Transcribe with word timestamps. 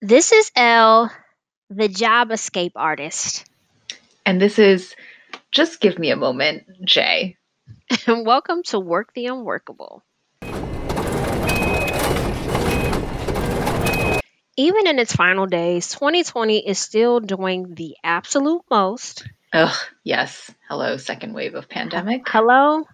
This 0.00 0.30
is 0.30 0.52
Elle, 0.54 1.10
the 1.70 1.88
job 1.88 2.30
escape 2.30 2.74
artist. 2.76 3.44
And 4.24 4.40
this 4.40 4.60
is 4.60 4.94
Just 5.50 5.80
Give 5.80 5.98
Me 5.98 6.12
a 6.12 6.16
Moment, 6.16 6.66
Jay. 6.84 7.36
And 8.06 8.24
welcome 8.24 8.62
to 8.66 8.78
Work 8.78 9.12
the 9.12 9.26
Unworkable. 9.26 10.04
Even 14.56 14.86
in 14.86 15.00
its 15.00 15.16
final 15.16 15.46
days, 15.46 15.88
2020 15.88 16.68
is 16.68 16.78
still 16.78 17.18
doing 17.18 17.74
the 17.74 17.96
absolute 18.04 18.62
most. 18.70 19.26
Ugh, 19.52 19.76
yes. 20.04 20.48
Hello, 20.68 20.96
second 20.96 21.32
wave 21.32 21.56
of 21.56 21.68
pandemic. 21.68 22.22
Hello. 22.28 22.84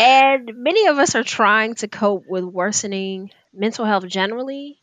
And 0.00 0.50
many 0.56 0.88
of 0.88 0.98
us 0.98 1.14
are 1.14 1.22
trying 1.22 1.76
to 1.76 1.86
cope 1.86 2.24
with 2.26 2.42
worsening 2.42 3.30
mental 3.54 3.84
health 3.84 4.08
generally 4.08 4.81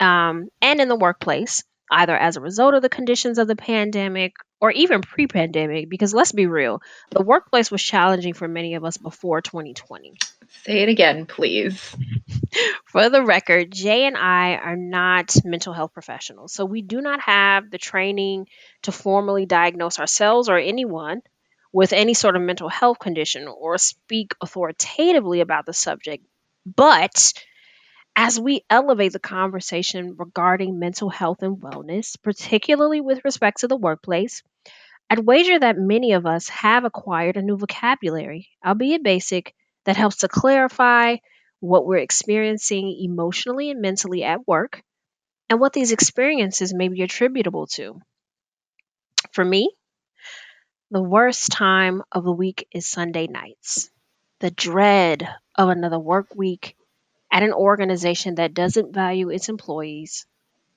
um, 0.00 0.48
and 0.60 0.80
in 0.80 0.88
the 0.88 0.96
workplace, 0.96 1.62
either 1.90 2.16
as 2.16 2.36
a 2.36 2.40
result 2.40 2.74
of 2.74 2.82
the 2.82 2.88
conditions 2.88 3.38
of 3.38 3.46
the 3.46 3.56
pandemic 3.56 4.34
or 4.60 4.70
even 4.70 5.02
pre 5.02 5.26
pandemic, 5.26 5.88
because 5.88 6.14
let's 6.14 6.32
be 6.32 6.46
real, 6.46 6.80
the 7.10 7.22
workplace 7.22 7.70
was 7.70 7.82
challenging 7.82 8.34
for 8.34 8.48
many 8.48 8.74
of 8.74 8.84
us 8.84 8.96
before 8.96 9.40
2020. 9.40 10.14
Say 10.62 10.82
it 10.82 10.88
again, 10.88 11.26
please. 11.26 11.94
For 12.86 13.10
the 13.10 13.22
record, 13.22 13.72
Jay 13.72 14.06
and 14.06 14.16
I 14.16 14.54
are 14.54 14.76
not 14.76 15.34
mental 15.44 15.72
health 15.72 15.92
professionals, 15.92 16.52
so 16.52 16.64
we 16.64 16.80
do 16.80 17.00
not 17.00 17.20
have 17.20 17.70
the 17.70 17.78
training 17.78 18.46
to 18.82 18.92
formally 18.92 19.46
diagnose 19.46 19.98
ourselves 19.98 20.48
or 20.48 20.56
anyone 20.56 21.20
with 21.72 21.92
any 21.92 22.14
sort 22.14 22.36
of 22.36 22.42
mental 22.42 22.68
health 22.68 22.98
condition 23.00 23.48
or 23.48 23.76
speak 23.78 24.34
authoritatively 24.40 25.40
about 25.40 25.66
the 25.66 25.72
subject. 25.72 26.24
But 26.64 27.32
as 28.16 28.38
we 28.38 28.64
elevate 28.70 29.12
the 29.12 29.18
conversation 29.18 30.16
regarding 30.16 30.78
mental 30.78 31.08
health 31.08 31.42
and 31.42 31.56
wellness, 31.56 32.16
particularly 32.22 33.00
with 33.00 33.24
respect 33.24 33.60
to 33.60 33.68
the 33.68 33.76
workplace, 33.76 34.42
I'd 35.10 35.18
wager 35.18 35.58
that 35.58 35.76
many 35.76 36.12
of 36.12 36.26
us 36.26 36.48
have 36.48 36.84
acquired 36.84 37.36
a 37.36 37.42
new 37.42 37.56
vocabulary, 37.56 38.48
albeit 38.64 39.02
basic, 39.02 39.54
that 39.84 39.96
helps 39.96 40.18
to 40.18 40.28
clarify 40.28 41.16
what 41.60 41.86
we're 41.86 41.98
experiencing 41.98 42.96
emotionally 43.00 43.70
and 43.70 43.80
mentally 43.80 44.22
at 44.22 44.46
work 44.46 44.82
and 45.50 45.60
what 45.60 45.72
these 45.72 45.92
experiences 45.92 46.72
may 46.72 46.88
be 46.88 47.02
attributable 47.02 47.66
to. 47.66 48.00
For 49.32 49.44
me, 49.44 49.70
the 50.90 51.02
worst 51.02 51.50
time 51.50 52.02
of 52.12 52.24
the 52.24 52.32
week 52.32 52.68
is 52.72 52.86
Sunday 52.86 53.26
nights. 53.26 53.90
The 54.40 54.50
dread 54.50 55.28
of 55.54 55.68
another 55.68 55.98
work 55.98 56.34
week 56.34 56.76
at 57.34 57.42
an 57.42 57.52
organization 57.52 58.36
that 58.36 58.54
doesn't 58.54 58.94
value 58.94 59.28
its 59.28 59.48
employees, 59.48 60.24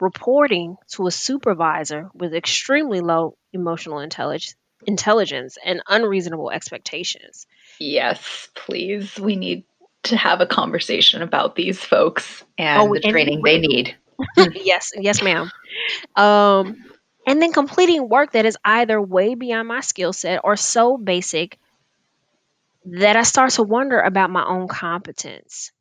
reporting 0.02 0.76
to 0.92 1.06
a 1.06 1.12
supervisor 1.12 2.10
with 2.16 2.34
extremely 2.34 3.00
low 3.00 3.38
emotional 3.54 4.00
intelligence 4.00 4.56
intelligence 4.86 5.58
and 5.64 5.82
unreasonable 5.88 6.52
expectations. 6.52 7.48
Yes, 7.80 8.48
please. 8.54 9.18
We 9.18 9.36
need 9.36 9.64
to 10.04 10.16
have 10.16 10.40
a 10.40 10.46
conversation 10.46 11.22
about 11.22 11.56
these 11.56 11.84
folks 11.84 12.44
and 12.58 12.82
Oh, 12.82 12.94
the 12.94 13.02
and 13.04 13.12
training 13.12 13.42
they 13.44 13.60
need. 13.60 13.96
yes, 14.56 14.92
yes, 14.96 15.24
ma'am. 15.24 15.52
Um, 16.16 16.76
and 17.28 17.42
then 17.42 17.52
completing 17.54 18.08
work 18.08 18.34
that 18.34 18.46
is 18.46 18.58
either 18.64 19.02
way 19.02 19.36
beyond 19.36 19.68
my 19.68 19.82
skill 19.82 20.14
set 20.14 20.42
or 20.44 20.56
so 20.56 20.98
basic 20.98 21.58
that 22.86 23.16
I 23.16 23.24
start 23.24 23.52
to 23.54 23.64
wonder 23.64 24.00
about 24.00 24.30
my 24.30 24.46
own 24.46 24.68
competence. 24.68 25.72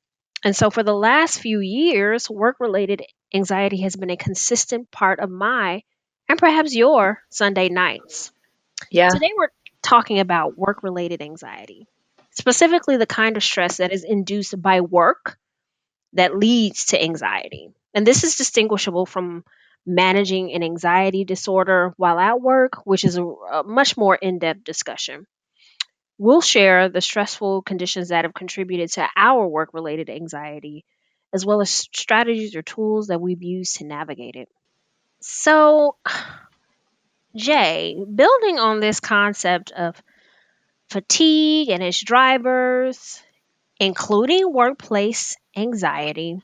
And 0.47 0.55
so, 0.55 0.71
for 0.71 0.85
the 0.85 0.95
last 0.95 1.41
few 1.41 1.59
years, 1.59 2.31
work 2.31 2.61
related 2.61 3.03
anxiety 3.35 3.81
has 3.81 3.97
been 3.97 4.11
a 4.11 4.17
consistent 4.17 4.93
part 4.93 5.19
of 5.19 5.29
my 5.29 5.83
and 6.29 6.39
perhaps 6.39 6.73
your 6.73 7.21
Sunday 7.31 7.69
nights. 7.69 8.31
Yeah. 8.89 9.09
Today, 9.09 9.33
we're 9.37 9.49
talking 9.83 10.21
about 10.21 10.57
work 10.57 10.85
related 10.85 11.21
anxiety, 11.21 11.89
specifically 12.31 12.97
the 12.97 13.07
kind 13.07 13.37
of 13.37 13.43
stress 13.43 13.79
that 13.79 13.91
is 13.91 14.05
induced 14.05 14.63
by 14.63 14.83
work 14.83 15.37
that 16.13 16.39
leads 16.39 16.87
to 16.87 17.03
anxiety. 17.03 17.71
And 17.93 18.07
this 18.07 18.23
is 18.23 18.37
distinguishable 18.37 19.05
from 19.05 19.43
managing 19.85 20.53
an 20.53 20.63
anxiety 20.63 21.25
disorder 21.25 21.93
while 21.97 22.21
at 22.21 22.41
work, 22.41 22.87
which 22.87 23.05
is 23.05 23.19
a, 23.19 23.25
a 23.25 23.63
much 23.65 23.97
more 23.97 24.15
in 24.15 24.39
depth 24.39 24.63
discussion. 24.63 25.27
We'll 26.19 26.41
share 26.41 26.89
the 26.89 27.01
stressful 27.01 27.63
conditions 27.63 28.09
that 28.09 28.25
have 28.25 28.35
contributed 28.35 28.91
to 28.93 29.09
our 29.17 29.47
work 29.47 29.75
related 29.75 30.09
anxiety, 30.11 30.85
as 31.33 31.45
well 31.45 31.61
as 31.61 31.71
strategies 31.71 32.55
or 32.57 32.63
tools 32.63 33.09
that 33.09 33.21
we've 33.21 33.43
used 33.43 33.77
to 33.77 33.85
navigate 33.85 34.37
it. 34.37 34.49
So, 35.21 35.97
Jay, 37.37 37.97
building 38.15 38.59
on 38.59 38.81
this 38.81 39.01
concept 39.01 39.73
of 39.73 40.03
fatigue 40.91 41.69
and 41.71 41.83
its 41.83 42.03
drivers, 42.03 43.23
including 43.79 44.53
workplace 44.53 45.37
anxiety, 45.57 46.41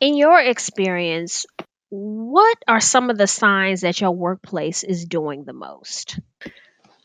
in 0.00 0.16
your 0.16 0.40
experience, 0.40 1.46
what 1.88 2.58
are 2.68 2.80
some 2.80 3.10
of 3.10 3.18
the 3.18 3.26
signs 3.26 3.82
that 3.82 4.00
your 4.00 4.12
workplace 4.12 4.84
is 4.84 5.04
doing 5.04 5.44
the 5.44 5.52
most? 5.52 6.18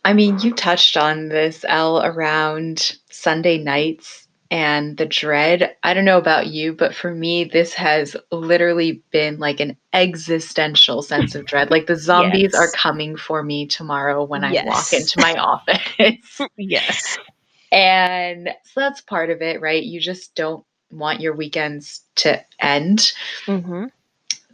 I 0.06 0.14
mean, 0.14 0.40
you 0.40 0.54
touched 0.54 0.98
on 0.98 1.30
this, 1.30 1.66
Elle, 1.68 2.04
around 2.06 2.98
Sunday 3.12 3.58
nights 3.60 4.28
and 4.52 4.98
the 4.98 5.08
dread. 5.08 5.76
I 5.84 5.96
don't 5.96 6.06
know 6.06 6.20
about 6.20 6.48
you, 6.48 6.74
but 6.74 6.96
for 6.96 7.14
me, 7.14 7.46
this 7.46 7.74
has 7.76 8.16
literally 8.32 9.04
been 9.12 9.40
like 9.40 9.60
an 9.62 9.78
existential 9.94 11.04
sense 11.04 11.36
of 11.36 11.46
dread. 11.46 11.72
Like 11.72 11.88
the 11.88 11.98
zombies 11.98 12.56
are 12.56 12.72
coming 12.72 13.18
for 13.18 13.44
me 13.44 13.68
tomorrow 13.68 14.24
when 14.26 14.46
I 14.46 14.56
walk 14.64 14.94
into 14.94 15.20
my 15.20 15.38
office. 15.40 16.42
Yes. 16.58 17.18
And 17.72 18.50
so 18.66 18.82
that's 18.82 19.02
part 19.02 19.32
of 19.32 19.42
it, 19.42 19.62
right? 19.62 19.84
You 19.84 20.02
just 20.02 20.36
don't 20.36 20.66
want 20.92 21.22
your 21.22 21.36
weekends 21.36 22.04
to 22.18 22.44
end. 22.62 23.12
hmm 23.48 23.86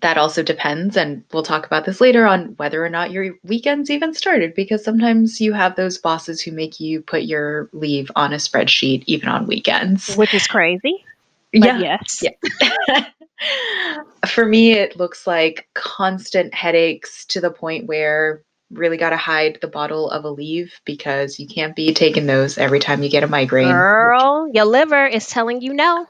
That 0.01 0.17
also 0.17 0.41
depends, 0.41 0.97
and 0.97 1.23
we'll 1.31 1.43
talk 1.43 1.65
about 1.65 1.85
this 1.85 2.01
later 2.01 2.25
on 2.25 2.55
whether 2.57 2.83
or 2.83 2.89
not 2.89 3.11
your 3.11 3.35
weekends 3.43 3.89
even 3.89 4.13
started 4.13 4.55
because 4.55 4.83
sometimes 4.83 5.39
you 5.39 5.53
have 5.53 5.75
those 5.75 5.99
bosses 5.99 6.41
who 6.41 6.51
make 6.51 6.79
you 6.79 7.01
put 7.01 7.23
your 7.23 7.69
leave 7.71 8.11
on 8.15 8.33
a 8.33 8.37
spreadsheet 8.37 9.03
even 9.05 9.29
on 9.29 9.45
weekends. 9.45 10.15
Which 10.15 10.33
is 10.33 10.47
crazy. 10.47 11.05
But 11.53 11.79
yes. 11.79 12.23
Yeah. 12.23 13.05
For 14.27 14.45
me, 14.45 14.73
it 14.73 14.97
looks 14.97 15.27
like 15.27 15.67
constant 15.73 16.53
headaches 16.53 17.25
to 17.25 17.41
the 17.41 17.51
point 17.51 17.85
where 17.85 18.41
really 18.71 18.97
got 18.97 19.09
to 19.11 19.17
hide 19.17 19.57
the 19.61 19.67
bottle 19.67 20.09
of 20.09 20.23
Aleve 20.23 20.71
because 20.85 21.39
you 21.39 21.47
can't 21.47 21.75
be 21.75 21.93
taking 21.93 22.25
those 22.25 22.57
every 22.57 22.79
time 22.79 23.03
you 23.03 23.09
get 23.09 23.23
a 23.23 23.27
migraine. 23.27 23.71
Girl, 23.71 24.49
your 24.53 24.65
liver 24.65 25.05
is 25.05 25.27
telling 25.27 25.61
you 25.61 25.73
no. 25.73 26.07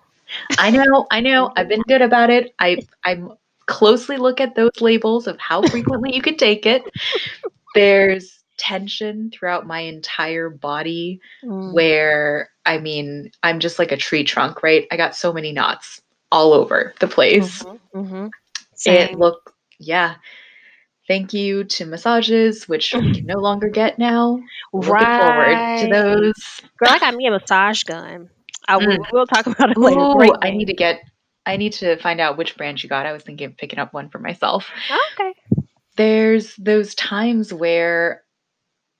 I 0.58 0.72
know, 0.72 1.08
I 1.12 1.20
know. 1.20 1.52
I've 1.56 1.68
been 1.68 1.82
good 1.82 2.02
about 2.02 2.30
it. 2.30 2.54
I 2.58 2.78
I 3.04 3.22
closely 3.72 4.18
look 4.18 4.42
at 4.42 4.56
those 4.56 4.82
labels 4.82 5.28
of 5.28 5.40
how 5.40 5.64
frequently 5.64 6.16
you 6.16 6.22
can 6.22 6.38
take 6.38 6.66
it. 6.66 6.84
There's 7.76 8.40
tension 8.58 9.32
throughout 9.32 9.66
my 9.66 9.80
entire 9.80 10.50
body 10.50 11.20
Mm. 11.44 11.74
where 11.74 12.50
I 12.66 12.78
mean, 12.78 13.32
I'm 13.44 13.60
just 13.60 13.80
like 13.80 13.92
a 13.92 13.98
tree 13.98 14.24
trunk, 14.24 14.62
right? 14.64 14.88
I 14.92 14.98
got 14.98 15.16
so 15.16 15.34
many 15.34 15.52
knots 15.52 16.02
all 16.32 16.54
over 16.54 16.94
the 17.00 17.08
place. 17.08 17.66
Mhm, 17.66 17.80
mhm. 17.96 18.32
It 18.86 19.14
Same. 19.14 19.20
look 19.20 19.54
yeah. 19.80 20.16
Thank 21.08 21.34
you 21.34 21.64
to 21.66 21.86
massages, 21.86 22.68
which 22.70 22.98
we 23.02 23.12
can 23.12 23.26
no 23.26 23.40
longer 23.40 23.70
get 23.70 24.00
now. 24.00 24.40
Looking 24.74 25.08
forward 25.18 25.58
to 25.80 25.88
those. 25.88 26.34
Girl, 26.78 26.90
I 26.90 27.00
got 27.00 27.16
me 27.16 27.28
a 27.28 27.32
massage 27.32 27.84
gun. 27.84 28.30
I 28.68 28.78
will, 28.78 28.86
Mm. 28.88 29.06
we'll 29.12 29.28
talk 29.28 29.48
about 29.48 29.72
it 29.72 29.78
later. 29.78 30.00
Ooh, 30.00 30.34
I 30.42 30.52
need 30.52 30.66
to 30.66 30.74
get 30.74 31.02
I 31.46 31.58
need 31.58 31.74
to 31.74 31.98
find 31.98 32.20
out 32.22 32.38
which 32.38 32.56
brand 32.56 32.82
you 32.84 32.90
got. 32.90 33.06
I 33.06 33.14
was 33.14 33.24
thinking 33.24 33.48
of 33.48 33.58
picking 33.58 33.80
up 33.80 33.94
one 33.94 34.10
for 34.10 34.20
myself. 34.20 34.70
Okay. 35.14 35.34
There's 35.98 36.56
those 36.56 36.96
times 36.96 37.54
where, 37.54 38.24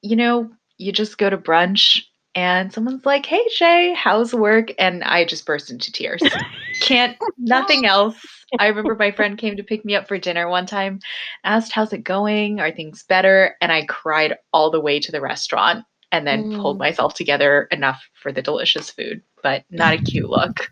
you 0.02 0.16
know, 0.16 0.50
you 0.78 0.92
just 0.92 1.18
go 1.18 1.30
to 1.30 1.38
brunch 1.38 2.02
and 2.36 2.74
someone's 2.74 3.06
like, 3.06 3.26
Hey 3.26 3.46
Shay, 3.50 3.94
how's 3.94 4.34
work? 4.34 4.70
And 4.80 5.04
I 5.04 5.26
just 5.26 5.46
burst 5.46 5.70
into 5.70 5.92
tears. 5.92 6.24
Can't 6.80 7.18
nothing 7.38 7.86
else. 7.86 8.18
I 8.60 8.68
remember 8.68 8.96
my 8.96 9.12
friend 9.12 9.38
came 9.38 9.56
to 9.58 9.64
pick 9.64 9.86
me 9.86 9.96
up 9.96 10.08
for 10.08 10.18
dinner 10.18 10.50
one 10.50 10.66
time, 10.66 11.00
asked 11.44 11.72
how's 11.72 11.94
it 11.94 12.04
going? 12.04 12.60
Are 12.60 12.72
things 12.72 13.04
better? 13.04 13.56
And 13.62 13.72
I 13.72 13.86
cried 13.86 14.36
all 14.52 14.72
the 14.72 14.82
way 14.82 15.00
to 15.00 15.12
the 15.12 15.22
restaurant 15.22 15.86
and 16.12 16.28
then 16.28 16.60
pulled 16.60 16.78
Mm. 16.78 16.80
myself 16.80 17.14
together 17.14 17.68
enough 17.72 18.04
for 18.22 18.32
the 18.32 18.42
delicious 18.42 18.90
food, 18.90 19.22
but 19.44 19.64
not 19.70 19.94
a 19.94 19.98
cute 20.02 20.30
look. 20.30 20.70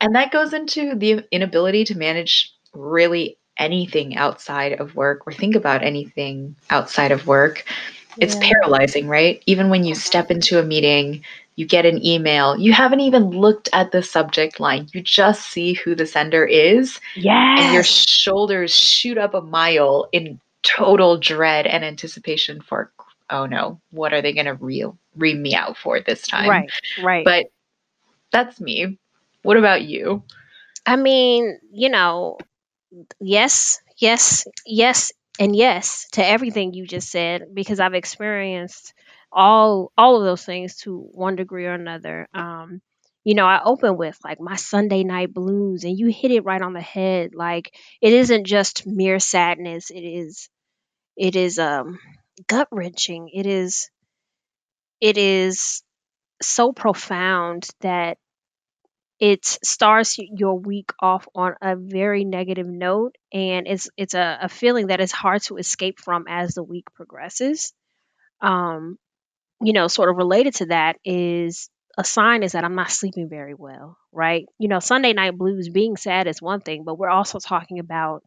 And 0.00 0.14
that 0.14 0.32
goes 0.32 0.52
into 0.52 0.94
the 0.94 1.24
inability 1.30 1.84
to 1.84 1.96
manage 1.96 2.52
really 2.74 3.38
anything 3.58 4.16
outside 4.16 4.72
of 4.80 4.96
work 4.96 5.26
or 5.26 5.32
think 5.32 5.54
about 5.54 5.82
anything 5.82 6.56
outside 6.70 7.12
of 7.12 7.26
work. 7.26 7.64
It's 8.20 8.34
Yeah. 8.34 8.50
paralyzing, 8.52 9.08
right? 9.08 9.42
Even 9.46 9.70
when 9.70 9.84
you 9.84 9.92
uh-huh. 9.92 10.00
step 10.00 10.30
into 10.30 10.58
a 10.58 10.62
meeting 10.62 11.24
you 11.56 11.66
get 11.66 11.86
an 11.86 12.04
email, 12.04 12.56
you 12.58 12.72
haven't 12.72 13.00
even 13.00 13.30
looked 13.30 13.68
at 13.72 13.92
the 13.92 14.02
subject 14.02 14.58
line, 14.58 14.88
you 14.92 15.00
just 15.00 15.50
see 15.50 15.74
who 15.74 15.94
the 15.94 16.06
sender 16.06 16.44
is, 16.44 17.00
Yeah. 17.14 17.56
and 17.60 17.72
your 17.74 17.84
shoulders 17.84 18.74
shoot 18.74 19.18
up 19.18 19.34
a 19.34 19.40
mile 19.40 20.08
in 20.12 20.40
total 20.62 21.16
dread 21.16 21.66
and 21.66 21.84
anticipation 21.84 22.60
for, 22.60 22.90
oh 23.30 23.46
no, 23.46 23.80
what 23.90 24.12
are 24.12 24.22
they 24.22 24.32
going 24.32 24.46
to 24.46 24.54
reel 24.54 24.98
read 25.16 25.38
me 25.38 25.54
out 25.54 25.76
for 25.76 26.00
this 26.00 26.22
time? 26.22 26.48
Right, 26.48 26.70
right. 26.96 27.24
But 27.24 27.46
that's 28.32 28.60
me. 28.60 28.98
What 29.42 29.56
about 29.56 29.82
you? 29.82 30.22
I 30.86 30.96
mean, 30.96 31.58
you 31.72 31.88
know, 31.90 32.38
yes, 33.20 33.80
yes, 33.98 34.46
yes, 34.66 35.12
and 35.38 35.54
yes 35.54 36.08
to 36.12 36.24
everything 36.24 36.72
you 36.74 36.86
just 36.86 37.10
said 37.10 37.54
because 37.54 37.80
I've 37.80 37.94
experienced 37.94 38.92
all 39.32 39.92
all 39.96 40.18
of 40.18 40.24
those 40.24 40.44
things 40.44 40.76
to 40.78 40.98
one 41.12 41.36
degree 41.36 41.66
or 41.66 41.74
another. 41.74 42.28
Um, 42.34 42.80
you 43.24 43.34
know, 43.34 43.46
I 43.46 43.62
open 43.64 43.96
with 43.96 44.18
like 44.24 44.40
my 44.40 44.56
Sunday 44.56 45.04
night 45.04 45.32
blues, 45.32 45.84
and 45.84 45.98
you 45.98 46.08
hit 46.08 46.30
it 46.30 46.44
right 46.44 46.60
on 46.62 46.72
the 46.72 46.80
head. 46.80 47.34
Like 47.34 47.74
it 48.00 48.12
isn't 48.12 48.46
just 48.46 48.86
mere 48.86 49.18
sadness; 49.18 49.90
it 49.90 50.00
is, 50.02 50.48
it 51.16 51.36
is 51.36 51.58
um 51.58 51.98
gut 52.46 52.68
wrenching. 52.70 53.30
It 53.32 53.46
is, 53.46 53.90
it 55.00 55.16
is 55.18 55.82
so 56.42 56.72
profound 56.72 57.68
that 57.80 58.18
it 59.20 59.44
starts 59.44 60.18
your 60.18 60.58
week 60.58 60.90
off 61.00 61.26
on 61.34 61.54
a 61.62 61.76
very 61.76 62.24
negative 62.24 62.66
note 62.66 63.16
and 63.32 63.66
it's 63.66 63.88
it's 63.96 64.14
a, 64.14 64.38
a 64.42 64.48
feeling 64.48 64.88
that 64.88 65.00
is 65.00 65.12
hard 65.12 65.40
to 65.42 65.56
escape 65.56 66.00
from 66.00 66.24
as 66.28 66.54
the 66.54 66.62
week 66.62 66.84
progresses 66.94 67.72
um 68.42 68.98
you 69.62 69.72
know 69.72 69.88
sort 69.88 70.10
of 70.10 70.16
related 70.16 70.54
to 70.54 70.66
that 70.66 70.96
is 71.04 71.70
a 71.98 72.04
sign 72.04 72.42
is 72.42 72.52
that 72.52 72.64
i'm 72.64 72.76
not 72.76 72.90
sleeping 72.90 73.28
very 73.28 73.54
well 73.54 73.96
right 74.12 74.46
you 74.58 74.68
know 74.68 74.80
sunday 74.80 75.12
night 75.12 75.36
blues 75.38 75.68
being 75.68 75.96
sad 75.96 76.26
is 76.28 76.42
one 76.42 76.60
thing 76.60 76.84
but 76.84 76.98
we're 76.98 77.08
also 77.10 77.38
talking 77.38 77.78
about 77.78 78.22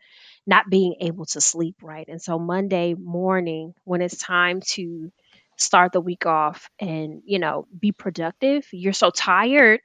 not 0.48 0.70
being 0.70 0.96
able 1.02 1.26
to 1.28 1.42
sleep 1.42 1.78
right. 1.84 2.08
And 2.10 2.22
so 2.22 2.40
monday 2.40 2.96
morning 2.96 3.76
when 3.86 4.02
it's 4.02 4.18
time 4.18 4.62
to 4.74 5.12
start 5.58 5.94
the 5.94 6.02
week 6.02 6.26
off 6.28 6.70
and 6.80 7.22
you 7.26 7.40
know 7.40 7.68
be 7.80 7.92
productive 7.92 8.68
you're 8.74 8.94
so 8.94 9.12
tired 9.12 9.82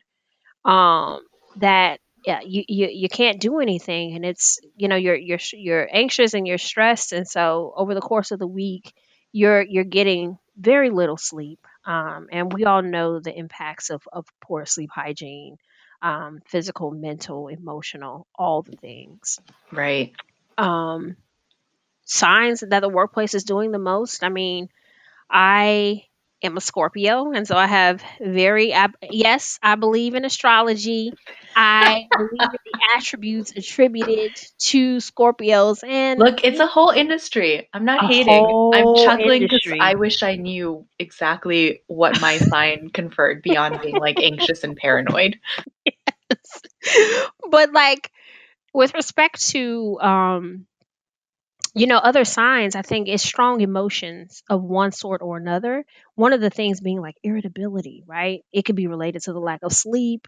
um 0.64 1.20
that 1.56 2.00
yeah 2.25 2.41
you, 2.44 2.64
you 2.69 2.88
you 2.88 3.09
can't 3.09 3.41
do 3.41 3.61
anything. 3.61 4.14
And 4.14 4.25
it's 4.25 4.59
you 4.76 4.88
know 4.88 4.97
you're 4.97 5.17
you're 5.17 5.38
you're 5.53 5.88
anxious 5.93 6.35
and 6.35 6.47
you're 6.47 6.59
stressed. 6.59 7.12
And 7.12 7.26
so 7.26 7.73
over 7.76 7.94
the 7.94 8.00
course 8.00 8.31
of 8.31 8.38
the 8.38 8.47
week 8.47 8.93
you're 9.32 9.62
you're 9.62 9.85
getting 9.85 10.38
very 10.56 10.91
little 10.91 11.17
sleep. 11.17 11.61
Um 11.87 12.29
and 12.32 12.53
we 12.53 12.64
all 12.64 12.82
know 12.82 13.20
the 13.20 13.37
impacts 13.37 13.91
of 13.91 14.03
of 14.12 14.26
poor 14.43 14.67
sleep 14.67 14.91
hygiene 14.93 15.56
um 16.03 16.41
physical 16.47 16.91
mental 16.91 17.49
emotional 17.49 18.26
all 18.37 18.62
the 18.62 18.76
things. 18.76 19.41
Right. 19.73 20.14
Um 20.58 21.16
signs 22.04 22.60
that 22.60 22.81
the 22.81 22.88
workplace 22.88 23.34
is 23.34 23.44
doing 23.44 23.72
the 23.72 23.78
most 23.78 24.22
i 24.25 24.28
mean 24.28 24.69
I 25.31 26.04
am 26.43 26.56
a 26.56 26.60
Scorpio, 26.60 27.32
and 27.32 27.46
so 27.46 27.56
I 27.56 27.66
have 27.66 28.02
very 28.20 28.72
ab- 28.72 28.96
yes, 29.02 29.58
I 29.62 29.76
believe 29.76 30.14
in 30.14 30.25
astrology. 30.25 31.14
I 31.56 32.06
believe 32.16 32.50
in 32.52 32.58
the 32.64 32.96
attributes 32.96 33.52
attributed 33.56 34.37
to 34.58 34.96
Scorpios, 34.99 35.82
and 35.87 36.19
Look, 36.19 36.44
it's 36.44 36.60
a 36.60 36.66
whole 36.66 36.90
industry. 36.90 37.69
I'm 37.72 37.84
not 37.84 38.02
hating. 38.02 38.46
I'm 38.72 38.94
chuckling 38.94 39.43
because. 39.43 39.60
I 39.81 39.94
wish 39.94 40.22
I 40.22 40.37
knew 40.37 40.87
exactly 40.99 41.82
what 41.87 42.20
my 42.20 42.38
sign 42.38 42.90
conferred 42.90 43.43
beyond 43.43 43.81
being 43.81 43.99
like 43.99 44.20
anxious 44.20 44.64
and 44.64 44.76
paranoid. 44.76 45.38
Yes. 46.31 46.62
but 47.50 47.72
like 47.72 48.10
with 48.73 48.95
respect 48.95 49.41
to 49.51 49.99
um 50.01 50.67
you 51.75 51.87
know 51.87 51.99
other 51.99 52.25
signs 52.25 52.77
i 52.77 52.83
think 52.83 53.09
is 53.09 53.23
strong 53.23 53.61
emotions 53.61 54.43
of 54.49 54.63
one 54.63 54.93
sort 54.93 55.23
or 55.23 55.37
another. 55.37 55.85
One 56.15 56.33
of 56.33 56.41
the 56.41 56.51
things 56.51 56.81
being 56.81 57.01
like 57.01 57.17
irritability 57.23 58.05
right? 58.07 58.45
It 58.53 58.63
could 58.65 58.77
be 58.77 58.87
related 58.87 59.23
to 59.23 59.33
the 59.33 59.41
lack 59.41 59.61
of 59.63 59.73
sleep 59.73 60.27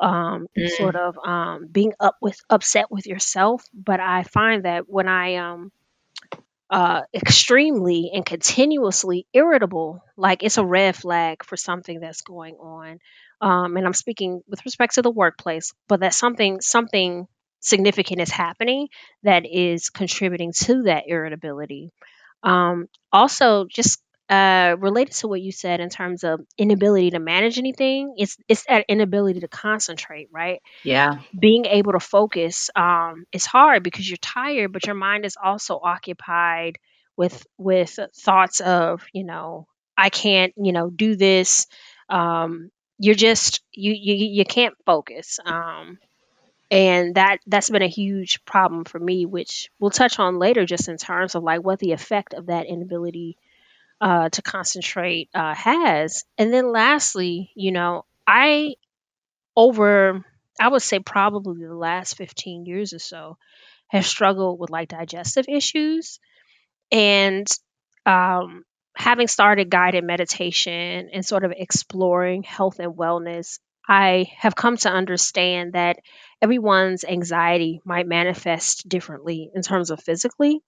um 0.00 0.46
Mm. 0.58 0.68
sort 0.70 0.96
of 0.96 1.16
um 1.24 1.66
being 1.70 1.92
up 2.00 2.16
with 2.20 2.38
upset 2.50 2.90
with 2.90 3.06
yourself. 3.06 3.64
But 3.72 4.00
i 4.00 4.22
find 4.24 4.64
that 4.64 4.88
when 4.88 5.08
i 5.08 5.36
um 5.36 5.70
uh 6.70 7.02
extremely 7.14 8.10
and 8.14 8.24
continuously 8.24 9.26
irritable 9.34 10.02
like 10.16 10.42
it's 10.42 10.56
a 10.58 10.64
red 10.64 10.96
flag 10.96 11.44
for 11.44 11.56
something 11.56 12.00
that's 12.00 12.22
going 12.22 12.54
on. 12.56 12.98
Um 13.40 13.76
and 13.76 13.86
i'm 13.86 13.92
speaking 13.94 14.42
with 14.48 14.64
respect 14.64 14.94
to 14.94 15.02
the 15.02 15.10
workplace 15.10 15.72
but 15.88 16.00
that 16.00 16.14
something 16.14 16.60
something 16.60 17.26
significant 17.64 18.20
is 18.20 18.30
happening 18.30 18.88
that 19.24 19.44
is 19.46 19.90
contributing 19.90 20.52
to 20.52 20.84
that 20.84 21.04
irritability 21.08 21.90
um 22.42 22.86
also 23.12 23.66
just 23.70 24.00
uh 24.30 24.76
related 24.78 25.14
to 25.14 25.28
what 25.28 25.40
you 25.42 25.52
said 25.52 25.80
in 25.80 25.88
terms 25.90 26.24
of 26.24 26.40
inability 26.58 27.10
to 27.10 27.18
manage 27.18 27.58
anything 27.58 28.14
it's 28.18 28.36
it's 28.48 28.64
that 28.68 28.84
inability 28.88 29.40
to 29.40 29.48
concentrate 29.48 30.28
right 30.32 30.60
Yeah. 30.82 31.18
being 31.38 31.64
able 31.66 31.92
to 31.92 32.00
focus 32.00 32.70
um, 32.76 33.24
is 33.32 33.46
hard 33.46 33.82
because 33.82 34.08
you're 34.08 34.16
tired, 34.18 34.72
but 34.72 34.86
your 34.86 34.94
mind 34.94 35.24
is 35.24 35.36
also 35.42 35.80
occupied 35.82 36.78
with 37.16 37.46
with 37.58 37.98
thoughts 38.16 38.60
of 38.60 39.04
you 39.12 39.24
know 39.24 39.66
I 39.96 40.10
can't 40.10 40.52
you 40.56 40.72
know 40.72 40.90
do 40.90 41.16
this. 41.16 41.66
Um, 42.08 42.70
you're 42.98 43.14
just 43.14 43.62
you 43.72 43.92
you 43.92 44.14
you 44.40 44.44
can't 44.44 44.74
focus. 44.86 45.38
Um, 45.44 45.98
and 46.74 47.14
that 47.14 47.38
that's 47.46 47.70
been 47.70 47.82
a 47.82 47.88
huge 47.88 48.44
problem 48.44 48.84
for 48.84 48.98
me, 48.98 49.26
which 49.26 49.70
we'll 49.78 49.92
touch 49.92 50.18
on 50.18 50.40
later, 50.40 50.66
just 50.66 50.88
in 50.88 50.96
terms 50.96 51.36
of 51.36 51.44
like 51.44 51.62
what 51.62 51.78
the 51.78 51.92
effect 51.92 52.34
of 52.34 52.46
that 52.46 52.66
inability 52.66 53.38
uh, 54.00 54.28
to 54.30 54.42
concentrate 54.42 55.30
uh, 55.34 55.54
has. 55.54 56.24
And 56.38 56.52
then 56.52 56.72
lastly, 56.72 57.52
you 57.54 57.72
know, 57.72 58.04
I 58.26 58.74
over 59.56 60.24
I 60.60 60.68
would 60.68 60.82
say 60.82 60.98
probably 61.00 61.64
the 61.66 61.74
last 61.74 62.16
15 62.16 62.66
years 62.66 62.92
or 62.92 62.98
so 62.98 63.38
have 63.88 64.06
struggled 64.06 64.60
with 64.60 64.70
like 64.70 64.88
digestive 64.88 65.46
issues 65.48 66.18
and 66.92 67.46
um 68.06 68.64
having 68.96 69.26
started 69.26 69.70
guided 69.70 70.04
meditation 70.04 71.10
and 71.12 71.26
sort 71.26 71.44
of 71.44 71.52
exploring 71.56 72.42
health 72.42 72.78
and 72.78 72.94
wellness 72.94 73.58
I 73.88 74.30
have 74.38 74.54
come 74.54 74.76
to 74.78 74.90
understand 74.90 75.74
that 75.74 75.98
everyone's 76.42 77.04
anxiety 77.04 77.80
might 77.84 78.06
manifest 78.06 78.88
differently 78.88 79.50
in 79.54 79.62
terms 79.62 79.90
of 79.90 80.02
physically 80.02 80.60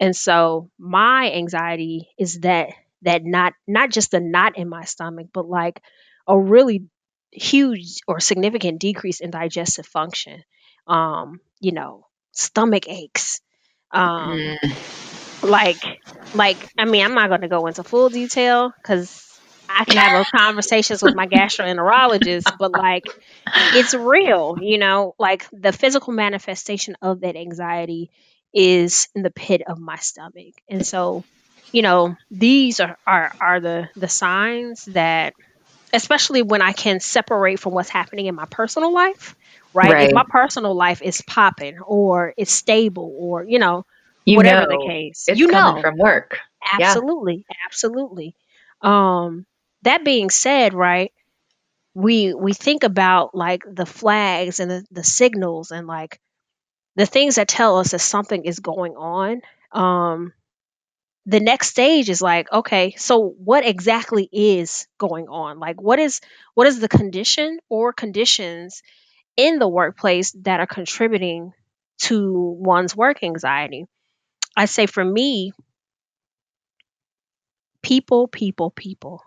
and 0.00 0.14
so 0.16 0.70
my 0.78 1.32
anxiety 1.32 2.08
is 2.18 2.40
that 2.40 2.70
that 3.02 3.24
not 3.24 3.52
not 3.66 3.90
just 3.90 4.10
the 4.10 4.20
knot 4.20 4.56
in 4.58 4.68
my 4.68 4.84
stomach, 4.84 5.28
but 5.32 5.48
like 5.48 5.80
a 6.26 6.38
really 6.38 6.84
huge 7.32 7.98
or 8.06 8.20
significant 8.20 8.80
decrease 8.80 9.20
in 9.20 9.30
digestive 9.30 9.86
function. 9.86 10.42
Um, 10.86 11.40
you 11.60 11.72
know, 11.72 12.06
stomach 12.32 12.88
aches. 12.88 13.40
Um, 13.92 14.56
Mm. 14.62 14.76
like 15.42 15.82
like 16.34 16.68
I 16.78 16.84
mean, 16.84 17.04
I'm 17.04 17.14
not 17.14 17.28
going 17.28 17.42
to 17.42 17.48
go 17.48 17.66
into 17.66 17.84
full 17.84 18.08
detail 18.10 18.72
cuz 18.84 19.29
I 19.78 19.84
can 19.84 19.96
have 19.96 20.12
those 20.12 20.28
conversations 20.34 21.02
with 21.02 21.14
my 21.14 21.26
gastroenterologist, 21.26 22.52
but 22.58 22.72
like 22.72 23.10
it's 23.72 23.94
real, 23.94 24.56
you 24.60 24.78
know, 24.78 25.14
like 25.18 25.46
the 25.52 25.72
physical 25.72 26.12
manifestation 26.12 26.96
of 27.02 27.20
that 27.20 27.36
anxiety 27.36 28.10
is 28.54 29.08
in 29.14 29.22
the 29.22 29.30
pit 29.30 29.62
of 29.66 29.78
my 29.78 29.96
stomach. 29.96 30.54
And 30.68 30.84
so, 30.84 31.24
you 31.72 31.82
know, 31.82 32.16
these 32.30 32.80
are 32.80 32.98
are, 33.06 33.32
are 33.40 33.60
the 33.60 33.88
the 33.96 34.08
signs 34.08 34.84
that 34.86 35.34
especially 35.92 36.42
when 36.42 36.62
I 36.62 36.72
can 36.72 37.00
separate 37.00 37.58
from 37.60 37.72
what's 37.72 37.88
happening 37.90 38.26
in 38.26 38.34
my 38.34 38.46
personal 38.50 38.92
life, 38.92 39.34
right? 39.72 39.98
If 39.98 40.12
my 40.12 40.24
personal 40.28 40.74
life 40.74 41.02
is 41.02 41.22
popping 41.22 41.78
or 41.80 42.34
it's 42.36 42.52
stable 42.52 43.14
or, 43.18 43.44
you 43.44 43.58
know, 43.58 43.84
You 44.24 44.36
whatever 44.36 44.66
the 44.66 44.78
case. 44.78 45.28
it's 45.28 45.40
you 45.40 45.46
coming 45.46 45.74
know. 45.74 45.80
from 45.80 45.96
work. 45.98 46.38
Yeah. 46.76 46.96
Absolutely, 46.96 47.46
absolutely. 47.66 48.36
Um, 48.82 49.46
that 49.82 50.04
being 50.04 50.30
said, 50.30 50.74
right, 50.74 51.12
we 51.94 52.34
we 52.34 52.52
think 52.54 52.84
about 52.84 53.34
like 53.34 53.62
the 53.70 53.86
flags 53.86 54.60
and 54.60 54.70
the, 54.70 54.86
the 54.90 55.04
signals 55.04 55.70
and 55.72 55.86
like 55.86 56.20
the 56.96 57.06
things 57.06 57.36
that 57.36 57.48
tell 57.48 57.78
us 57.78 57.92
that 57.92 58.00
something 58.00 58.44
is 58.44 58.60
going 58.60 58.94
on. 58.96 59.42
Um, 59.72 60.32
the 61.26 61.40
next 61.40 61.68
stage 61.68 62.08
is 62.08 62.22
like, 62.22 62.50
okay, 62.52 62.94
so 62.96 63.28
what 63.28 63.66
exactly 63.66 64.28
is 64.32 64.86
going 64.98 65.28
on? 65.28 65.58
Like, 65.58 65.80
what 65.80 65.98
is 65.98 66.20
what 66.54 66.66
is 66.66 66.80
the 66.80 66.88
condition 66.88 67.58
or 67.68 67.92
conditions 67.92 68.82
in 69.36 69.58
the 69.58 69.68
workplace 69.68 70.32
that 70.42 70.60
are 70.60 70.66
contributing 70.66 71.52
to 72.02 72.56
one's 72.58 72.96
work 72.96 73.22
anxiety? 73.22 73.86
I 74.56 74.66
say 74.66 74.86
for 74.86 75.04
me, 75.04 75.52
people, 77.82 78.26
people, 78.28 78.70
people. 78.70 79.22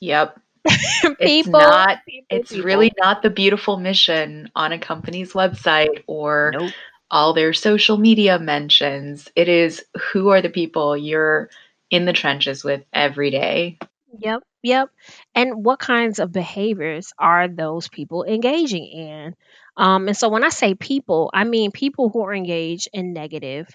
Yep. 0.00 0.40
It's 1.20 1.46
not 1.46 1.98
people, 2.06 2.28
it's 2.30 2.50
people. 2.52 2.64
really 2.64 2.92
not 2.98 3.22
the 3.22 3.30
beautiful 3.30 3.78
mission 3.78 4.50
on 4.54 4.72
a 4.72 4.78
company's 4.78 5.32
website 5.32 6.02
or 6.06 6.52
Nope. 6.58 6.72
all 7.10 7.32
their 7.32 7.52
social 7.52 7.96
media 7.96 8.38
mentions. 8.38 9.28
It 9.34 9.48
is 9.48 9.84
who 10.12 10.28
are 10.28 10.42
the 10.42 10.50
people 10.50 10.96
you're 10.96 11.50
in 11.90 12.04
the 12.04 12.12
trenches 12.12 12.62
with 12.62 12.84
every 12.92 13.30
day. 13.30 13.78
Yep, 14.18 14.42
yep. 14.62 14.90
And 15.34 15.64
what 15.64 15.78
kinds 15.78 16.18
of 16.18 16.32
behaviors 16.32 17.12
are 17.18 17.48
those 17.48 17.88
people 17.88 18.24
engaging 18.24 18.86
in? 18.86 19.34
Um, 19.76 20.08
and 20.08 20.16
so 20.16 20.28
when 20.28 20.44
I 20.44 20.48
say 20.48 20.74
people, 20.74 21.30
I 21.32 21.44
mean 21.44 21.70
people 21.70 22.08
who 22.08 22.24
are 22.24 22.34
engaged 22.34 22.88
in 22.92 23.12
negative 23.12 23.68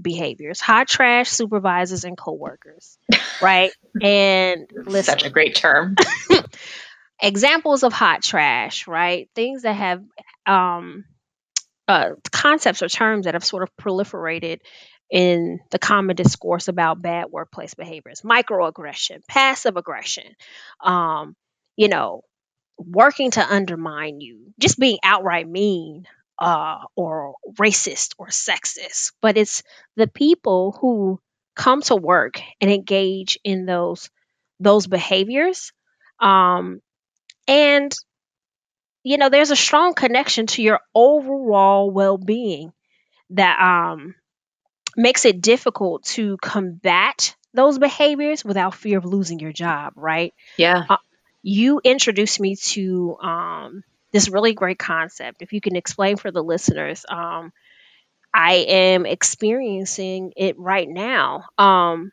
behaviors, 0.00 0.60
hot 0.60 0.88
trash 0.88 1.28
supervisors 1.28 2.04
and 2.04 2.16
coworkers, 2.16 2.98
right? 3.40 3.72
And 4.02 4.66
Such 5.02 5.24
a 5.24 5.30
great 5.30 5.54
term. 5.54 5.96
examples 7.22 7.82
of 7.82 7.94
hot 7.94 8.22
trash, 8.22 8.86
right? 8.86 9.30
Things 9.34 9.62
that 9.62 9.72
have 9.72 10.02
um, 10.44 11.04
uh, 11.88 12.10
concepts 12.32 12.82
or 12.82 12.88
terms 12.88 13.24
that 13.24 13.34
have 13.34 13.44
sort 13.44 13.62
of 13.62 13.74
proliferated 13.76 14.60
in 15.10 15.60
the 15.70 15.78
common 15.78 16.16
discourse 16.16 16.68
about 16.68 17.00
bad 17.00 17.26
workplace 17.30 17.74
behaviors 17.74 18.22
microaggression 18.22 19.24
passive 19.28 19.76
aggression 19.76 20.24
um, 20.82 21.36
you 21.76 21.86
know 21.88 22.22
working 22.76 23.30
to 23.30 23.40
undermine 23.54 24.20
you 24.20 24.52
just 24.58 24.78
being 24.78 24.98
outright 25.04 25.48
mean 25.48 26.06
uh, 26.38 26.78
or 26.94 27.34
racist 27.58 28.14
or 28.18 28.28
sexist 28.28 29.12
but 29.22 29.36
it's 29.36 29.62
the 29.96 30.06
people 30.06 30.76
who 30.80 31.18
come 31.54 31.80
to 31.82 31.96
work 31.96 32.40
and 32.60 32.70
engage 32.70 33.38
in 33.44 33.66
those 33.66 34.10
those 34.60 34.86
behaviors 34.86 35.72
um, 36.20 36.80
and 37.48 37.94
you 39.02 39.18
know 39.18 39.28
there's 39.28 39.50
a 39.50 39.56
strong 39.56 39.94
connection 39.94 40.46
to 40.46 40.62
your 40.62 40.80
overall 40.94 41.90
well-being 41.90 42.72
that 43.30 43.58
um 43.60 44.14
makes 44.96 45.24
it 45.24 45.40
difficult 45.40 46.04
to 46.04 46.36
combat 46.38 47.36
those 47.54 47.78
behaviors 47.78 48.44
without 48.44 48.74
fear 48.74 48.98
of 48.98 49.04
losing 49.04 49.38
your 49.38 49.52
job, 49.52 49.92
right? 49.96 50.34
Yeah. 50.56 50.84
Uh, 50.88 50.96
you 51.42 51.80
introduced 51.82 52.40
me 52.40 52.56
to 52.56 53.16
um, 53.20 53.84
this 54.16 54.30
really 54.30 54.54
great 54.54 54.78
concept. 54.78 55.42
If 55.42 55.52
you 55.52 55.60
can 55.60 55.76
explain 55.76 56.16
for 56.16 56.30
the 56.30 56.42
listeners, 56.42 57.04
um, 57.06 57.52
I 58.32 58.54
am 58.68 59.04
experiencing 59.04 60.32
it 60.36 60.58
right 60.58 60.88
now. 60.88 61.44
Um, 61.58 62.12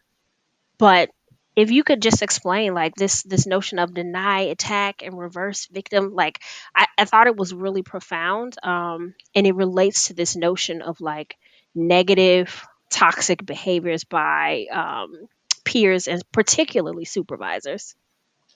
but 0.77 1.11
if 1.55 1.71
you 1.71 1.85
could 1.85 2.01
just 2.01 2.21
explain 2.21 2.73
like 2.73 2.95
this 2.95 3.23
this 3.23 3.47
notion 3.47 3.79
of 3.79 3.93
deny 3.93 4.41
attack 4.41 5.01
and 5.01 5.17
reverse 5.17 5.67
victim 5.67 6.13
like 6.13 6.39
i, 6.75 6.87
I 6.97 7.05
thought 7.05 7.27
it 7.27 7.37
was 7.37 7.53
really 7.53 7.83
profound 7.83 8.57
um, 8.63 9.13
and 9.35 9.45
it 9.45 9.55
relates 9.55 10.07
to 10.07 10.15
this 10.15 10.35
notion 10.35 10.81
of 10.81 10.99
like 10.99 11.37
negative 11.75 12.65
toxic 12.89 13.45
behaviors 13.45 14.03
by 14.03 14.65
um, 14.73 15.27
peers 15.63 16.07
and 16.07 16.23
particularly 16.31 17.05
supervisors 17.05 17.95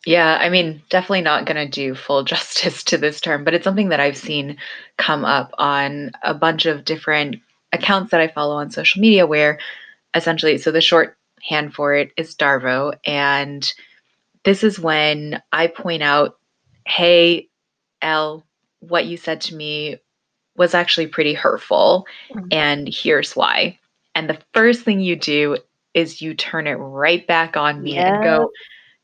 Yeah, 0.08 0.38
I 0.40 0.48
mean, 0.48 0.82
definitely 0.90 1.20
not 1.20 1.46
going 1.46 1.58
to 1.58 1.68
do 1.68 1.94
full 1.94 2.24
justice 2.34 2.82
to 2.86 2.98
this 2.98 3.20
term, 3.20 3.44
but 3.44 3.54
it's 3.54 3.66
something 3.66 3.90
that 3.90 4.00
I've 4.00 4.16
seen 4.16 4.58
come 4.98 5.26
up 5.26 5.54
on 5.58 6.12
a 6.24 6.34
bunch 6.34 6.66
of 6.66 6.86
different 6.86 7.36
accounts 7.74 8.12
that 8.12 8.22
I 8.22 8.30
follow 8.30 8.56
on 8.56 8.72
social 8.72 9.02
media 9.02 9.28
where 9.28 9.60
essentially, 10.16 10.58
so 10.60 10.72
the 10.72 10.80
shorthand 10.80 11.74
for 11.74 11.94
it 11.94 12.14
is 12.16 12.36
Darvo. 12.36 12.94
And 13.06 13.70
this 14.46 14.64
is 14.64 14.80
when 14.80 15.42
I 15.52 15.68
point 15.68 16.04
out, 16.04 16.38
hey, 16.86 17.50
Elle, 18.02 18.46
what 18.80 19.08
you 19.08 19.18
said 19.18 19.42
to 19.42 19.56
me 19.56 19.98
was 20.56 20.74
actually 20.74 21.08
pretty 21.08 21.34
hurtful, 21.34 22.08
Mhm. 22.34 22.48
and 22.54 22.88
here's 22.88 23.36
why. 23.36 23.78
And 24.16 24.30
the 24.30 24.40
first 24.54 24.84
thing 24.84 25.02
you 25.02 25.18
do 25.18 25.58
is 25.94 26.22
you 26.22 26.34
turn 26.34 26.66
it 26.66 26.76
right 26.76 27.28
back 27.28 27.58
on 27.58 27.84
me 27.84 27.98
and 27.98 28.24
go, 28.24 28.52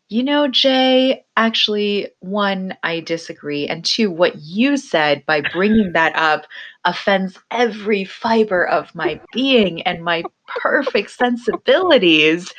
you 0.10 0.24
know, 0.24 0.48
Jay, 0.48 1.26
actually, 1.38 2.10
one, 2.20 2.76
I 2.84 3.00
disagree. 3.00 3.68
And 3.68 3.84
two, 3.84 4.12
what 4.12 4.36
you 4.38 4.78
said 4.78 5.26
by 5.26 5.42
bringing 5.42 5.94
that 5.94 6.16
up 6.16 6.46
offends 6.86 7.40
every 7.52 8.04
fiber 8.04 8.68
of 8.68 8.94
my 8.94 9.20
being 9.32 9.82
and 9.84 10.04
my 10.04 10.24
perfect 10.48 11.12
sensibilities. 11.12 12.54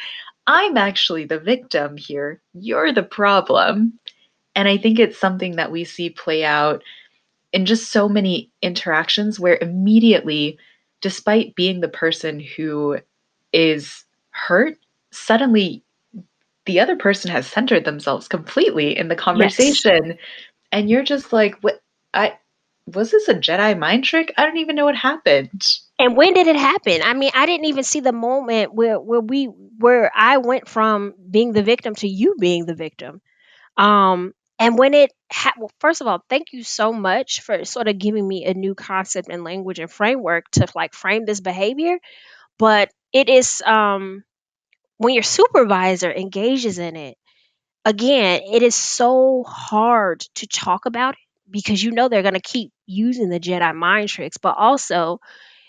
I'm 0.46 0.76
actually 0.76 1.24
the 1.26 1.38
victim 1.38 1.96
here. 1.96 2.40
You're 2.54 2.92
the 2.92 3.02
problem. 3.02 3.98
And 4.56 4.68
I 4.68 4.76
think 4.76 4.98
it's 4.98 5.18
something 5.18 5.56
that 5.56 5.70
we 5.70 5.84
see 5.84 6.10
play 6.10 6.44
out 6.44 6.82
in 7.52 7.66
just 7.66 7.92
so 7.92 8.08
many 8.08 8.50
interactions 8.62 9.38
where 9.38 9.58
immediately, 9.60 10.58
despite 11.00 11.54
being 11.54 11.80
the 11.80 11.88
person 11.88 12.40
who 12.40 12.98
is 13.52 14.04
hurt, 14.30 14.76
suddenly 15.12 15.84
the 16.66 16.80
other 16.80 16.96
person 16.96 17.30
has 17.30 17.46
centered 17.46 17.84
themselves 17.84 18.28
completely 18.28 18.96
in 18.96 19.08
the 19.08 19.14
yes. 19.14 19.22
conversation 19.24 20.18
and 20.72 20.88
you're 20.90 21.02
just 21.02 21.32
like 21.32 21.56
what 21.60 21.80
i 22.12 22.36
was 22.86 23.10
this 23.10 23.28
a 23.28 23.34
jedi 23.34 23.78
mind 23.78 24.04
trick? 24.04 24.34
I 24.36 24.44
don't 24.44 24.58
even 24.58 24.76
know 24.76 24.84
what 24.84 24.96
happened. 24.96 25.62
And 25.98 26.16
when 26.16 26.34
did 26.34 26.46
it 26.46 26.56
happen? 26.56 27.00
I 27.02 27.14
mean 27.14 27.30
i 27.34 27.46
didn't 27.46 27.66
even 27.66 27.84
see 27.84 28.00
the 28.00 28.12
moment 28.12 28.74
where 28.74 29.00
where 29.00 29.20
we 29.20 29.46
where 29.78 30.10
i 30.14 30.38
went 30.38 30.68
from 30.68 31.14
being 31.30 31.52
the 31.52 31.62
victim 31.62 31.94
to 31.96 32.08
you 32.08 32.36
being 32.38 32.66
the 32.66 32.74
victim. 32.74 33.20
Um, 33.76 34.32
and 34.58 34.78
when 34.78 34.94
it 34.94 35.12
ha- 35.32 35.54
well, 35.58 35.70
first 35.80 36.00
of 36.00 36.06
all, 36.06 36.24
thank 36.28 36.52
you 36.52 36.62
so 36.62 36.92
much 36.92 37.40
for 37.40 37.64
sort 37.64 37.88
of 37.88 37.98
giving 37.98 38.26
me 38.26 38.44
a 38.44 38.54
new 38.54 38.74
concept 38.74 39.28
and 39.28 39.42
language 39.42 39.80
and 39.80 39.90
framework 39.90 40.48
to 40.52 40.66
like 40.74 40.94
frame 40.94 41.24
this 41.24 41.40
behavior. 41.40 41.98
But 42.58 42.90
it 43.12 43.28
is 43.28 43.62
um 43.62 44.22
when 44.98 45.14
your 45.14 45.22
supervisor 45.22 46.12
engages 46.12 46.78
in 46.78 46.96
it, 46.96 47.16
again, 47.84 48.42
it 48.52 48.62
is 48.62 48.74
so 48.74 49.44
hard 49.46 50.20
to 50.36 50.46
talk 50.46 50.86
about 50.86 51.14
it 51.14 51.20
because 51.50 51.82
you 51.82 51.90
know 51.92 52.08
they're 52.08 52.22
gonna 52.22 52.40
keep 52.40 52.72
using 52.86 53.28
the 53.28 53.40
Jedi 53.40 53.74
mind 53.74 54.08
tricks, 54.08 54.38
but 54.38 54.56
also 54.56 55.18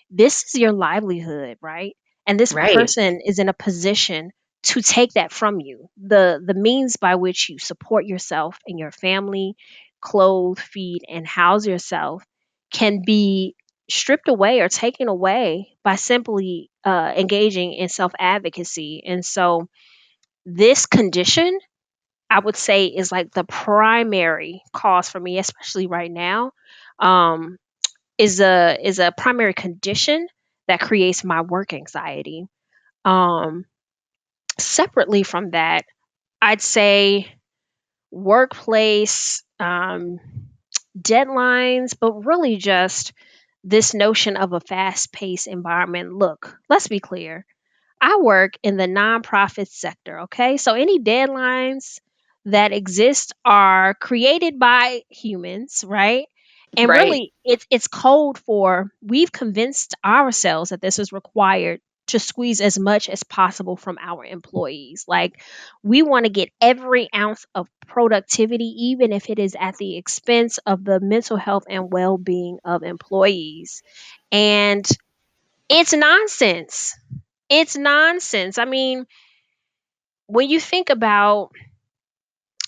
this 0.10 0.44
is 0.46 0.60
your 0.60 0.72
livelihood, 0.72 1.58
right? 1.62 1.96
And 2.25 2.39
this 2.39 2.53
right 2.53 2.74
person 2.74 3.22
is 3.25 3.39
in 3.39 3.50
a 3.50 3.53
position 3.53 4.32
to 4.63 4.82
take 4.82 5.13
that 5.13 5.32
from 5.32 5.60
you. 5.60 5.88
The 5.98 6.41
the 6.46 6.53
means 6.53 6.98
by 6.98 7.15
which 7.15 7.50
you 7.50 7.60
support 7.60 8.05
yourself 8.05 8.58
and 8.67 8.79
your 8.79 8.91
family, 8.91 9.55
clothe, 10.01 10.60
feed, 10.60 11.01
and 11.10 11.25
house 11.27 11.65
yourself 11.65 12.24
can 12.72 13.01
be 13.05 13.55
stripped 13.89 14.27
away 14.27 14.61
or 14.61 14.69
taken 14.69 15.07
away 15.07 15.77
by 15.83 15.95
simply 15.95 16.69
uh, 16.83 17.13
engaging 17.15 17.73
in 17.73 17.89
self 17.89 18.13
advocacy. 18.19 19.03
And 19.05 19.25
so, 19.25 19.67
this 20.45 20.85
condition, 20.85 21.59
I 22.29 22.39
would 22.39 22.55
say, 22.55 22.87
is 22.87 23.11
like 23.11 23.31
the 23.31 23.43
primary 23.45 24.63
cause 24.73 25.09
for 25.09 25.19
me, 25.19 25.39
especially 25.39 25.87
right 25.87 26.11
now. 26.11 26.51
Um, 26.99 27.57
is 28.17 28.39
a 28.41 28.77
is 28.81 28.99
a 28.99 29.11
primary 29.11 29.53
condition 29.53 30.27
that 30.67 30.79
creates 30.81 31.23
my 31.23 31.41
work 31.41 31.73
anxiety. 31.73 32.47
Um, 33.05 33.65
separately 34.59 35.23
from 35.23 35.51
that, 35.51 35.85
I'd 36.41 36.61
say 36.61 37.27
workplace 38.11 39.43
um, 39.59 40.19
deadlines, 40.99 41.95
but 41.99 42.25
really 42.25 42.57
just 42.57 43.13
this 43.65 43.93
notion 43.93 44.38
of 44.38 44.53
a 44.53 44.60
fast 44.60 45.12
paced 45.12 45.48
environment. 45.48 46.13
Look, 46.13 46.57
let's 46.69 46.88
be 46.88 47.00
clear. 47.00 47.45
I 48.00 48.19
work 48.22 48.53
in 48.62 48.77
the 48.77 48.88
nonprofit 48.88 49.67
sector, 49.67 50.22
okay? 50.22 50.57
So 50.57 50.75
any 50.75 51.00
deadlines 51.00 52.00
that 52.45 52.72
exist 52.72 53.34
are 53.43 53.95
created 53.95 54.60
by 54.60 55.01
humans, 55.10 55.84
right? 55.86 56.27
And 56.77 56.89
right 56.89 57.05
really 57.05 57.34
it's 57.43 57.65
it's 57.72 57.88
code 57.88 58.38
for 58.38 58.91
we've 59.01 59.31
convinced 59.31 59.95
ourselves 60.03 60.69
that 60.69 60.81
this 60.81 61.00
is 61.00 61.13
required 61.13 61.79
to 62.07 62.19
squeeze 62.19 62.62
as 62.62 62.77
much 62.77 63.09
as 63.09 63.24
possible 63.24 63.75
from 63.75 63.97
our 64.00 64.24
employees. 64.25 65.05
Like 65.07 65.41
we 65.83 66.01
want 66.01 66.25
to 66.25 66.31
get 66.31 66.50
every 66.62 67.09
ounce 67.13 67.45
of 67.55 67.67
productivity 67.88 68.65
even 68.88 69.12
if 69.12 69.29
it 69.29 69.39
is 69.39 69.55
at 69.59 69.77
the 69.77 69.97
expense 69.97 70.59
of 70.59 70.83
the 70.83 71.00
mental 71.00 71.38
health 71.38 71.65
and 71.69 71.91
well-being 71.91 72.59
of 72.63 72.83
employees. 72.83 73.81
And 74.31 74.88
it's 75.69 75.93
nonsense 75.93 76.95
it's 77.50 77.77
nonsense. 77.77 78.57
I 78.57 78.65
mean, 78.65 79.05
when 80.27 80.50
you 80.50 80.59
think 80.59 80.89
about 80.89 81.51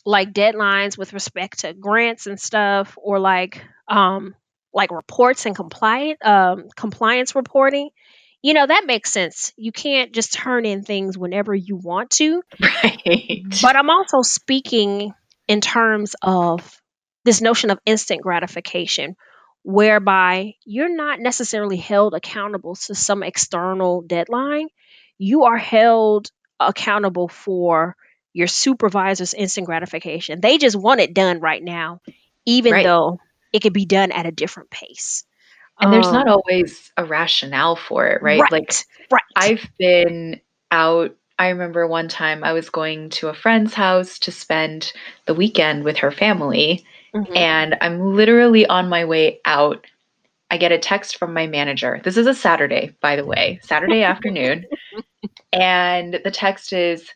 like 0.05 0.33
deadlines 0.33 0.97
with 0.97 1.13
respect 1.13 1.59
to 1.59 1.73
grants 1.73 2.27
and 2.27 2.39
stuff 2.39 2.97
or 3.01 3.19
like 3.19 3.63
um 3.87 4.35
like 4.73 4.91
reports 4.91 5.45
and 5.45 5.55
compliant 5.55 6.23
um 6.25 6.65
compliance 6.75 7.35
reporting, 7.35 7.89
you 8.41 8.53
know, 8.53 8.65
that 8.65 8.83
makes 8.85 9.11
sense. 9.11 9.53
You 9.57 9.71
can't 9.71 10.13
just 10.13 10.33
turn 10.33 10.65
in 10.65 10.83
things 10.83 11.17
whenever 11.17 11.53
you 11.53 11.75
want 11.77 12.11
to. 12.11 12.41
right 12.61 13.43
But 13.61 13.75
I'm 13.75 13.89
also 13.89 14.21
speaking 14.21 15.13
in 15.47 15.61
terms 15.61 16.15
of 16.21 16.81
this 17.23 17.41
notion 17.41 17.71
of 17.71 17.79
instant 17.85 18.21
gratification, 18.21 19.15
whereby 19.63 20.53
you're 20.65 20.93
not 20.95 21.19
necessarily 21.19 21.77
held 21.77 22.13
accountable 22.13 22.75
to 22.75 22.95
some 22.95 23.23
external 23.23 24.01
deadline. 24.01 24.67
You 25.17 25.43
are 25.43 25.57
held 25.57 26.29
accountable 26.59 27.27
for 27.27 27.95
your 28.33 28.47
supervisor's 28.47 29.33
instant 29.33 29.65
gratification. 29.67 30.39
They 30.41 30.57
just 30.57 30.75
want 30.75 30.99
it 31.01 31.13
done 31.13 31.39
right 31.39 31.63
now, 31.63 32.01
even 32.45 32.73
Right. 32.73 32.83
though 32.83 33.19
it 33.51 33.61
could 33.61 33.73
be 33.73 33.85
done 33.85 34.11
at 34.11 34.25
a 34.25 34.31
different 34.31 34.69
pace. 34.69 35.25
And 35.79 35.93
there's 35.93 36.11
not 36.11 36.27
Um, 36.27 36.33
always 36.39 36.91
a 36.97 37.05
rationale 37.05 37.75
for 37.75 38.07
it, 38.07 38.21
right? 38.21 38.49
Like 38.51 38.71
right, 38.71 38.83
right. 39.11 39.23
I've 39.35 39.69
been 39.79 40.41
out. 40.71 41.15
I 41.39 41.49
remember 41.49 41.85
one 41.87 42.07
time 42.07 42.43
I 42.43 42.53
was 42.53 42.69
going 42.69 43.09
to 43.11 43.27
a 43.29 43.33
friend's 43.33 43.73
house 43.75 44.17
to 44.19 44.31
spend 44.31 44.91
the 45.25 45.35
weekend 45.35 45.83
with 45.83 45.97
her 45.97 46.11
family, 46.11 46.83
Mhm. 47.13 47.35
and 47.35 47.77
I'm 47.81 48.15
literally 48.15 48.65
on 48.65 48.89
my 48.89 49.05
way 49.05 49.39
out. 49.45 49.85
I 50.49 50.57
get 50.57 50.71
a 50.71 50.79
text 50.79 51.17
from 51.17 51.33
my 51.33 51.47
manager. 51.47 52.01
This 52.03 52.17
is 52.17 52.27
a 52.27 52.33
Saturday, 52.33 52.95
by 53.01 53.15
the 53.15 53.25
way, 53.25 53.59
Saturday 53.63 54.03
afternoon. 54.03 54.65
And 55.53 56.19
the 56.23 56.31
text 56.31 56.73
is, 56.73 57.09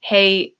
Hey, 0.00 0.54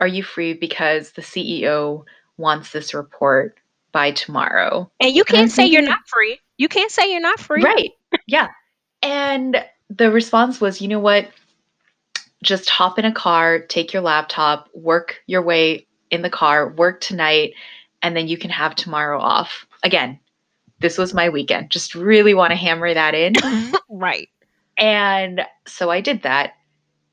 are 0.00 0.06
you 0.06 0.22
free? 0.22 0.54
Because 0.54 1.12
the 1.12 1.22
CEO 1.22 2.04
wants 2.38 2.72
this 2.72 2.94
report 2.94 3.58
by 3.96 4.10
tomorrow. 4.10 4.90
And 5.00 5.16
you 5.16 5.24
can't 5.24 5.50
say 5.50 5.64
you're 5.64 5.80
not 5.80 6.06
free. 6.06 6.38
You 6.58 6.68
can't 6.68 6.90
say 6.90 7.10
you're 7.10 7.18
not 7.18 7.40
free. 7.40 7.62
Right. 7.62 7.92
Yeah. 8.26 8.48
And 9.02 9.64
the 9.88 10.10
response 10.10 10.60
was, 10.60 10.82
you 10.82 10.88
know 10.88 11.00
what? 11.00 11.30
Just 12.42 12.68
hop 12.68 12.98
in 12.98 13.06
a 13.06 13.12
car, 13.12 13.58
take 13.58 13.94
your 13.94 14.02
laptop, 14.02 14.68
work 14.74 15.22
your 15.26 15.40
way 15.40 15.86
in 16.10 16.20
the 16.20 16.28
car, 16.28 16.68
work 16.68 17.00
tonight, 17.00 17.54
and 18.02 18.14
then 18.14 18.28
you 18.28 18.36
can 18.36 18.50
have 18.50 18.74
tomorrow 18.74 19.18
off. 19.18 19.66
Again, 19.82 20.20
this 20.80 20.98
was 20.98 21.14
my 21.14 21.30
weekend. 21.30 21.70
Just 21.70 21.94
really 21.94 22.34
want 22.34 22.50
to 22.50 22.56
hammer 22.56 22.92
that 22.92 23.14
in. 23.14 23.32
right. 23.88 24.28
And 24.76 25.40
so 25.66 25.88
I 25.88 26.02
did 26.02 26.20
that. 26.20 26.52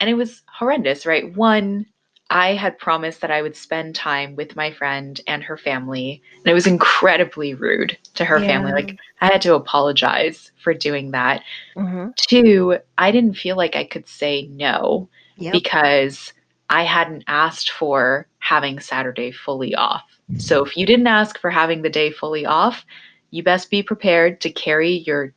And 0.01 0.09
it 0.09 0.15
was 0.15 0.41
horrendous, 0.47 1.05
right? 1.05 1.33
One, 1.33 1.85
I 2.33 2.55
had 2.55 2.79
promised 2.79 3.21
that 3.21 3.29
I 3.29 3.43
would 3.43 3.55
spend 3.55 3.93
time 3.93 4.35
with 4.35 4.55
my 4.55 4.71
friend 4.71 5.21
and 5.27 5.43
her 5.43 5.55
family. 5.55 6.23
And 6.37 6.47
it 6.47 6.53
was 6.53 6.65
incredibly 6.65 7.53
rude 7.53 7.95
to 8.15 8.25
her 8.25 8.39
family. 8.39 8.71
Like, 8.71 8.97
I 9.21 9.27
had 9.27 9.41
to 9.43 9.53
apologize 9.53 10.51
for 10.61 10.73
doing 10.73 11.11
that. 11.11 11.43
hmm 11.75 12.07
Two, 12.17 12.77
I 12.97 13.11
didn't 13.11 13.37
feel 13.37 13.55
like 13.55 13.75
I 13.75 13.83
could 13.83 14.07
say 14.07 14.47
no 14.51 15.09
Yep. 15.37 15.53
because 15.53 16.33
I 16.69 16.83
hadn't 16.83 17.23
asked 17.27 17.69
for 17.69 18.27
having 18.39 18.79
Saturday 18.79 19.31
fully 19.31 19.75
off. 19.75 20.03
So 20.37 20.65
if 20.65 20.75
you 20.75 20.85
didn't 20.87 21.07
ask 21.07 21.39
for 21.39 21.51
having 21.51 21.83
the 21.83 21.89
day 21.89 22.09
fully 22.11 22.45
off, 22.45 22.83
you 23.29 23.43
best 23.43 23.69
be 23.69 23.83
prepared 23.83 24.41
to 24.41 24.51
carry 24.51 25.03
your 25.05 25.33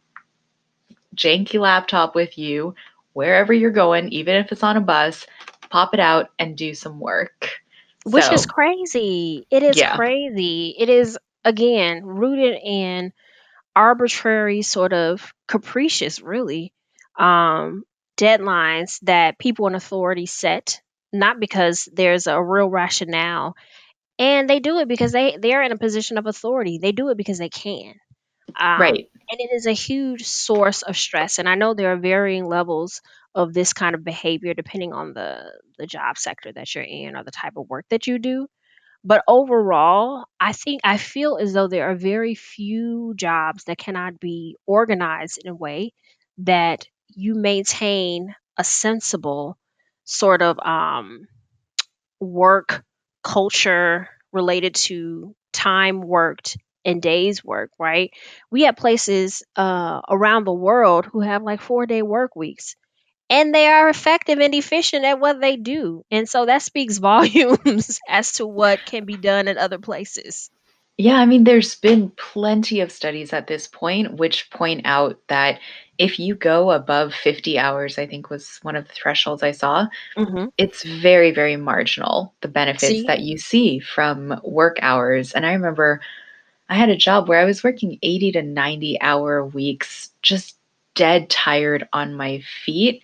janky 1.15 1.61
laptop 1.61 2.15
with 2.15 2.39
you 2.39 2.75
wherever 3.13 3.53
you're 3.53 3.71
going, 3.71 4.09
even 4.11 4.37
if 4.37 4.53
it's 4.53 4.63
on 4.63 4.77
a 4.77 4.81
bus, 4.81 5.27
pop 5.71 5.95
it 5.95 6.01
out 6.01 6.31
and 6.39 6.57
do 6.57 6.75
some 6.75 7.01
work. 7.01 7.51
Which 8.05 8.31
is 8.31 8.47
crazy. 8.47 9.47
It 9.51 9.65
is 9.65 9.77
yeah, 9.77 9.97
crazy. 9.97 10.75
It 10.79 10.89
is, 10.89 11.19
again, 11.45 12.07
rooted 12.07 12.57
in 12.63 13.13
arbitrary, 13.75 14.63
sort 14.63 14.93
of 14.93 15.35
capricious, 15.49 16.21
really, 16.21 16.73
um, 17.19 17.85
deadlines 18.17 19.01
that 19.03 19.39
people 19.39 19.67
in 19.67 19.75
authority 19.75 20.27
set, 20.27 20.81
not 21.13 21.41
because 21.41 21.89
there's 21.93 22.29
a 22.29 22.41
real 22.41 22.69
rationale. 22.69 23.57
And 24.19 24.49
they 24.49 24.61
do 24.61 24.79
it 24.79 24.89
because 24.89 25.11
they, 25.13 25.37
they're 25.39 25.63
in 25.63 25.73
a 25.73 25.79
position 25.79 26.17
of 26.17 26.27
authority. 26.27 26.79
They 26.79 26.93
do 26.93 27.09
it 27.11 27.17
because 27.17 27.39
they 27.39 27.51
can. 27.51 27.95
Um, 28.59 28.81
right. 28.81 29.11
and 29.31 29.41
it 29.41 29.51
is 29.53 29.67
a 29.67 29.73
huge 29.73 30.25
source 30.25 30.83
of 30.83 30.97
stress. 30.97 31.39
And 31.39 31.49
I 31.49 31.57
know 31.57 31.75
there 31.75 31.93
are 31.93 31.99
varying 31.99 32.47
levels 32.47 33.03
of 33.37 33.55
this 33.55 33.75
kind 33.75 33.95
of 33.95 34.05
behavior 34.05 34.55
depending 34.55 34.93
on 34.95 35.15
the, 35.15 35.53
the 35.79 35.87
job 35.87 36.19
sector 36.19 36.53
that 36.53 36.75
you're 36.75 36.85
in 36.85 37.17
or 37.17 37.25
the 37.25 37.31
type 37.31 37.55
of 37.57 37.69
work 37.69 37.87
that 37.91 38.09
you 38.09 38.19
do. 38.19 38.49
But 39.05 39.23
overall, 39.29 40.25
I 40.41 40.53
think 40.53 40.81
I 40.85 40.99
feel 40.99 41.39
as 41.39 41.53
though 41.53 41.69
there 41.69 41.91
are 41.91 41.97
very 41.97 42.35
few 42.35 43.15
jobs 43.17 43.65
that 43.65 43.79
cannot 43.79 44.19
be 44.21 44.57
organized 44.67 45.39
in 45.45 45.51
a 45.51 45.55
way 45.55 45.93
that 46.39 46.87
you 47.09 47.35
maintain 47.35 48.35
a 48.57 48.65
sensible 48.65 49.59
sort 50.05 50.43
of 50.43 50.59
um, 50.59 51.29
work 52.21 52.85
culture 53.23 54.09
related 54.33 54.75
to 54.75 55.35
time 55.53 56.01
worked 56.01 56.57
and 56.85 57.03
days 57.03 57.45
work, 57.45 57.71
right? 57.79 58.11
We 58.51 58.63
have 58.63 58.77
places 58.77 59.43
uh, 59.57 60.01
around 60.09 60.45
the 60.45 60.53
world 60.53 61.07
who 61.07 61.21
have 61.21 61.43
like 61.43 61.61
four 61.61 61.87
day 61.87 62.03
work 62.03 62.37
weeks 62.37 62.77
and 63.31 63.55
they 63.55 63.67
are 63.69 63.89
effective 63.89 64.39
and 64.39 64.55
efficient 64.55 65.05
at 65.05 65.21
what 65.21 65.41
they 65.41 65.57
do. 65.57 66.05
And 66.11 66.29
so 66.29 66.47
that 66.47 66.63
speaks 66.63 66.99
volumes 67.01 68.01
as 68.09 68.33
to 68.35 68.47
what 68.47 68.85
can 68.85 69.05
be 69.05 69.17
done 69.17 69.49
in 69.49 69.59
other 69.59 69.79
places. 69.79 70.51
Yeah, 70.99 71.17
I 71.17 71.27
mean, 71.27 71.45
there's 71.45 71.75
been 71.75 72.11
plenty 72.11 72.81
of 72.81 72.91
studies 72.91 73.33
at 73.33 73.47
this 73.47 73.69
point 73.69 74.15
which 74.15 74.51
point 74.51 74.83
out 74.87 75.21
that 75.29 75.61
if 75.99 76.19
you 76.19 76.35
go 76.35 76.71
above 76.71 77.13
50 77.15 77.59
hours, 77.59 77.99
I 77.99 78.07
think 78.07 78.31
was 78.31 78.59
one 78.63 78.77
of 78.77 78.87
the 78.87 78.95
thresholds 78.95 79.43
I 79.43 79.53
saw, 79.53 79.87
hmm 80.17 80.47
it's 80.59 80.85
very, 80.85 81.33
very 81.33 81.57
marginal, 81.57 82.35
the 82.41 82.49
benefits 82.49 83.03
See? 83.03 83.07
that 83.07 83.21
you 83.21 83.37
see 83.37 83.79
from 83.79 84.41
work 84.43 84.79
hours. 84.81 85.33
And 85.33 85.45
I 85.45 85.53
remember 85.53 86.01
I 86.69 86.77
had 86.77 86.89
a 86.89 86.97
job 86.97 87.29
where 87.29 87.41
I 87.41 87.45
was 87.45 87.63
working 87.65 87.99
80 88.03 88.33
to 88.33 88.43
90 88.43 89.01
hour 89.01 89.45
weeks, 89.45 90.11
just 90.23 90.57
dead 90.95 91.31
tired 91.31 91.89
on 91.93 92.15
my 92.15 92.43
feet. 92.65 93.03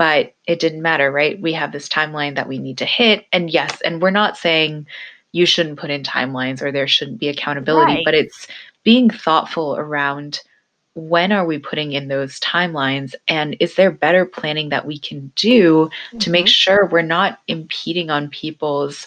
But 0.00 0.34
it 0.48 0.60
didn't 0.60 0.82
matter, 0.82 1.12
right? 1.12 1.40
We 1.40 1.54
have 1.54 1.72
this 1.72 1.88
timeline 1.88 2.36
that 2.36 2.48
we 2.48 2.58
need 2.58 2.78
to 2.80 2.86
hit. 2.86 3.26
And 3.32 3.50
yes, 3.50 3.82
and 3.82 4.02
we're 4.02 4.10
not 4.10 4.38
saying 4.38 4.88
you 5.32 5.46
shouldn't 5.46 5.78
put 5.78 5.90
in 5.90 6.02
timelines 6.02 6.62
or 6.62 6.72
there 6.72 6.88
shouldn't 6.88 7.20
be 7.20 7.28
accountability, 7.28 7.98
Right. 7.98 8.04
but 8.04 8.14
it's 8.14 8.48
being 8.84 9.10
thoughtful 9.10 9.76
around 9.76 10.40
when 10.94 11.32
are 11.32 11.46
we 11.46 11.58
putting 11.58 11.92
in 11.92 12.08
those 12.08 12.40
timelines 12.40 13.14
and 13.28 13.56
is 13.60 13.76
there 13.76 13.92
better 13.92 14.26
planning 14.26 14.70
that 14.70 14.86
we 14.86 14.98
can 14.98 15.32
do 15.36 15.90
to 16.20 16.30
make 16.30 16.46
hmm 16.46 16.50
sure 16.50 16.86
we're 16.86 17.02
not 17.02 17.40
impeding 17.48 18.10
on 18.10 18.28
people's 18.30 19.06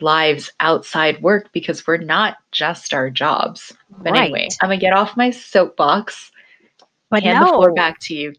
lives 0.00 0.50
outside 0.60 1.22
work 1.22 1.50
because 1.52 1.86
we're 1.86 1.96
not 1.98 2.38
just 2.52 2.94
our 2.94 3.10
jobs. 3.10 3.72
But 4.04 4.16
anyway, 4.16 4.56
I'm 4.60 4.68
gonna 4.68 4.78
get 4.80 4.94
off 4.94 5.16
my 5.16 5.30
soapbox, 5.30 6.32
But 7.10 7.22
hand 7.22 7.40
the 7.42 7.46
floor 7.46 7.72
back 7.72 8.00
to 8.02 8.14
you. 8.14 8.34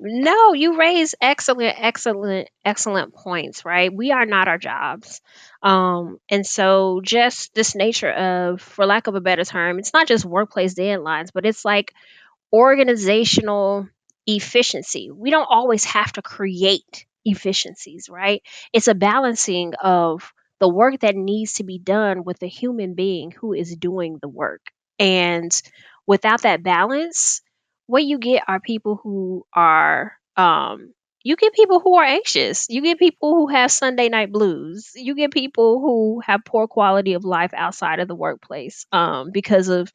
No, 0.00 0.54
you 0.54 0.78
raise 0.78 1.14
excellent, 1.20 1.76
excellent, 1.78 2.48
excellent 2.64 3.14
points, 3.14 3.64
right? 3.64 3.92
We 3.92 4.12
are 4.12 4.24
not 4.26 4.48
our 4.48 4.58
jobs. 4.58 5.20
Um, 5.62 6.18
and 6.30 6.46
so 6.46 7.00
just 7.04 7.54
this 7.54 7.74
nature 7.74 8.10
of, 8.10 8.62
for 8.62 8.86
lack 8.86 9.06
of 9.08 9.14
a 9.14 9.20
better 9.20 9.44
term, 9.44 9.78
it's 9.78 9.92
not 9.92 10.08
just 10.08 10.24
workplace 10.24 10.74
deadlines, 10.74 11.28
but 11.34 11.44
it's 11.44 11.64
like 11.64 11.92
organizational 12.52 13.88
efficiency. 14.26 15.10
We 15.10 15.30
don't 15.30 15.48
always 15.50 15.84
have 15.86 16.12
to 16.14 16.22
create 16.22 17.06
efficiencies, 17.24 18.08
right? 18.10 18.42
It's 18.72 18.88
a 18.88 18.94
balancing 18.94 19.74
of 19.82 20.32
the 20.60 20.68
work 20.68 21.00
that 21.00 21.16
needs 21.16 21.54
to 21.54 21.64
be 21.64 21.78
done 21.78 22.24
with 22.24 22.38
the 22.38 22.48
human 22.48 22.94
being 22.94 23.32
who 23.32 23.52
is 23.54 23.76
doing 23.76 24.18
the 24.20 24.28
work. 24.28 24.62
And 24.98 25.50
without 26.06 26.42
that 26.42 26.62
balance, 26.62 27.42
what 27.90 28.04
you 28.04 28.18
get 28.18 28.44
are 28.48 28.60
people 28.60 29.00
who 29.02 29.44
are 29.54 30.14
um 30.36 30.92
you 31.22 31.36
get 31.36 31.52
people 31.52 31.80
who 31.80 31.96
are 31.96 32.04
anxious. 32.04 32.66
You 32.70 32.80
get 32.80 32.98
people 32.98 33.34
who 33.34 33.48
have 33.48 33.70
Sunday 33.70 34.08
night 34.08 34.32
blues. 34.32 34.92
You 34.94 35.14
get 35.14 35.30
people 35.32 35.78
who 35.78 36.20
have 36.24 36.46
poor 36.46 36.66
quality 36.66 37.12
of 37.12 37.24
life 37.26 37.52
outside 37.54 38.00
of 38.00 38.08
the 38.08 38.14
workplace 38.14 38.86
um, 38.90 39.30
because 39.30 39.68
of 39.68 39.92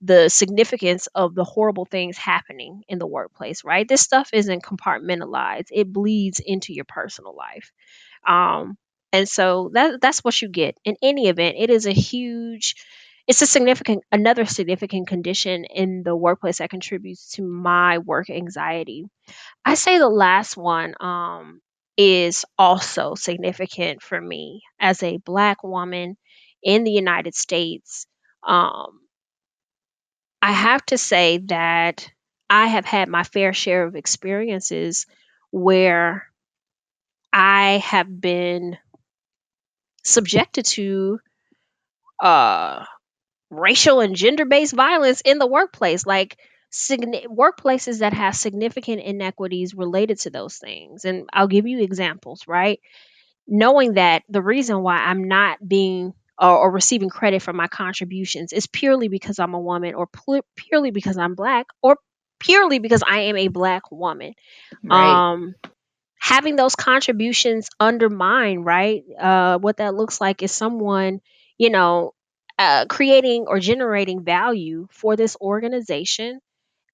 the 0.00 0.28
significance 0.28 1.08
of 1.14 1.34
the 1.34 1.42
horrible 1.42 1.84
things 1.84 2.16
happening 2.16 2.82
in 2.88 3.00
the 3.00 3.06
workplace, 3.08 3.64
right? 3.64 3.88
This 3.88 4.02
stuff 4.02 4.30
isn't 4.32 4.62
compartmentalized. 4.62 5.66
It 5.72 5.92
bleeds 5.92 6.40
into 6.40 6.72
your 6.72 6.84
personal 6.84 7.34
life. 7.34 7.72
Um, 8.26 8.76
and 9.12 9.28
so 9.28 9.70
that 9.74 10.00
that's 10.00 10.22
what 10.22 10.40
you 10.40 10.48
get. 10.48 10.76
In 10.84 10.96
any 11.02 11.28
event, 11.28 11.56
it 11.58 11.70
is 11.70 11.86
a 11.86 11.92
huge 11.92 12.76
it's 13.28 13.42
a 13.42 13.46
significant 13.46 14.04
another 14.12 14.46
significant 14.46 15.08
condition 15.08 15.64
in 15.66 16.02
the 16.04 16.16
workplace 16.16 16.58
that 16.58 16.70
contributes 16.70 17.32
to 17.32 17.42
my 17.42 17.98
work 17.98 18.30
anxiety. 18.30 19.06
I 19.64 19.74
say 19.74 19.98
the 19.98 20.08
last 20.08 20.56
one 20.56 20.94
um 21.00 21.60
is 21.96 22.44
also 22.58 23.14
significant 23.16 24.02
for 24.02 24.20
me 24.20 24.62
as 24.80 25.02
a 25.02 25.18
black 25.18 25.64
woman 25.64 26.16
in 26.62 26.84
the 26.84 26.92
United 26.92 27.34
States. 27.34 28.06
Um 28.46 29.00
I 30.42 30.50
have 30.52 30.84
to 30.86 30.98
say 30.98 31.38
that 31.46 32.10
I 32.50 32.66
have 32.66 32.84
had 32.84 33.08
my 33.08 33.22
fair 33.22 33.52
share 33.52 33.84
of 33.84 33.94
experiences 33.94 35.06
where 35.52 36.32
I 37.32 37.78
have 37.78 38.20
been 38.20 38.76
subjected 40.02 40.64
to 40.64 41.20
uh 42.22 42.84
racial 43.50 44.00
and 44.00 44.14
gender 44.16 44.44
based 44.44 44.74
violence 44.74 45.20
in 45.22 45.38
the 45.38 45.46
workplace 45.46 46.04
like 46.06 46.36
signi- 46.70 47.26
workplaces 47.26 48.00
that 48.00 48.12
have 48.12 48.36
significant 48.36 49.00
inequities 49.02 49.74
related 49.74 50.18
to 50.20 50.30
those 50.30 50.56
things. 50.58 51.04
And 51.04 51.28
i'll 51.32 51.48
give 51.48 51.66
you 51.66 51.80
examples 51.80 52.42
right? 52.46 52.80
Knowing 53.46 53.94
that 53.94 54.22
the 54.28 54.42
reason 54.42 54.82
why 54.82 54.96
i'm 54.98 55.28
not 55.28 55.66
being 55.66 56.12
or, 56.38 56.58
or 56.58 56.70
receiving 56.70 57.08
credit 57.08 57.42
for 57.42 57.52
my 57.52 57.66
contributions 57.66 58.52
is 58.52 58.66
purely 58.66 59.08
because 59.08 59.38
i'm 59.38 59.54
a 59.54 59.60
woman 59.60 59.94
or 59.94 60.06
pu- 60.06 60.42
purely 60.56 60.90
because 60.90 61.16
i'm 61.18 61.34
black 61.34 61.66
or 61.82 61.96
purely 62.38 62.78
because 62.78 63.02
i 63.08 63.20
am 63.22 63.36
a 63.36 63.48
black 63.48 63.90
woman. 63.90 64.34
Right. 64.84 65.24
um 65.32 65.54
having 66.20 66.56
those 66.56 66.74
contributions 66.76 67.68
undermine 67.80 68.60
right 68.60 69.04
uh 69.18 69.58
what 69.58 69.78
that 69.78 69.94
looks 69.94 70.20
like 70.20 70.42
is 70.42 70.52
someone 70.52 71.20
you 71.58 71.70
know 71.70 72.12
uh, 72.58 72.86
creating 72.86 73.46
or 73.48 73.60
generating 73.60 74.24
value 74.24 74.88
for 74.90 75.16
this 75.16 75.36
organization 75.40 76.40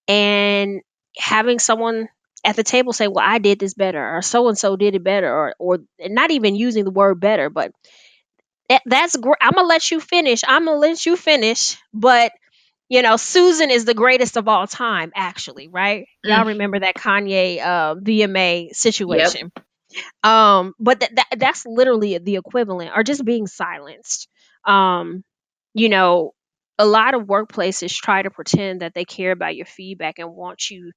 and 0.09 0.81
having 1.18 1.59
someone 1.59 2.09
at 2.44 2.57
the 2.57 2.62
table 2.64 2.92
say 2.92 3.09
well 3.09 3.24
i 3.27 3.38
did 3.38 3.59
this 3.59 3.74
better 3.74 4.16
or 4.16 4.22
so 4.22 4.48
and 4.48 4.59
so 4.59 4.77
did 4.77 4.94
it 4.94 5.05
better 5.05 5.33
or 5.33 5.55
or 5.59 5.79
not 6.00 6.31
even 6.31 6.55
using 6.57 6.85
the 6.85 6.90
word 6.90 7.20
better 7.20 7.50
but 7.50 7.72
that, 8.68 8.83
that's 8.87 9.16
great 9.16 9.37
i'm 9.40 9.53
gonna 9.53 9.66
let 9.66 9.90
you 9.90 10.00
finish 10.00 10.42
i'm 10.46 10.64
gonna 10.64 10.79
let 10.79 11.05
you 11.07 11.16
finish 11.16 11.77
but 11.92 12.33
you 12.88 13.03
know 13.03 13.16
susan 13.16 13.70
is 13.70 13.85
the 13.85 13.94
greatest 13.94 14.37
of 14.37 14.48
all 14.48 14.66
time 14.66 15.12
actually 15.14 15.68
right? 15.68 16.07
Y'all 16.24 16.44
Mm, 16.44 16.46
remember 16.46 16.81
that 16.81 16.94
kanye 16.96 17.61
uh 17.61 17.94
vma 17.96 18.74
yep. 19.07 19.35
situation. 19.37 19.53
Um 20.22 20.74
but 20.79 21.00
that 21.00 21.14
that 21.16 21.29
that's 21.38 21.66
literally 21.66 22.18
the 22.18 22.37
equivalent 22.37 22.92
or 22.96 23.03
just 23.03 23.24
being 23.24 23.46
silenced. 23.46 24.29
Um 24.66 25.24
you 25.75 25.89
know 25.91 26.33
a 26.79 26.87
lot 26.87 27.15
of 27.15 27.23
workplaces 27.25 27.93
try 27.95 28.23
to 28.23 28.31
pretend 28.31 28.83
that 28.83 28.95
they 28.95 29.05
care 29.05 29.33
about 29.33 29.57
your 29.57 29.67
feedback 29.67 30.19
and 30.19 30.35
want 30.35 30.71
you 30.71 30.93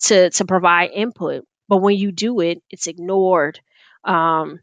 to 0.00 0.30
to 0.30 0.44
provide 0.44 0.90
input 0.92 1.44
but 1.68 1.78
when 1.78 1.96
you 1.96 2.12
do 2.12 2.40
it 2.40 2.62
it's 2.70 2.86
ignored 2.88 3.60
um 4.04 4.60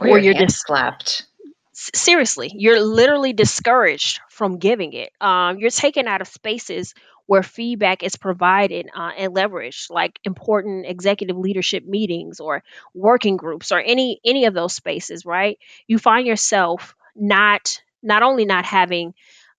Or 0.00 0.08
or 0.08 0.18
you're 0.18 0.34
hand 0.34 0.46
just 0.46 0.64
slapped. 0.66 1.26
Seriously 1.74 2.50
you're 2.54 2.80
literally 2.80 3.34
discouraged 3.34 4.20
from 4.30 4.58
giving 4.58 4.94
it 4.94 5.10
um, 5.20 5.58
you're 5.58 5.70
taken 5.70 6.06
out 6.08 6.22
of 6.22 6.28
spaces 6.28 6.94
where 7.26 7.42
feedback 7.42 8.02
is 8.02 8.16
provided 8.16 8.88
uh, 8.96 9.10
and 9.18 9.34
leveraged 9.34 9.90
like 9.90 10.18
important 10.24 10.86
executive 10.86 11.36
leadership 11.36 11.84
meetings 11.84 12.40
or 12.40 12.62
working 12.94 13.36
groups 13.36 13.72
or 13.72 13.78
any 13.78 14.20
any 14.24 14.46
of 14.46 14.54
those 14.54 14.74
spaces 14.74 15.26
right 15.26 15.58
you 15.86 15.98
find 15.98 16.26
yourself 16.26 16.94
not 17.14 17.80
not 18.06 18.22
only 18.22 18.46
not 18.46 18.64
having 18.64 19.14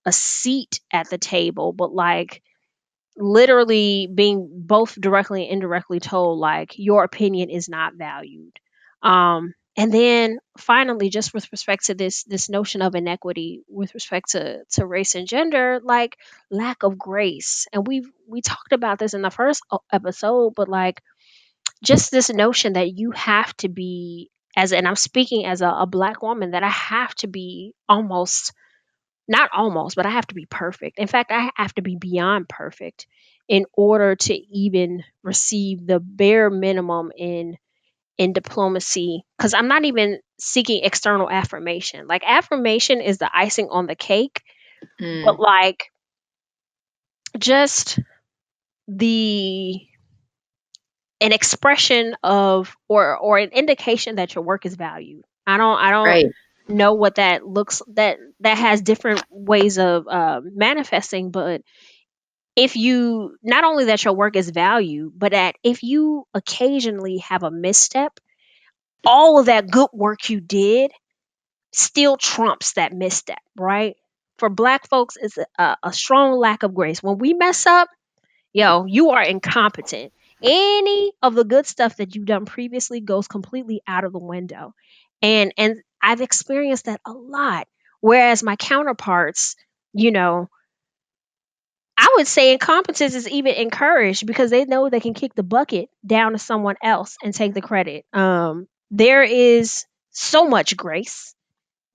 a 0.05 0.12
seat 0.12 0.81
at 0.91 1.10
the 1.10 1.19
table 1.19 1.73
but 1.73 1.93
like 1.93 2.41
literally 3.17 4.07
being 4.13 4.47
both 4.51 4.99
directly 4.99 5.43
and 5.43 5.53
indirectly 5.53 5.99
told 5.99 6.39
like 6.39 6.73
your 6.77 7.03
opinion 7.03 7.49
is 7.49 7.67
not 7.67 7.95
valued. 7.95 8.60
Um 9.01 9.53
and 9.75 9.93
then 9.93 10.39
finally 10.57 11.10
just 11.10 11.33
with 11.33 11.51
respect 11.51 11.86
to 11.86 11.93
this 11.95 12.23
this 12.23 12.49
notion 12.49 12.81
of 12.81 12.95
inequity 12.95 13.62
with 13.67 13.93
respect 13.93 14.31
to 14.31 14.63
to 14.71 14.86
race 14.86 15.15
and 15.15 15.27
gender 15.27 15.79
like 15.83 16.17
lack 16.51 16.83
of 16.83 16.97
grace. 16.97 17.67
And 17.73 17.86
we 17.88 18.05
we 18.27 18.41
talked 18.41 18.73
about 18.73 18.99
this 18.99 19.13
in 19.13 19.21
the 19.21 19.31
first 19.31 19.63
episode 19.91 20.53
but 20.55 20.69
like 20.69 21.01
just 21.83 22.12
this 22.12 22.29
notion 22.31 22.73
that 22.73 22.97
you 22.97 23.12
have 23.12 23.55
to 23.57 23.69
be 23.69 24.29
as 24.58 24.74
and 24.74 24.88
i'm 24.89 24.98
speaking 24.98 25.46
as 25.48 25.62
a, 25.62 25.70
a 25.70 25.88
black 25.88 26.24
woman 26.24 26.52
that 26.52 26.63
i 26.63 26.70
have 26.70 27.15
to 27.15 27.28
be 27.28 27.76
almost 27.89 28.54
not 29.28 29.50
almost, 29.54 29.96
but 29.96 30.06
I 30.06 30.12
have 30.12 30.28
to 30.28 30.36
be 30.36 30.46
perfect. 30.46 31.00
In 31.00 31.08
fact, 31.08 31.32
I 31.32 31.52
have 31.56 31.74
to 31.76 31.82
be 31.82 31.98
beyond 31.98 32.50
perfect 32.50 33.08
in 33.48 33.65
order 33.74 34.15
to 34.15 34.34
even 34.34 35.04
receive 35.24 35.86
the 35.86 36.00
bare 36.00 36.50
minimum 36.50 37.12
in 37.17 37.58
in 38.17 38.34
diplomacy 38.34 39.24
cuz 39.39 39.54
I'm 39.54 39.67
not 39.67 39.86
even 39.86 40.20
seeking 40.39 40.84
external 40.84 41.30
affirmation. 41.30 42.08
Like 42.08 42.24
affirmation 42.26 43.02
is 43.02 43.20
the 43.20 43.30
icing 43.34 43.70
on 43.72 43.88
the 43.88 43.96
cake, 43.96 44.43
but 45.24 45.36
Mm, 45.36 45.39
like 45.39 45.91
just 47.38 48.00
the 48.88 49.82
an 51.19 51.32
expression 51.32 52.15
of 52.23 52.75
or 52.88 53.17
or 53.17 53.38
an 53.38 53.49
indication 53.49 54.17
that 54.17 54.36
your 54.36 54.43
work 54.43 54.65
is 54.65 54.75
valued. 54.75 55.23
I 55.45 55.58
don't 55.58 55.77
I 55.80 55.91
don't 55.91 56.06
right. 56.06 56.25
know 56.67 56.93
what 56.93 57.15
that 57.15 57.45
looks 57.45 57.82
that 57.93 58.17
that 58.41 58.58
has 58.58 58.82
different 58.82 59.23
ways 59.30 59.77
of 59.80 60.08
uh, 60.08 60.41
manifesting, 60.43 61.32
but 61.32 61.62
if 62.56 62.75
you 62.75 63.38
not 63.43 63.63
only 63.63 63.86
that 63.86 64.03
your 64.03 64.15
work 64.15 64.36
is 64.36 64.49
valued, 64.49 65.13
but 65.15 65.32
that 65.32 65.56
if 65.63 65.84
you 65.84 66.25
occasionally 66.34 67.19
have 67.19 67.43
a 67.43 67.51
misstep, 67.51 68.19
all 69.06 69.39
of 69.39 69.45
that 69.45 69.69
good 69.69 69.89
work 69.93 70.30
you 70.30 70.39
did 70.41 70.91
still 71.71 72.17
trumps 72.17 72.73
that 72.73 72.93
misstep, 72.93 73.39
right? 73.56 73.95
For 74.38 74.49
black 74.49 74.88
folks, 74.89 75.17
it's 75.19 75.38
a, 75.58 75.77
a 75.84 75.93
strong 75.93 76.38
lack 76.38 76.63
of 76.63 76.73
grace. 76.73 77.01
When 77.01 77.17
we 77.17 77.34
mess 77.34 77.65
up, 77.65 77.89
yo, 78.53 78.86
you 78.86 79.12
are 79.12 79.23
incompetent. 79.23 80.12
Any 80.43 81.13
of 81.21 81.36
the 81.36 81.43
good 81.43 81.65
stuff 81.65 81.97
that 81.97 82.15
you've 82.15 82.26
done 82.26 82.45
previously 82.45 83.02
goes 83.02 83.28
completely 83.28 83.82
out 83.88 84.04
of 84.04 84.13
the 84.13 84.19
window. 84.19 84.73
And 85.21 85.54
and 85.58 85.78
I've 86.02 86.21
experienced 86.21 86.86
that 86.86 87.02
a 87.06 87.12
lot. 87.12 87.67
Whereas 88.02 88.43
my 88.43 88.56
counterparts, 88.56 89.56
you 89.93 90.12
know, 90.12 90.50
I 91.97 92.13
would 92.17 92.28
say 92.28 92.54
incompetence 92.54 93.15
is 93.15 93.28
even 93.28 93.56
encouraged 93.56 94.28
because 94.28 94.52
they 94.52 94.65
know 94.65 94.89
they 94.89 95.00
can 95.00 95.15
kick 95.15 95.34
the 95.34 95.43
bucket 95.43 95.89
down 96.06 96.34
to 96.34 96.38
someone 96.38 96.76
else 96.84 97.17
and 97.23 97.34
take 97.34 97.56
the 97.56 97.62
credit. 97.62 98.06
Um, 98.13 98.67
there 98.91 99.23
is 99.23 99.86
so 100.12 100.47
much 100.47 100.78
grace. 100.78 101.34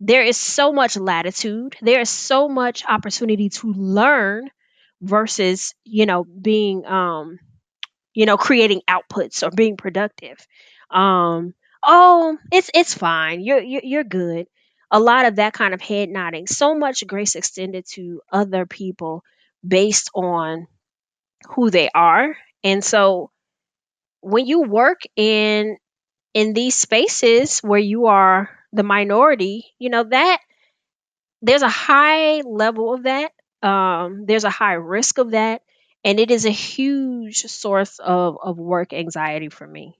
There 0.01 0.25
is 0.25 0.37
so 0.37 0.73
much 0.73 0.97
latitude. 0.97 1.77
There 1.81 2.01
is 2.01 2.11
so 2.11 2.49
much 2.49 2.85
opportunity 2.89 3.51
to 3.51 3.73
learn 3.73 4.51
versus, 5.01 5.75
you 5.85 6.07
know, 6.07 6.25
being, 6.25 6.85
um, 6.87 7.39
you 8.15 8.27
know, 8.27 8.37
creating 8.37 8.83
outputs 8.89 9.43
or 9.43 9.51
being 9.51 9.77
productive. 9.77 10.39
Um, 10.91 11.55
oh, 11.85 12.39
it's 12.53 12.71
it's 12.75 12.95
fine. 12.95 13.41
You're 13.41 13.61
you're, 13.63 13.83
you're 13.85 14.05
good. 14.05 14.47
A 14.91 15.01
lot 15.01 15.25
of 15.25 15.37
that 15.37 15.55
kind 15.55 15.73
of 15.75 15.81
head 15.81 16.11
nodding. 16.11 16.47
So 16.47 16.75
much 16.75 17.07
grace 17.07 17.35
extended 17.35 17.87
to 17.93 18.21
other 18.31 18.67
people 18.67 19.25
based 19.67 20.11
on 20.15 20.67
who 21.51 21.71
they 21.71 21.89
are. 21.95 22.37
And 22.65 22.85
so 22.85 23.31
when 24.21 24.47
you 24.47 24.63
work 24.63 25.03
in 25.17 25.77
in 26.35 26.55
these 26.55 26.77
spaces 26.77 27.61
where 27.61 27.81
you 27.81 28.07
are 28.07 28.51
the 28.73 28.83
minority, 28.85 29.67
you 29.79 29.91
know 29.91 30.05
that 30.05 30.41
there's 31.43 31.63
a 31.63 31.69
high 31.69 32.41
level 32.41 32.95
of 32.95 33.05
that. 33.05 33.33
Um, 33.63 34.25
there's 34.27 34.45
a 34.45 34.51
high 34.51 34.75
risk 34.75 35.19
of 35.19 35.33
that, 35.33 35.63
and 36.05 36.21
it 36.21 36.31
is 36.31 36.47
a 36.47 36.51
huge 36.51 37.43
source 37.43 37.99
of 37.99 38.39
of 38.43 38.59
work 38.59 38.93
anxiety 38.93 39.49
for 39.51 39.67
me. 39.67 39.99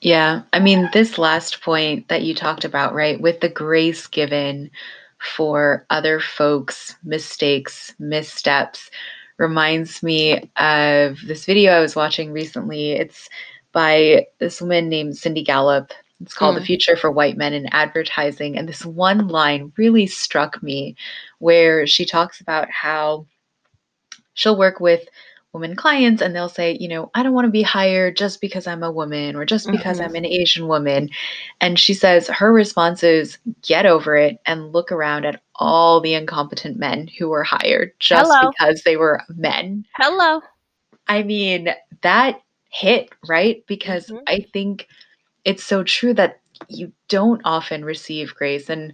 Yeah. 0.00 0.42
I 0.52 0.60
mean, 0.60 0.90
this 0.92 1.18
last 1.18 1.62
point 1.62 2.08
that 2.08 2.22
you 2.22 2.34
talked 2.34 2.64
about, 2.64 2.94
right, 2.94 3.20
with 3.20 3.40
the 3.40 3.48
grace 3.48 4.06
given 4.06 4.70
for 5.18 5.86
other 5.90 6.20
folks' 6.20 6.96
mistakes, 7.04 7.94
missteps, 7.98 8.90
reminds 9.38 10.02
me 10.02 10.50
of 10.56 11.18
this 11.26 11.46
video 11.46 11.72
I 11.72 11.80
was 11.80 11.96
watching 11.96 12.32
recently. 12.32 12.92
It's 12.92 13.28
by 13.72 14.26
this 14.38 14.60
woman 14.60 14.88
named 14.88 15.16
Cindy 15.16 15.42
Gallop. 15.42 15.92
It's 16.20 16.34
called 16.34 16.56
The 16.56 16.60
Mm, 16.60 16.66
Future 16.66 16.96
for 16.96 17.10
White 17.10 17.36
Men 17.36 17.54
in 17.54 17.66
Advertising. 17.72 18.56
And 18.58 18.68
this 18.68 18.84
one 18.86 19.28
line 19.28 19.72
really 19.76 20.06
struck 20.06 20.62
me 20.62 20.96
where 21.40 21.86
she 21.86 22.04
talks 22.06 22.40
about 22.40 22.70
how 22.70 23.26
she'll 24.34 24.58
work 24.58 24.80
with 24.80 25.08
women 25.52 25.76
clients 25.76 26.20
and 26.20 26.34
they'll 26.34 26.48
say, 26.48 26.76
you 26.80 26.88
know, 26.88 27.10
I 27.14 27.22
don't 27.22 27.32
want 27.32 27.46
to 27.46 27.50
be 27.50 27.62
hired 27.62 28.16
just 28.16 28.40
because 28.40 28.66
I'm 28.66 28.82
a 28.82 28.90
woman 28.92 29.36
or 29.36 29.44
just 29.44 29.70
because 29.70 30.00
mhm. 30.00 30.04
I'm 30.04 30.14
an 30.16 30.26
Asian 30.26 30.66
woman. 30.68 31.10
And 31.60 31.78
she 31.78 31.94
says 31.94 32.28
her 32.28 32.52
response 32.52 33.02
is 33.04 33.38
get 33.62 33.86
over 33.86 34.16
it 34.16 34.38
and 34.46 34.72
look 34.72 34.90
around 34.92 35.24
at 35.26 35.40
all 35.56 36.00
the 36.00 36.14
incompetent 36.14 36.78
men 36.78 37.08
who 37.18 37.28
were 37.28 37.44
hired 37.44 37.92
just 38.00 38.38
Hello, 38.38 38.40
because 38.40 38.82
they 38.82 38.96
were 38.96 39.22
men. 39.28 39.84
hello. 39.96 40.40
I 41.08 41.22
mean, 41.22 41.68
that 42.02 42.40
hit, 42.70 43.10
right? 43.28 43.64
Because 43.66 44.12
hmm 44.12 44.26
I 44.26 44.46
think 44.52 44.88
it's 45.44 45.64
so 45.64 45.82
true 45.84 46.14
that 46.14 46.40
you 46.68 46.92
don't 47.08 47.42
often 47.44 47.84
receive 47.84 48.34
grace. 48.34 48.70
And 48.70 48.92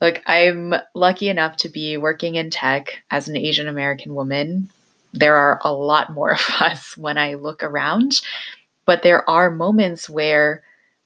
Look, 0.00 0.20
I'm 0.26 0.74
lucky 0.94 1.28
enough 1.28 1.56
to 1.58 1.68
be 1.68 1.96
working 1.96 2.34
in 2.34 2.50
tech 2.50 3.02
as 3.10 3.28
an 3.28 3.36
Asian 3.36 3.68
American 3.68 4.14
woman. 4.14 4.68
There 5.12 5.36
are 5.36 5.60
a 5.64 5.72
lot 5.72 6.12
more 6.12 6.32
of 6.34 6.44
us 6.60 6.96
when 6.96 7.16
I 7.18 7.34
look 7.34 7.62
around, 7.62 8.20
but 8.86 9.02
there 9.02 9.28
are 9.28 9.50
moments 9.50 10.08
where 10.10 10.62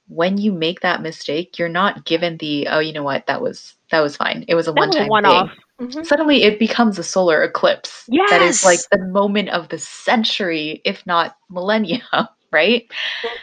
when 0.07 0.37
you 0.37 0.51
make 0.51 0.81
that 0.81 1.01
mistake, 1.03 1.59
you're 1.59 1.69
not 1.69 2.03
given 2.05 2.37
the 2.37 2.67
oh, 2.69 2.79
you 2.79 2.93
know 2.93 3.03
what, 3.03 3.27
that 3.27 3.41
was 3.41 3.75
that 3.91 4.01
was 4.01 4.17
fine. 4.17 4.43
It 4.47 4.55
was 4.55 4.67
a 4.67 4.71
a 4.71 4.73
one-time 4.73 5.07
one-off. 5.09 5.49
thing. 5.79 5.87
Mhm. 5.87 6.05
Suddenly 6.05 6.43
it 6.43 6.59
becomes 6.59 6.97
a 6.99 7.03
solar 7.03 7.43
eclipse. 7.43 8.05
Yes, 8.09 8.29
That 8.31 8.41
is 8.41 8.65
like 8.65 8.79
the 8.91 9.05
moment 9.07 9.49
of 9.49 9.69
the 9.69 9.77
century, 9.77 10.81
if 10.83 11.05
not 11.05 11.37
millennia, 11.49 12.01
right? 12.51 12.85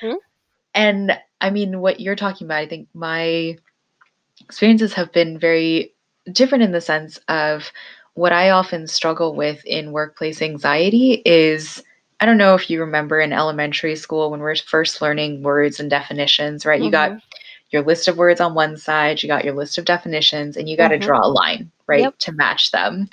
Mhm. 0.02 0.16
And 0.74 1.18
I 1.40 1.50
mean, 1.50 1.80
what 1.80 2.00
you're 2.00 2.16
talking 2.16 2.46
about, 2.46 2.58
I 2.58 2.66
think 2.66 2.88
my 2.94 3.56
experiences 4.46 4.94
have 4.94 5.12
been 5.12 5.38
very 5.38 5.92
different 6.32 6.64
in 6.64 6.72
the 6.72 6.80
sense 6.80 7.18
of 7.28 7.70
what 8.14 8.32
I 8.32 8.50
often 8.50 8.86
struggle 8.86 9.34
with 9.34 9.64
in 9.66 9.92
workplace 9.92 10.40
anxiety 10.40 11.22
is 11.26 11.82
I 12.20 12.26
don't 12.26 12.38
know 12.38 12.54
if 12.54 12.70
you 12.70 12.80
remember 12.80 13.20
in 13.20 13.32
elementary 13.32 13.94
school 13.96 14.30
when 14.30 14.40
we're 14.40 14.56
first 14.56 15.02
learning 15.02 15.42
words 15.42 15.78
and 15.80 15.90
definitions, 15.90 16.64
right? 16.64 16.80
You 16.80 16.90
got 16.90 17.12
Mhm. 17.12 17.20
your 17.70 17.82
list 17.82 18.08
of 18.08 18.16
words 18.16 18.40
on 18.40 18.54
one 18.54 18.76
side, 18.78 19.22
you 19.22 19.28
got 19.28 19.44
your 19.44 19.54
list 19.54 19.76
of 19.78 19.84
definitions, 19.84 20.56
and 20.56 20.68
you 20.68 20.76
got 20.78 20.88
to 20.88 20.98
Mhm. 20.98 21.02
draw 21.02 21.20
a 21.26 21.28
line, 21.28 21.70
right, 21.86 22.00
Yep. 22.00 22.18
to 22.20 22.32
match 22.32 22.70
them. 22.70 23.08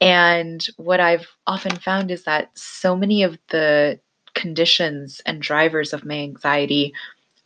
And 0.00 0.66
what 0.76 1.00
I've 1.00 1.28
often 1.46 1.76
found 1.76 2.10
is 2.10 2.24
that 2.24 2.50
so 2.56 2.96
many 2.96 3.22
of 3.22 3.38
the 3.48 4.00
conditions 4.34 5.20
and 5.26 5.42
drivers 5.42 5.92
of 5.92 6.04
my 6.04 6.14
anxiety 6.16 6.94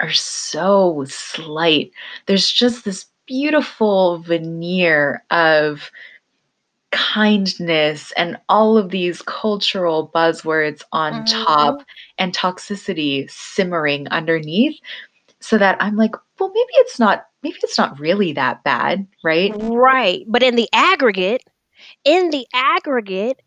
are 0.00 0.12
so 0.12 1.04
slight. 1.08 1.92
There's 2.26 2.50
just 2.50 2.84
this 2.84 3.06
beautiful 3.32 4.18
veneer 4.18 5.24
of 5.30 5.90
kindness 6.90 8.12
and 8.12 8.36
all 8.50 8.76
of 8.76 8.90
these 8.90 9.22
cultural 9.22 10.10
buzzwords 10.14 10.82
on 10.92 11.24
top 11.24 11.78
Mhm. 11.78 11.84
and 12.18 12.34
toxicity 12.34 13.30
simmering 13.30 14.06
underneath 14.08 14.78
so 15.40 15.56
that 15.56 15.78
I'm 15.80 15.96
like, 15.96 16.14
well, 16.38 16.50
maybe 16.50 16.72
it's 16.74 16.98
not 16.98 17.26
maybe 17.42 17.56
it's 17.62 17.78
not 17.78 17.98
really 17.98 18.34
that 18.34 18.62
bad, 18.64 19.06
right? 19.24 19.56
Right. 19.58 20.24
But 20.28 20.42
in 20.42 20.56
the 20.56 20.68
aggregate, 20.72 21.42
in 22.04 22.30
the 22.30 22.46
aggregate, 22.54 23.40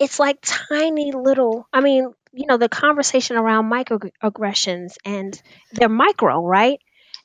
it's 0.00 0.18
like 0.18 0.38
tiny 0.42 1.12
little 1.12 1.68
I 1.72 1.80
mean, 1.80 2.12
you 2.32 2.46
know, 2.46 2.56
the 2.56 2.68
conversation 2.68 3.36
around 3.36 3.70
microaggressions 3.70 4.96
and 5.04 5.40
they're 5.72 5.88
micro, 5.88 6.44
right? 6.44 6.80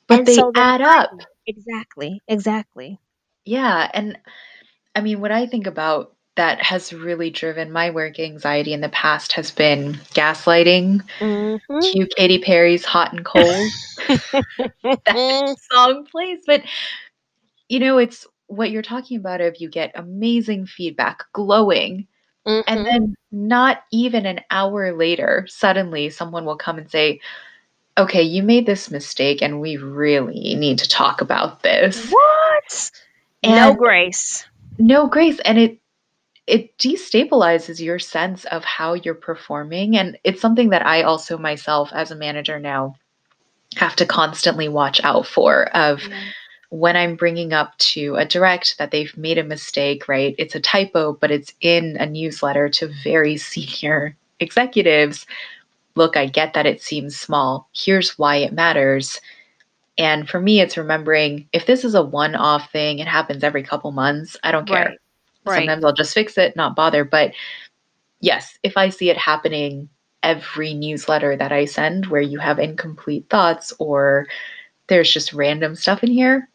But 0.08 0.18
And 0.18 0.28
they 0.28 0.36
so 0.36 0.52
add 0.56 0.82
up. 0.82 1.12
Exactly. 1.48 2.22
Exactly. 2.28 3.00
Yeah, 3.46 3.90
and 3.94 4.18
I 4.96 5.02
mean, 5.02 5.22
what 5.22 5.32
I 5.32 5.48
think 5.48 5.68
about 5.68 6.16
that 6.38 6.62
has 6.64 6.94
really 6.94 7.30
driven 7.32 7.72
my 7.72 7.92
work 7.92 8.20
anxiety 8.20 8.74
in 8.74 8.82
the 8.82 8.90
past 8.90 9.34
has 9.34 9.52
been 9.52 9.94
gaslighting. 10.16 11.02
Mhm. 11.22 11.94
Cue 11.94 12.08
Katy 12.18 12.40
Perry's 12.40 12.86
"Hot 12.86 13.14
and 13.14 13.26
Cold." 13.26 13.76
that 15.06 15.18
song 15.72 16.06
plays, 16.12 16.42
but 16.48 16.64
you 17.70 17.80
know, 17.80 17.98
it's 17.98 18.28
what 18.48 18.72
you're 18.72 18.82
talking 18.82 19.18
about. 19.18 19.42
If 19.42 19.62
you 19.62 19.70
get 19.70 19.92
amazing 19.96 20.66
feedback, 20.66 21.24
glowing, 21.34 22.08
and 22.68 22.82
Mhm. 22.82 22.86
then 22.86 23.16
not 23.32 23.84
even 23.92 24.26
an 24.26 24.42
hour 24.52 24.94
later, 24.96 25.46
suddenly 25.50 26.10
someone 26.10 26.46
will 26.46 26.58
come 26.58 26.78
and 26.80 26.90
say, 26.92 27.20
"Okay, 27.98 28.22
you 28.24 28.44
made 28.44 28.66
this 28.66 28.90
mistake, 28.92 29.42
and 29.42 29.62
we 29.62 29.78
really 29.78 30.56
need 30.56 30.80
to 30.80 30.88
talk 30.88 31.22
about 31.22 31.64
this." 31.64 32.10
What? 32.12 32.92
No 33.46 33.74
grace. 33.76 34.46
no 34.80 35.08
grace, 35.08 35.40
and 35.42 35.58
it 35.60 35.78
it 36.48 36.78
destabilizes 36.78 37.80
your 37.80 38.00
sense 38.00 38.44
of 38.46 38.66
how 38.66 38.94
you're 38.96 39.14
performing, 39.16 39.98
and 39.98 40.18
it's 40.24 40.42
something 40.42 40.70
that 40.72 40.86
I 40.86 41.04
also 41.04 41.38
myself 41.38 41.92
as 41.94 42.12
a 42.12 42.16
manager 42.16 42.60
now 42.60 42.96
have 43.78 43.96
to 43.98 44.06
constantly 44.06 44.68
watch 44.68 45.02
out 45.04 45.26
for 45.26 45.66
of 45.76 46.02
Mhm. 46.02 46.24
when 46.70 46.98
I'm 46.98 47.16
bringing 47.16 47.54
up 47.54 47.78
to 47.80 48.16
a 48.16 48.26
direct 48.26 48.78
that 48.78 48.92
they've 48.92 49.16
made 49.18 49.38
a 49.38 49.44
mistake, 49.44 50.08
right? 50.08 50.36
It's 50.38 50.56
a 50.56 50.60
typo, 50.60 51.14
but 51.14 51.32
it's 51.32 51.54
in 51.62 51.98
a 51.98 52.06
newsletter 52.06 52.70
to 52.70 52.88
very 53.04 53.38
senior 53.52 54.16
executives. 54.40 55.26
Look, 55.96 56.18
I 56.18 56.26
get 56.26 56.54
that 56.54 56.66
it 56.66 56.82
seems 56.82 57.16
small. 57.16 57.70
Here's 57.74 58.18
why 58.18 58.38
it 58.38 58.54
matters. 58.54 59.22
And 59.98 60.28
for 60.28 60.40
me, 60.40 60.60
it's 60.60 60.78
remembering 60.78 61.48
if 61.54 61.66
this 61.66 61.84
is 61.84 61.94
a 61.94 62.04
one 62.04 62.36
off 62.36 62.72
thing, 62.72 63.00
it 63.00 63.08
happens 63.08 63.44
every 63.44 63.64
couple 63.64 63.92
months, 63.92 64.36
I 64.44 64.52
don't 64.52 64.68
care. 64.68 64.86
Right. 64.86 64.98
Right. 65.46 65.58
Sometimes 65.58 65.84
I'll 65.84 65.94
just 65.94 66.14
fix 66.14 66.38
it, 66.38 66.56
not 66.56 66.76
bother. 66.76 67.04
But 67.04 67.34
yes, 68.22 68.58
if 68.64 68.78
I 68.78 68.90
see 68.90 69.10
it 69.10 69.18
happening 69.18 69.90
every 70.24 70.74
newsletter 70.74 71.36
that 71.36 71.52
I 71.52 71.66
send 71.66 72.06
where 72.08 72.22
you 72.22 72.40
have 72.40 72.60
incomplete 72.60 73.30
thoughts 73.30 73.74
or 73.78 74.26
there's 74.88 75.14
just 75.14 75.34
random 75.34 75.76
stuff 75.76 76.02
in 76.02 76.12
here, 76.12 76.50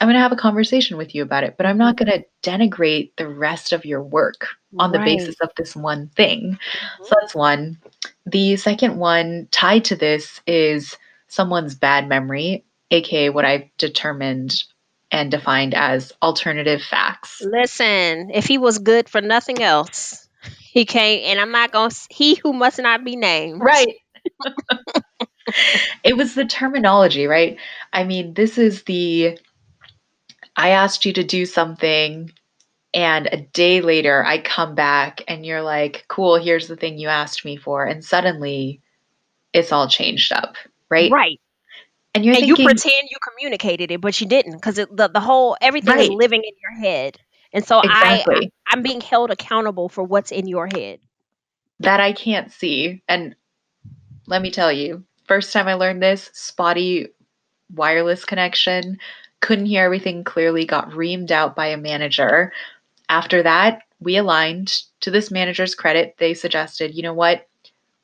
I'm 0.00 0.06
going 0.06 0.14
to 0.14 0.20
have 0.20 0.32
a 0.32 0.36
conversation 0.36 0.96
with 0.96 1.14
you 1.14 1.22
about 1.22 1.44
it. 1.44 1.56
But 1.58 1.66
I'm 1.66 1.76
not 1.78 1.96
going 1.96 2.10
to 2.10 2.24
denigrate 2.42 3.12
the 3.16 3.28
rest 3.28 3.72
of 3.72 3.84
your 3.84 4.02
work 4.02 4.48
on 4.78 4.92
the 4.92 4.98
Right. 4.98 5.18
basis 5.18 5.36
of 5.42 5.50
this 5.56 5.76
one 5.76 6.08
thing. 6.16 6.58
Mhm. 6.58 7.06
So 7.06 7.14
that's 7.20 7.34
one. 7.34 7.78
The 8.24 8.56
second 8.56 8.96
one 8.96 9.48
tied 9.50 9.84
to 9.86 9.96
this 9.96 10.40
is 10.46 10.96
someone's 11.28 11.74
bad 11.74 12.08
memory, 12.08 12.64
aka 12.90 13.28
what 13.30 13.44
I've 13.44 13.68
determined 13.76 14.62
and 15.10 15.30
defined 15.30 15.74
as 15.74 16.12
alternative 16.22 16.82
facts. 16.82 17.42
Listen, 17.42 18.30
if 18.30 18.46
he 18.46 18.58
was 18.58 18.78
good 18.78 19.08
for 19.08 19.20
nothing 19.20 19.60
else, 19.62 20.28
he 20.60 20.86
can't. 20.86 21.22
And 21.24 21.40
I'm 21.40 21.50
not 21.50 21.72
gonna. 21.72 21.92
He 22.08 22.36
who 22.36 22.52
must 22.52 22.78
not 22.78 23.04
be 23.04 23.16
named. 23.16 23.60
Right. 23.60 23.96
it 26.04 26.16
was 26.16 26.34
the 26.34 26.44
terminology, 26.44 27.26
right? 27.26 27.58
I 27.92 28.04
mean, 28.04 28.34
this 28.34 28.56
is 28.56 28.84
the 28.84 29.38
I 30.56 30.70
asked 30.70 31.04
you 31.04 31.12
to 31.14 31.24
do 31.24 31.46
something 31.46 32.30
and 32.92 33.28
a 33.32 33.38
day 33.52 33.80
later 33.80 34.24
I 34.24 34.38
come 34.38 34.74
back 34.74 35.22
and 35.28 35.46
you're 35.46 35.62
like, 35.62 36.04
"Cool, 36.08 36.36
here's 36.36 36.68
the 36.68 36.76
thing 36.76 36.98
you 36.98 37.08
asked 37.08 37.44
me 37.44 37.56
for." 37.56 37.84
And 37.84 38.04
suddenly 38.04 38.80
it's 39.52 39.72
all 39.72 39.88
changed 39.88 40.32
up, 40.32 40.56
right? 40.90 41.10
Right. 41.10 41.40
And 42.14 42.26
And 42.26 42.46
you 42.46 42.56
pretend 42.56 43.08
you 43.10 43.16
communicated 43.28 43.90
it, 43.92 44.00
but 44.00 44.20
you 44.20 44.26
didn't, 44.26 44.52
because 44.54 44.76
the 44.76 45.10
the 45.12 45.20
whole 45.20 45.56
everything 45.60 45.98
is 45.98 46.08
living 46.08 46.42
in 46.42 46.52
your 46.60 46.80
head. 46.80 47.18
And 47.52 47.64
so 47.64 47.78
I 47.78 48.16
exactly, 48.16 48.52
I'm 48.72 48.82
being 48.82 49.00
held 49.00 49.30
accountable 49.30 49.88
for 49.88 50.02
what's 50.04 50.32
in 50.32 50.46
your 50.48 50.66
head. 50.66 51.00
that 51.80 52.00
I 52.00 52.12
can't 52.12 52.50
see. 52.52 53.02
And 53.08 53.34
let 54.26 54.42
me 54.42 54.50
tell 54.50 54.72
you, 54.72 55.04
first 55.26 55.52
time 55.52 55.68
I 55.68 55.74
learned 55.74 56.02
this, 56.02 56.30
spotty 56.32 57.08
wireless 57.74 58.24
connection, 58.24 58.98
couldn't 59.40 59.66
hear 59.66 59.84
everything 59.84 60.24
clearly, 60.24 60.64
got 60.64 60.90
reamed 60.90 61.30
out 61.30 61.56
by 61.56 61.66
a 61.68 61.76
manager. 61.76 62.52
After 63.08 63.42
that, 63.42 63.82
we 63.98 64.16
aligned. 64.16 64.82
To 65.00 65.10
this 65.10 65.30
manager's 65.30 65.74
credit, 65.74 66.16
they 66.18 66.34
suggested, 66.34 66.94
you 66.94 67.02
know 67.02 67.14
what? 67.14 67.46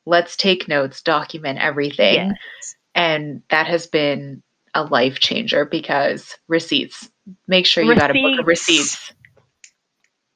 Let's 0.07 0.37
take 0.37 0.66
notes, 0.68 1.03
document 1.03 1.59
everything. 1.59 2.29
Yes. 2.29 2.77
And 2.94 3.42
that 3.51 3.66
has 3.66 3.87
been 3.87 4.42
a 4.75 4.85
life 4.85 5.18
changer 5.18 5.64
because 5.64 6.38
receipts. 6.49 7.11
Make 7.46 7.66
sure 7.66 7.85
you 7.85 7.94
got 7.94 8.11
a 8.11 8.14
book 8.14 8.40
of 8.40 8.46
Receipts. 8.46 8.79
receipts. 8.79 9.12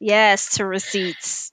Yes, 0.01 0.57
to 0.57 0.67
receipts. 0.67 1.53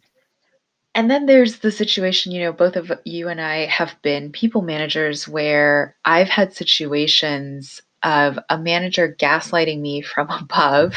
And 0.96 1.12
then 1.12 1.26
there's 1.26 1.60
the 1.60 1.72
situation, 1.72 2.32
you 2.32 2.42
know, 2.42 2.52
both 2.52 2.76
of 2.76 2.92
you 3.06 3.28
and 3.28 3.40
I 3.40 3.68
have 3.68 3.96
been 4.02 4.32
people 4.32 4.62
managers 4.62 5.28
where 5.28 5.96
I've 6.04 6.30
had 6.30 6.54
situations 6.54 7.82
of 8.04 8.40
a 8.50 8.58
manager 8.58 9.16
gaslighting 9.20 9.80
me 9.82 10.02
from 10.02 10.30
above 10.42 10.96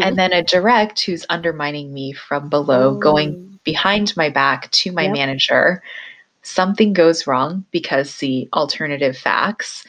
and 0.00 0.16
then 0.18 0.32
a 0.32 0.42
direct 0.44 1.02
who's 1.04 1.26
undermining 1.30 1.92
me 1.92 2.12
from 2.12 2.48
below, 2.48 2.94
going 2.96 3.36
Oh, 3.36 3.58
behind 3.64 4.16
my 4.16 4.28
back 4.28 4.70
to 4.72 4.92
my 4.92 5.08
Yep. 5.08 5.08
manager. 5.08 5.82
Something 6.42 6.92
goes 6.92 7.26
wrong 7.26 7.64
because 7.70 8.18
the 8.18 8.48
alternative 8.54 9.16
facts. 9.16 9.84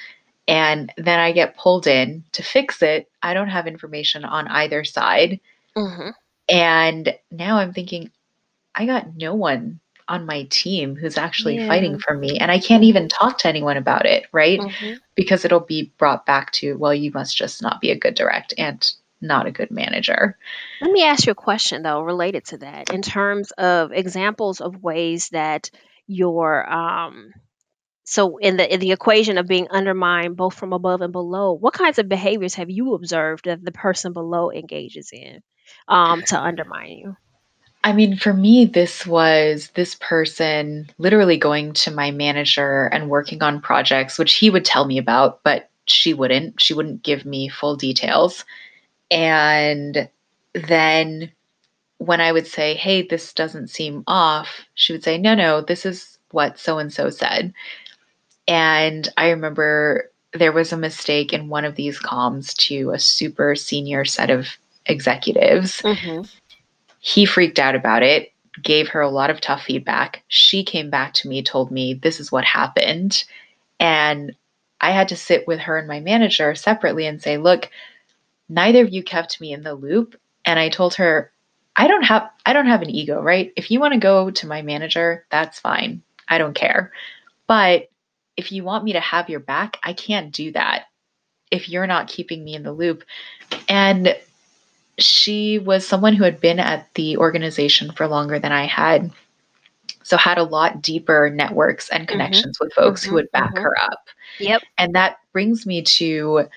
And 0.47 0.91
then 0.97 1.19
I 1.19 1.31
get 1.31 1.57
pulled 1.57 1.87
in 1.87 2.23
to 2.33 2.43
fix 2.43 2.81
it. 2.81 3.09
I 3.21 3.33
don't 3.33 3.49
have 3.49 3.67
information 3.67 4.25
on 4.25 4.47
either 4.47 4.83
side. 4.83 5.39
mhm. 5.75 6.13
And 6.49 7.17
now 7.31 7.57
I'm 7.57 7.73
thinking, 7.73 8.11
I 8.75 8.85
got 8.85 9.15
no 9.15 9.33
one 9.35 9.79
on 10.07 10.25
my 10.25 10.43
team 10.49 10.95
who's 10.95 11.17
actually 11.17 11.57
Yeah. 11.57 11.67
fighting 11.67 11.97
for 11.97 12.13
me. 12.15 12.37
And 12.39 12.51
I 12.51 12.59
can't 12.59 12.83
even 12.83 13.07
talk 13.09 13.37
to 13.39 13.47
anyone 13.47 13.77
about 13.77 14.05
it, 14.05 14.25
right? 14.31 14.59
Mhm. 14.59 14.99
Because 15.15 15.45
it'll 15.45 15.59
be 15.61 15.91
brought 15.97 16.25
back 16.25 16.51
to, 16.53 16.77
well, 16.77 16.93
you 16.93 17.11
must 17.13 17.35
just 17.37 17.61
not 17.61 17.81
be 17.81 17.91
a 17.91 17.97
good 17.99 18.15
direct 18.15 18.53
and 18.57 18.91
not 19.21 19.47
a 19.47 19.51
good 19.51 19.71
manager. 19.71 20.37
Let 20.81 20.91
me 20.91 21.03
ask 21.03 21.25
you 21.25 21.31
a 21.31 21.35
question 21.35 21.83
though, 21.83 22.01
related 22.01 22.45
to 22.47 22.57
that, 22.59 22.89
in 22.93 23.01
terms 23.01 23.51
of 23.51 23.91
examples 23.91 24.61
of 24.61 24.83
ways 24.83 25.29
that 25.29 25.69
your 26.07 26.69
um 26.71 27.33
so 28.03 28.37
in 28.37 28.57
the 28.57 28.73
in 28.73 28.79
the 28.79 28.91
equation 28.91 29.37
of 29.37 29.47
being 29.47 29.67
undermined 29.69 30.37
both 30.37 30.55
from 30.55 30.73
above 30.73 31.01
and 31.01 31.11
below, 31.13 31.53
what 31.53 31.73
kinds 31.73 31.99
of 31.99 32.09
behaviors 32.09 32.55
have 32.55 32.69
you 32.69 32.93
observed 32.95 33.45
that 33.45 33.63
the 33.63 33.71
person 33.71 34.13
below 34.13 34.51
engages 34.51 35.11
in 35.13 35.41
um 35.87 36.23
to 36.23 36.39
undermine 36.39 36.91
you? 36.91 37.17
I 37.85 37.93
mean, 37.93 38.17
for 38.17 38.33
me, 38.33 38.65
this 38.65 39.05
was 39.05 39.69
this 39.75 39.93
person 40.01 40.89
literally 40.97 41.37
going 41.37 41.73
to 41.73 41.91
my 41.91 42.09
manager 42.09 42.87
and 42.87 43.11
working 43.11 43.43
on 43.43 43.61
projects, 43.61 44.17
which 44.17 44.33
he 44.33 44.49
would 44.49 44.65
tell 44.65 44.85
me 44.85 44.97
about, 44.97 45.43
but 45.43 45.69
she 45.85 46.11
wouldn't. 46.11 46.59
She 46.59 46.73
wouldn't 46.73 47.03
give 47.03 47.25
me 47.25 47.47
full 47.47 47.75
details. 47.75 48.43
And 49.11 50.09
then 50.55 51.31
when 51.99 52.21
I 52.21 52.31
would 52.31 52.47
say, 52.47 52.73
hey, 52.73 53.03
this 53.03 53.31
doesn't 53.33 53.69
seem 53.69 54.03
off, 54.07 54.65
she 54.73 54.91
would 54.91 55.03
say, 55.03 55.19
no, 55.19 55.35
no, 55.35 55.61
this 55.61 55.85
is 55.85 56.17
what 56.31 56.57
so 56.57 56.79
and 56.79 56.91
so 56.91 57.11
said. 57.11 57.53
And 58.47 59.07
I 59.15 59.29
remember 59.29 60.09
there 60.33 60.51
was 60.51 60.73
a 60.73 60.77
mistake 60.77 61.33
in 61.33 61.49
one 61.49 61.65
of 61.65 61.75
these 61.75 61.99
comms 61.99 62.55
to 62.57 62.89
a 62.89 62.99
super 62.99 63.55
senior 63.55 64.05
set 64.05 64.31
of 64.31 64.57
executives. 64.87 65.83
Mm-hmm. 65.83 66.23
He 67.05 67.23
freaked 67.23 67.59
out 67.59 67.75
about 67.75 68.01
it, 68.01 68.33
gave 68.63 68.87
her 68.87 68.99
a 68.99 69.11
lot 69.11 69.29
of 69.29 69.39
tough 69.39 69.61
feedback. 69.61 70.23
She 70.27 70.63
came 70.63 70.89
back 70.89 71.13
to 71.13 71.27
me, 71.27 71.43
told 71.43 71.69
me 71.69 71.93
this 71.93 72.19
is 72.19 72.31
what 72.31 72.43
happened. 72.43 73.23
And 73.79 74.35
I 74.81 74.89
had 74.89 75.07
to 75.09 75.15
sit 75.15 75.45
with 75.45 75.59
her 75.59 75.77
and 75.77 75.87
my 75.87 75.99
manager 75.99 76.55
separately 76.55 77.05
and 77.05 77.21
say, 77.21 77.37
look, 77.37 77.69
neither 78.49 78.81
of 78.81 78.91
you 78.91 79.03
kept 79.03 79.39
me 79.39 79.53
in 79.53 79.61
the 79.61 79.75
loop. 79.75 80.15
And 80.45 80.57
I 80.57 80.69
told 80.69 80.95
her, 80.95 81.31
I 81.75 81.87
don't 81.87 82.01
have 82.01 82.27
I 82.43 82.53
don't 82.53 82.65
have 82.65 82.81
an 82.81 82.89
ego, 82.89 83.21
right? 83.21 83.53
If 83.55 83.69
you 83.69 83.79
want 83.79 83.93
to 83.93 83.99
go 83.99 84.31
to 84.31 84.47
my 84.47 84.63
manager, 84.63 85.27
that's 85.29 85.59
fine. 85.59 86.01
I 86.27 86.39
don't 86.39 86.55
care. 86.55 86.91
But 87.45 87.91
if 88.35 88.51
you 88.51 88.63
want 88.63 88.83
me 88.83 88.93
to 88.93 88.99
have 88.99 89.29
your 89.29 89.41
back, 89.41 89.77
I 89.83 89.93
can't 89.93 90.31
do 90.31 90.51
that 90.53 90.85
if 91.51 91.69
you're 91.69 91.85
not 91.85 92.07
keeping 92.07 92.43
me 92.43 92.55
in 92.55 92.63
the 92.63 92.73
loop. 92.73 93.03
And 93.69 94.15
she 94.97 95.59
was 95.59 95.87
someone 95.87 96.13
who 96.13 96.23
had 96.23 96.39
been 96.39 96.59
at 96.59 96.93
the 96.93 97.17
organization 97.17 97.91
for 97.91 98.07
longer 98.07 98.39
than 98.39 98.51
I 98.51 98.65
had. 98.65 99.11
So 100.03 100.17
had 100.17 100.37
a 100.37 100.43
lot 100.43 100.81
deeper 100.81 101.29
networks 101.29 101.89
and 101.89 102.07
connections 102.07 102.57
mm-hmm. 102.57 102.65
with 102.65 102.73
folks 102.73 103.01
mm-hmm. 103.01 103.09
who 103.09 103.15
would 103.15 103.31
back 103.31 103.55
mm-hmm. 103.55 103.63
her 103.63 103.73
up. 103.81 104.07
Yep. 104.39 104.61
And 104.77 104.93
that 104.93 105.17
brings 105.33 105.65
me 105.65 105.81
to 105.81 106.47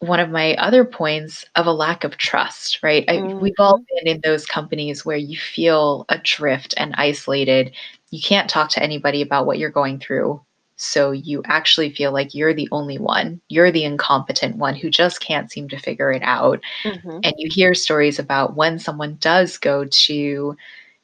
one 0.00 0.20
of 0.20 0.30
my 0.30 0.54
other 0.56 0.84
points 0.84 1.44
of 1.56 1.66
a 1.66 1.72
lack 1.72 2.04
of 2.04 2.16
trust, 2.18 2.80
right? 2.82 3.04
I, 3.08 3.20
we've 3.22 3.54
all 3.58 3.78
mm-hmm. 3.78 4.04
been 4.04 4.14
in 4.16 4.20
those 4.22 4.46
companies 4.46 5.04
where 5.04 5.16
you 5.16 5.36
feel 5.36 6.04
adrift 6.08 6.74
and 6.76 6.94
isolated. 6.96 7.74
You 8.10 8.22
can't 8.22 8.48
talk 8.48 8.70
to 8.70 8.82
anybody 8.82 9.22
about 9.22 9.46
what 9.46 9.58
you're 9.58 9.70
going 9.70 9.98
through. 9.98 10.40
So 10.78 11.10
you 11.10 11.42
actually 11.44 11.90
feel 11.90 12.12
like 12.12 12.34
you're 12.34 12.54
the 12.54 12.68
only 12.70 12.98
one. 12.98 13.40
You're 13.48 13.72
the 13.72 13.84
incompetent 13.84 14.56
one 14.56 14.76
who 14.76 14.90
just 14.90 15.20
can't 15.20 15.50
seem 15.50 15.68
to 15.70 15.78
figure 15.78 16.12
it 16.12 16.22
out. 16.22 16.60
Mm-hmm. 16.84 17.18
And 17.24 17.34
you 17.36 17.50
hear 17.52 17.74
stories 17.74 18.20
about 18.20 18.54
when 18.54 18.78
someone 18.78 19.16
does 19.20 19.58
go 19.58 19.84
to 19.84 20.56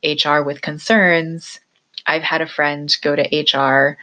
HR 0.04 0.42
with 0.42 0.62
concerns. 0.62 1.58
I've 2.06 2.22
had 2.22 2.40
a 2.40 2.46
friend 2.46 2.94
go 3.02 3.16
to 3.16 3.22
HR 3.22 3.98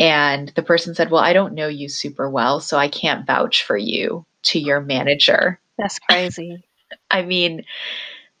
and 0.00 0.48
the 0.50 0.62
person 0.62 0.96
said, 0.96 1.10
Well, 1.10 1.22
I 1.22 1.32
don't 1.32 1.54
know 1.54 1.68
you 1.68 1.88
super 1.88 2.28
well, 2.28 2.58
so 2.58 2.76
I 2.76 2.88
can't 2.88 3.26
vouch 3.26 3.62
for 3.62 3.76
you 3.76 4.26
to 4.44 4.58
your 4.58 4.80
manager. 4.80 5.60
That's 5.78 6.00
crazy. 6.00 6.64
I 7.10 7.22
mean, 7.22 7.64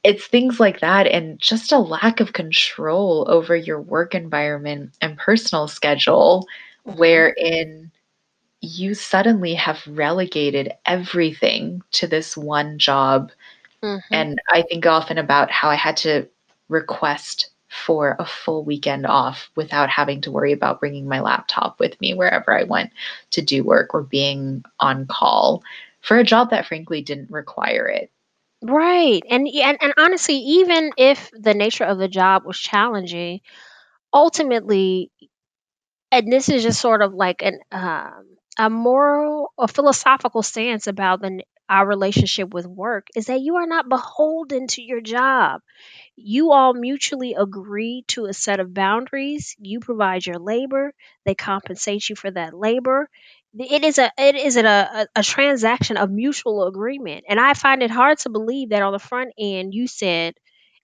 it's 0.08 0.26
things 0.26 0.58
like 0.58 0.80
that 0.80 1.06
and 1.06 1.38
just 1.38 1.70
a 1.70 1.78
lack 1.78 2.18
of 2.18 2.32
control 2.32 3.26
over 3.28 3.54
your 3.54 3.78
work 3.78 4.14
environment 4.14 4.96
and 5.02 5.18
personal 5.18 5.68
schedule 5.68 6.46
mm-hmm. 6.86 6.98
wherein 6.98 7.90
you 8.62 8.94
suddenly 8.94 9.52
have 9.52 9.86
relegated 9.86 10.72
everything 10.86 11.82
to 11.92 12.06
this 12.06 12.38
one 12.38 12.78
job 12.78 13.30
mm-hmm. 13.82 13.98
and 14.14 14.40
i 14.50 14.62
think 14.62 14.86
often 14.86 15.18
about 15.18 15.50
how 15.50 15.68
i 15.68 15.74
had 15.74 15.96
to 15.96 16.26
request 16.70 17.50
for 17.68 18.16
a 18.18 18.24
full 18.24 18.64
weekend 18.64 19.04
off 19.04 19.50
without 19.56 19.90
having 19.90 20.22
to 20.22 20.30
worry 20.30 20.52
about 20.52 20.80
bringing 20.80 21.06
my 21.06 21.20
laptop 21.20 21.78
with 21.78 22.00
me 22.00 22.14
wherever 22.14 22.58
i 22.58 22.64
went 22.64 22.90
to 23.30 23.42
do 23.42 23.62
work 23.62 23.92
or 23.92 24.02
being 24.02 24.64
on 24.80 25.06
call 25.06 25.62
for 26.00 26.16
a 26.16 26.24
job 26.24 26.48
that 26.48 26.64
frankly 26.64 27.02
didn't 27.02 27.30
require 27.30 27.86
it 27.86 28.10
Right. 28.62 29.22
And 29.30 29.46
and 29.46 29.78
and 29.80 29.94
honestly, 29.96 30.34
even 30.36 30.90
if 30.96 31.30
the 31.32 31.54
nature 31.54 31.84
of 31.84 31.98
the 31.98 32.08
job 32.08 32.44
was 32.44 32.58
challenging, 32.58 33.40
ultimately, 34.14 35.10
and 36.10 36.32
this 36.32 36.48
is 36.48 36.62
just 36.62 36.80
sort 36.80 37.02
of 37.02 37.12
like 37.14 37.42
an 37.42 37.58
um, 37.72 38.36
a 38.58 38.70
moral, 38.70 39.52
a 39.58 39.68
philosophical 39.68 40.42
stance 40.42 40.86
about 40.86 41.20
the 41.20 41.42
our 41.70 41.86
relationship 41.86 42.54
with 42.54 42.66
work 42.66 43.06
is 43.14 43.26
that 43.26 43.42
you 43.42 43.56
are 43.56 43.66
not 43.66 43.90
beholden 43.90 44.66
to 44.68 44.80
your 44.82 45.02
job. 45.02 45.60
You 46.16 46.52
all 46.52 46.74
mutually 46.74 47.34
agree 47.34 48.04
to 48.08 48.26
a 48.26 48.34
set 48.34 48.60
of 48.60 48.74
boundaries. 48.74 49.56
You 49.58 49.80
provide 49.80 50.26
your 50.26 50.38
labor. 50.38 50.94
They 51.24 51.34
compensate 51.34 52.08
you 52.10 52.16
for 52.16 52.30
that 52.30 52.54
labor 52.54 53.08
it 53.58 53.84
is 53.84 53.98
a 53.98 54.10
it 54.18 54.36
is 54.36 54.56
a, 54.56 54.64
a, 54.64 55.06
a 55.16 55.22
transaction 55.22 55.96
of 55.96 56.10
mutual 56.10 56.66
agreement 56.66 57.24
and 57.28 57.40
i 57.40 57.54
find 57.54 57.82
it 57.82 57.90
hard 57.90 58.18
to 58.18 58.30
believe 58.30 58.70
that 58.70 58.82
on 58.82 58.92
the 58.92 58.98
front 58.98 59.32
end 59.38 59.74
you 59.74 59.86
said 59.86 60.34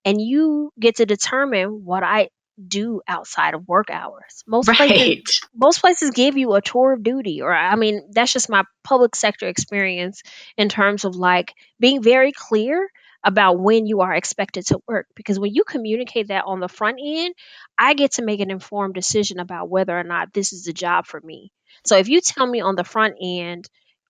and 0.04 0.20
you 0.20 0.72
get 0.78 0.96
to 0.96 1.06
determine 1.06 1.84
what 1.84 2.02
i 2.02 2.28
do 2.68 3.00
outside 3.08 3.54
of 3.54 3.66
work 3.66 3.90
hours 3.90 4.44
most 4.46 4.68
right. 4.68 4.76
places 4.76 5.40
most 5.54 5.80
places 5.80 6.10
give 6.10 6.36
you 6.36 6.54
a 6.54 6.62
tour 6.62 6.92
of 6.92 7.02
duty 7.02 7.42
or 7.42 7.52
i 7.52 7.74
mean 7.74 8.02
that's 8.12 8.32
just 8.32 8.48
my 8.48 8.62
public 8.84 9.16
sector 9.16 9.48
experience 9.48 10.22
in 10.56 10.68
terms 10.68 11.04
of 11.04 11.16
like 11.16 11.52
being 11.80 12.02
very 12.02 12.30
clear 12.30 12.88
about 13.24 13.58
when 13.58 13.86
you 13.86 14.02
are 14.02 14.14
expected 14.14 14.66
to 14.66 14.78
work 14.86 15.06
because 15.16 15.38
when 15.38 15.54
you 15.54 15.64
communicate 15.64 16.28
that 16.28 16.44
on 16.46 16.60
the 16.60 16.68
front 16.68 16.98
end 17.02 17.34
i 17.78 17.94
get 17.94 18.12
to 18.12 18.22
make 18.22 18.40
an 18.40 18.50
informed 18.50 18.94
decision 18.94 19.40
about 19.40 19.68
whether 19.68 19.98
or 19.98 20.04
not 20.04 20.32
this 20.32 20.52
is 20.52 20.66
a 20.66 20.72
job 20.72 21.06
for 21.06 21.20
me 21.20 21.50
so 21.84 21.96
if 21.96 22.08
you 22.08 22.20
tell 22.20 22.46
me 22.46 22.60
on 22.60 22.76
the 22.76 22.84
front 22.84 23.16
end, 23.20 23.68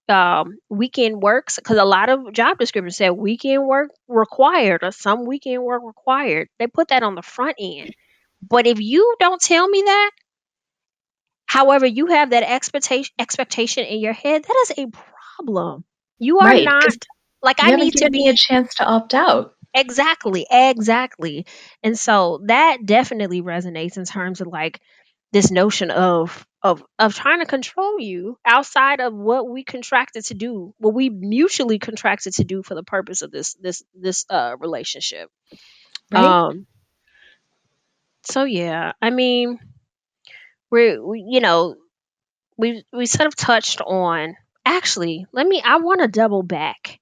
um, 0.08 0.58
weekend 0.68 1.22
works, 1.22 1.56
because 1.56 1.78
a 1.78 1.84
lot 1.84 2.10
of 2.10 2.32
job 2.32 2.58
descriptions 2.58 2.96
say 2.96 3.08
weekend 3.10 3.66
work 3.66 3.90
required 4.06 4.82
or 4.82 4.90
some 4.90 5.24
weekend 5.24 5.62
work 5.62 5.82
required, 5.84 6.48
they 6.58 6.66
put 6.66 6.88
that 6.88 7.02
on 7.02 7.14
the 7.14 7.22
front 7.22 7.56
end. 7.58 7.94
But 8.42 8.66
if 8.66 8.80
you 8.80 9.16
don't 9.18 9.40
tell 9.40 9.66
me 9.66 9.82
that, 9.82 10.10
however, 11.46 11.86
you 11.86 12.06
have 12.06 12.30
that 12.30 12.42
expectation 12.42 13.14
expectation 13.18 13.84
in 13.84 14.00
your 14.00 14.12
head, 14.12 14.44
that 14.44 14.66
is 14.68 14.78
a 14.78 14.90
problem. 15.38 15.84
You 16.18 16.40
are 16.40 16.44
right, 16.46 16.64
not 16.64 17.06
like 17.44 17.62
I 17.62 17.76
need 17.76 17.96
to 17.98 18.10
be 18.10 18.28
a 18.28 18.34
chance 18.34 18.76
to 18.76 18.84
opt 18.84 19.14
out. 19.14 19.54
Exactly, 19.74 20.46
exactly. 20.50 21.46
And 21.82 21.98
so 21.98 22.40
that 22.46 22.78
definitely 22.84 23.42
resonates 23.42 23.96
in 23.96 24.04
terms 24.04 24.40
of 24.40 24.46
like 24.46 24.80
this 25.32 25.50
notion 25.50 25.90
of 25.90 26.46
of 26.62 26.82
of 26.98 27.14
trying 27.14 27.40
to 27.40 27.46
control 27.46 27.98
you 27.98 28.38
outside 28.46 29.00
of 29.00 29.12
what 29.12 29.48
we 29.48 29.64
contracted 29.64 30.24
to 30.26 30.34
do 30.34 30.72
what 30.78 30.94
we 30.94 31.10
mutually 31.10 31.80
contracted 31.80 32.32
to 32.34 32.44
do 32.44 32.62
for 32.62 32.74
the 32.74 32.84
purpose 32.84 33.20
of 33.20 33.32
this 33.32 33.54
this 33.54 33.82
this 33.94 34.24
uh 34.30 34.54
relationship 34.60 35.28
right? 36.12 36.24
um 36.24 36.66
so 38.22 38.44
yeah 38.44 38.92
i 39.02 39.10
mean 39.10 39.58
we're 40.70 41.04
we, 41.04 41.24
you 41.28 41.40
know 41.40 41.74
we 42.56 42.84
we 42.92 43.06
sort 43.06 43.26
of 43.26 43.36
touched 43.36 43.80
on 43.80 44.36
actually 44.64 45.26
let 45.32 45.46
me 45.46 45.60
i 45.64 45.78
want 45.78 46.00
to 46.00 46.08
double 46.08 46.42
back 46.44 47.00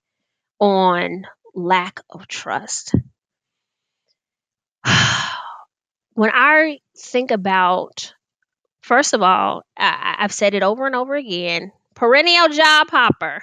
on 0.62 1.24
lack 1.54 2.00
of 2.08 2.26
trust 2.26 2.94
when 6.14 6.30
i 6.32 6.78
think 6.96 7.30
about 7.30 8.14
First 8.82 9.14
of 9.14 9.22
all, 9.22 9.62
I, 9.76 10.16
I've 10.18 10.32
said 10.32 10.54
it 10.54 10.62
over 10.62 10.86
and 10.86 10.94
over 10.94 11.14
again 11.14 11.72
perennial 11.94 12.48
job 12.48 12.90
hopper. 12.90 13.42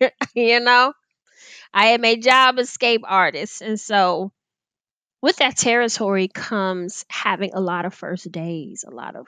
you 0.34 0.60
know, 0.60 0.92
I 1.72 1.88
am 1.88 2.04
a 2.04 2.16
job 2.16 2.58
escape 2.58 3.02
artist. 3.04 3.62
And 3.62 3.78
so, 3.78 4.32
with 5.22 5.36
that 5.36 5.56
territory 5.56 6.28
comes 6.28 7.04
having 7.08 7.52
a 7.54 7.60
lot 7.60 7.86
of 7.86 7.94
first 7.94 8.30
days, 8.30 8.84
a 8.86 8.94
lot 8.94 9.16
of 9.16 9.26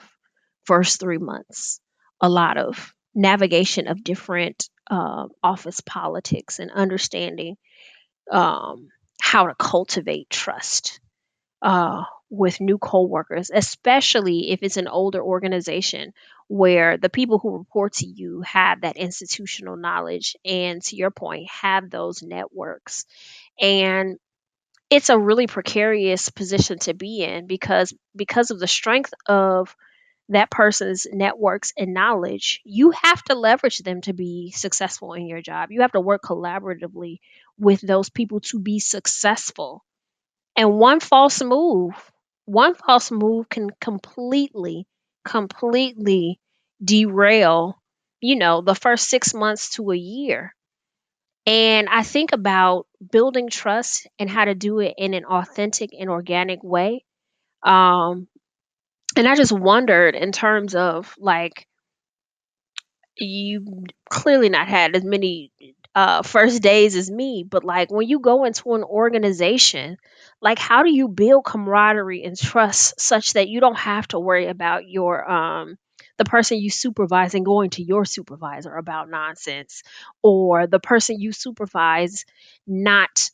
first 0.65 1.01
three 1.01 1.19
months, 1.19 1.81
a 2.21 2.29
lot 2.29 2.59
of 2.59 2.93
navigation 3.15 3.87
of 3.87 4.05
different 4.05 4.69
uh, 4.91 5.27
office 5.43 5.81
politics 5.81 6.59
and 6.59 6.71
understanding 6.71 7.57
um, 8.31 8.89
how 9.21 9.47
to 9.47 9.55
cultivate 9.55 10.31
trust 10.31 11.01
uh, 11.63 12.05
with 12.31 12.61
new 12.61 12.79
coworkers, 12.79 13.51
especially 13.53 14.51
if 14.51 14.61
it's 14.63 14.77
an 14.77 14.89
older 14.89 15.23
organization 15.23 16.13
where 16.49 16.97
the 16.97 17.09
people 17.09 17.39
who 17.39 17.59
report 17.59 17.95
to 17.95 18.07
you 18.07 18.43
have 18.43 18.81
that 18.81 18.97
institutional 18.97 19.77
knowledge 19.77 20.37
and 20.45 20.83
to 20.83 20.97
your 20.97 21.11
point 21.11 21.49
have 21.49 21.91
those 21.91 22.23
networks. 22.23 23.05
And 23.61 24.19
it's 24.91 25.09
a 25.09 25.19
really 25.19 25.47
precarious 25.47 26.29
position 26.29 26.79
to 26.81 26.95
be 26.95 27.23
in 27.23 27.47
because 27.47 27.93
because 28.15 28.51
of 28.51 28.61
the 28.61 28.69
strength 28.69 29.13
of 29.27 29.75
that 30.29 30.51
person's 30.51 31.07
networks 31.13 31.73
and 31.77 31.95
knowledge 31.95 32.61
you 32.65 32.91
have 32.93 33.23
to 33.25 33.35
leverage 33.35 33.79
them 33.79 34.01
to 34.01 34.13
be 34.13 34.53
successful 34.53 35.15
in 35.15 35.27
your 35.27 35.41
job 35.43 35.71
you 35.71 35.83
have 35.83 35.93
to 35.93 36.01
work 36.01 36.23
collaboratively 36.23 37.19
with 37.59 37.81
those 37.81 38.11
people 38.11 38.41
to 38.41 38.59
be 38.61 38.79
successful 38.79 39.85
And 40.57 40.79
one 40.79 41.01
false 41.01 41.43
move, 41.43 41.95
one 42.47 42.75
false 42.75 43.11
move 43.11 43.49
can 43.49 43.71
completely, 43.81 44.87
completely 45.25 46.41
derail, 46.83 47.81
you 48.21 48.37
know, 48.37 48.61
the 48.61 48.75
first 48.75 49.09
six 49.09 49.35
months 49.35 49.71
to 49.77 49.91
a 49.93 49.97
year. 49.97 50.55
And 51.47 51.89
I 51.89 52.03
think 52.03 52.33
about 52.33 52.87
building 53.13 53.49
trust 53.51 54.07
and 54.19 54.29
how 54.31 54.45
to 54.45 54.55
do 54.55 54.81
it 54.81 54.95
in 54.99 55.15
an 55.15 55.25
authentic 55.25 55.91
and 55.99 56.11
organic 56.11 56.63
way. 56.63 57.05
Um, 57.63 58.29
and 59.17 59.27
I 59.29 59.35
just 59.37 59.53
wondered 59.53 60.15
in 60.15 60.33
terms 60.33 60.75
of 60.75 61.15
like, 61.19 61.67
you 63.19 63.85
clearly 64.11 64.49
not 64.49 64.69
had 64.69 64.95
as 64.95 65.05
many 65.05 65.51
uh, 65.95 66.23
first 66.23 66.63
days 66.63 66.95
as 66.95 67.11
me, 67.11 67.45
but 67.49 67.65
like 67.65 67.91
when 67.91 68.07
you 68.07 68.21
go 68.21 68.45
into 68.45 68.75
an 68.75 68.85
organization, 68.85 69.97
like 70.43 70.59
how 70.59 70.83
do 70.83 70.91
you 70.95 71.09
build 71.09 71.45
camaraderie 71.45 72.23
and 72.25 72.39
trust 72.39 73.01
such 73.01 73.33
that 73.33 73.49
you 73.49 73.61
don't 73.61 73.79
have 73.79 74.07
to 74.09 74.21
worry 74.21 74.47
about 74.49 74.87
your 74.89 75.29
um 75.31 75.77
the 76.19 76.25
person 76.25 76.59
you 76.59 76.71
supervise 76.71 77.35
and 77.35 77.45
going 77.45 77.69
to 77.71 77.83
your 77.83 78.05
supervisor 78.07 78.75
about 78.75 79.11
nonsense 79.11 79.83
or 80.23 80.67
the 80.67 80.81
person 80.81 81.21
you 81.21 81.31
supervise 81.33 82.25
not 82.67 83.31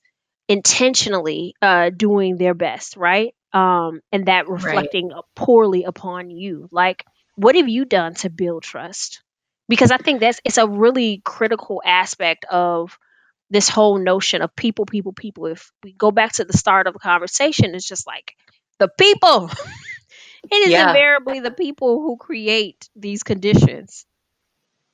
intentionally 0.49 1.55
uh 1.63 1.91
doing 1.91 2.37
their 2.37 2.55
best, 2.55 2.97
right? 2.97 3.35
Um 3.53 4.01
and 4.13 4.27
that 4.27 4.49
Right. 4.49 4.93
reflecting 4.93 5.13
poorly 5.35 5.85
upon 5.85 6.31
you. 6.31 6.69
Like 6.71 7.05
what 7.37 7.57
have 7.57 7.69
you 7.69 7.85
done 7.85 8.15
to 8.17 8.31
build 8.31 8.63
trust? 8.63 9.23
because 9.69 9.91
I 9.91 9.97
think 9.99 10.21
that's 10.21 10.41
it's 10.45 10.59
a 10.59 10.67
really 10.69 11.23
critical 11.25 11.81
aspect 11.85 12.45
of 12.51 12.99
this 13.51 13.69
whole 13.69 13.99
notion 13.99 14.43
of 14.43 14.55
people, 14.57 14.85
people, 14.87 15.13
people. 15.13 15.47
If 15.47 15.71
we 15.83 15.93
go 15.93 16.11
back 16.11 16.33
to 16.35 16.45
the 16.45 16.57
start 16.57 16.87
of 16.87 16.95
the 16.95 16.99
conversation, 17.01 17.75
it's 17.75 17.87
just 17.89 18.07
like 18.07 18.35
the 18.79 18.89
people. 18.89 19.51
it 20.51 20.69
is 20.69 20.75
Yeah. 20.75 20.79
invariably 20.79 21.41
the 21.41 21.51
people 21.53 22.01
who 22.03 22.17
create 22.17 22.89
these 22.97 23.23
conditions. 23.23 24.07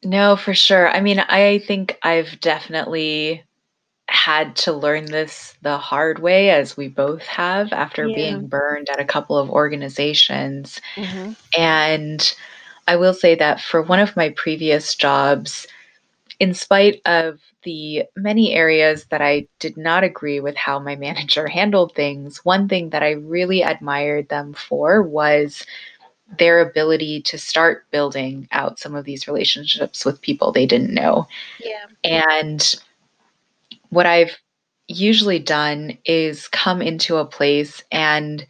No, 0.04 0.36
for 0.36 0.54
sure. 0.54 0.88
I 0.88 1.00
mean, 1.00 1.18
I 1.20 1.58
think 1.66 1.98
I've 2.02 2.40
definitely 2.40 3.44
had 4.08 4.56
to 4.56 4.72
learn 4.72 5.06
this 5.06 5.54
the 5.62 5.78
hard 5.78 6.18
way, 6.20 6.50
as 6.50 6.76
we 6.76 6.88
both 6.88 7.22
have, 7.26 7.72
after 7.72 8.08
Yeah. 8.08 8.10
being 8.10 8.48
burned 8.48 8.88
at 8.90 9.00
a 9.00 9.04
couple 9.04 9.38
of 9.38 9.50
organizations. 9.50 10.80
hmm 10.96 11.32
And 11.58 12.34
I 12.88 12.96
will 12.96 13.14
say 13.14 13.34
that 13.36 13.60
for 13.60 13.82
one 13.82 14.00
of 14.00 14.16
my 14.16 14.30
previous 14.30 14.94
jobs, 14.94 15.66
in 16.40 16.54
spite 16.54 17.00
of 17.06 17.40
the 17.64 18.04
many 18.16 18.54
areas 18.54 19.06
that 19.06 19.22
I 19.22 19.48
did 19.60 19.76
not 19.76 20.04
agree 20.04 20.40
with 20.40 20.56
how 20.56 20.78
my 20.78 20.96
manager 21.06 21.48
handled 21.48 21.94
things, 21.94 22.44
one 22.44 22.68
thing 22.68 22.90
that 22.90 23.02
I 23.02 23.12
really 23.12 23.62
admired 23.62 24.28
them 24.28 24.54
for 24.54 25.02
was 25.02 25.64
their 26.38 26.60
ability 26.60 27.22
to 27.22 27.38
start 27.38 27.84
building 27.90 28.48
out 28.52 28.78
some 28.78 28.94
of 28.94 29.04
these 29.04 29.26
relationships 29.28 30.04
with 30.04 30.20
people 30.22 30.52
they 30.52 30.66
didn't 30.66 30.94
know. 30.94 31.26
Yeah. 31.58 31.86
And 32.04 32.74
what 33.90 34.06
I've 34.06 34.36
usually 34.88 35.38
done 35.38 35.98
is 36.04 36.48
come 36.48 36.80
into 36.82 37.16
a 37.16 37.26
place 37.26 37.82
and, 37.92 38.46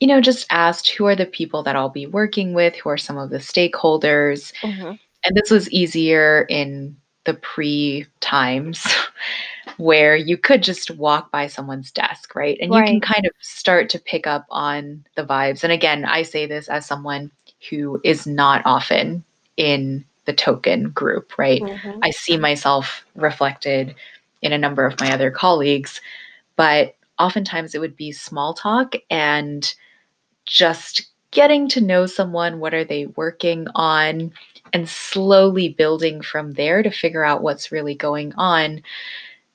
you 0.00 0.08
know, 0.08 0.20
just 0.20 0.46
asked 0.50 0.90
who 0.90 1.06
are 1.06 1.16
the 1.16 1.26
people 1.26 1.62
that 1.64 1.76
I'll 1.76 1.88
be 1.90 2.06
working 2.06 2.54
with, 2.54 2.74
who 2.76 2.90
are 2.90 2.98
some 2.98 3.18
of 3.18 3.30
the 3.30 3.38
stakeholders. 3.38 4.52
hmm 4.62 4.92
And 5.24 5.36
this 5.36 5.50
was 5.50 5.70
easier 5.70 6.46
in 6.48 6.96
the 7.24 7.34
pre 7.34 8.06
times 8.20 8.84
where 9.76 10.16
you 10.16 10.36
could 10.36 10.62
just 10.62 10.90
walk 10.92 11.30
by 11.32 11.46
someone's 11.46 11.90
desk, 11.90 12.34
right? 12.34 12.58
And 12.60 12.72
you 12.74 12.82
can 12.84 13.00
kind 13.00 13.26
of 13.26 13.32
start 13.40 13.88
to 13.90 13.98
pick 13.98 14.26
up 14.26 14.46
on 14.50 15.04
the 15.16 15.24
vibes. 15.24 15.64
And 15.64 15.72
again, 15.72 16.04
I 16.04 16.22
say 16.22 16.46
this 16.46 16.68
as 16.68 16.86
someone 16.86 17.30
who 17.70 18.00
is 18.04 18.26
not 18.26 18.62
often 18.64 19.24
in 19.56 20.04
the 20.26 20.32
token 20.32 20.90
group, 20.90 21.38
right? 21.38 21.62
hmm 21.62 22.00
I 22.02 22.10
see 22.10 22.36
myself 22.36 23.04
reflected 23.14 23.94
in 24.44 24.52
a 24.54 24.58
number 24.58 24.86
of 24.86 25.00
my 25.00 25.12
other 25.12 25.32
colleagues, 25.32 26.00
but 26.56 26.96
oftentimes 27.18 27.74
it 27.74 27.80
would 27.80 27.96
be 27.96 28.12
small 28.12 28.54
talk 28.54 28.94
and 29.10 29.74
just 30.46 31.06
getting 31.32 31.68
to 31.68 31.80
know 31.80 32.06
someone. 32.06 32.60
What 32.60 32.74
are 32.74 32.84
they 32.84 33.06
working 33.06 33.66
on? 33.74 34.32
And 34.72 34.88
slowly 34.88 35.68
building 35.70 36.22
from 36.22 36.52
there 36.52 36.82
to 36.82 36.90
figure 36.90 37.24
out 37.24 37.42
what's 37.42 37.72
really 37.72 37.94
going 37.94 38.34
on. 38.36 38.82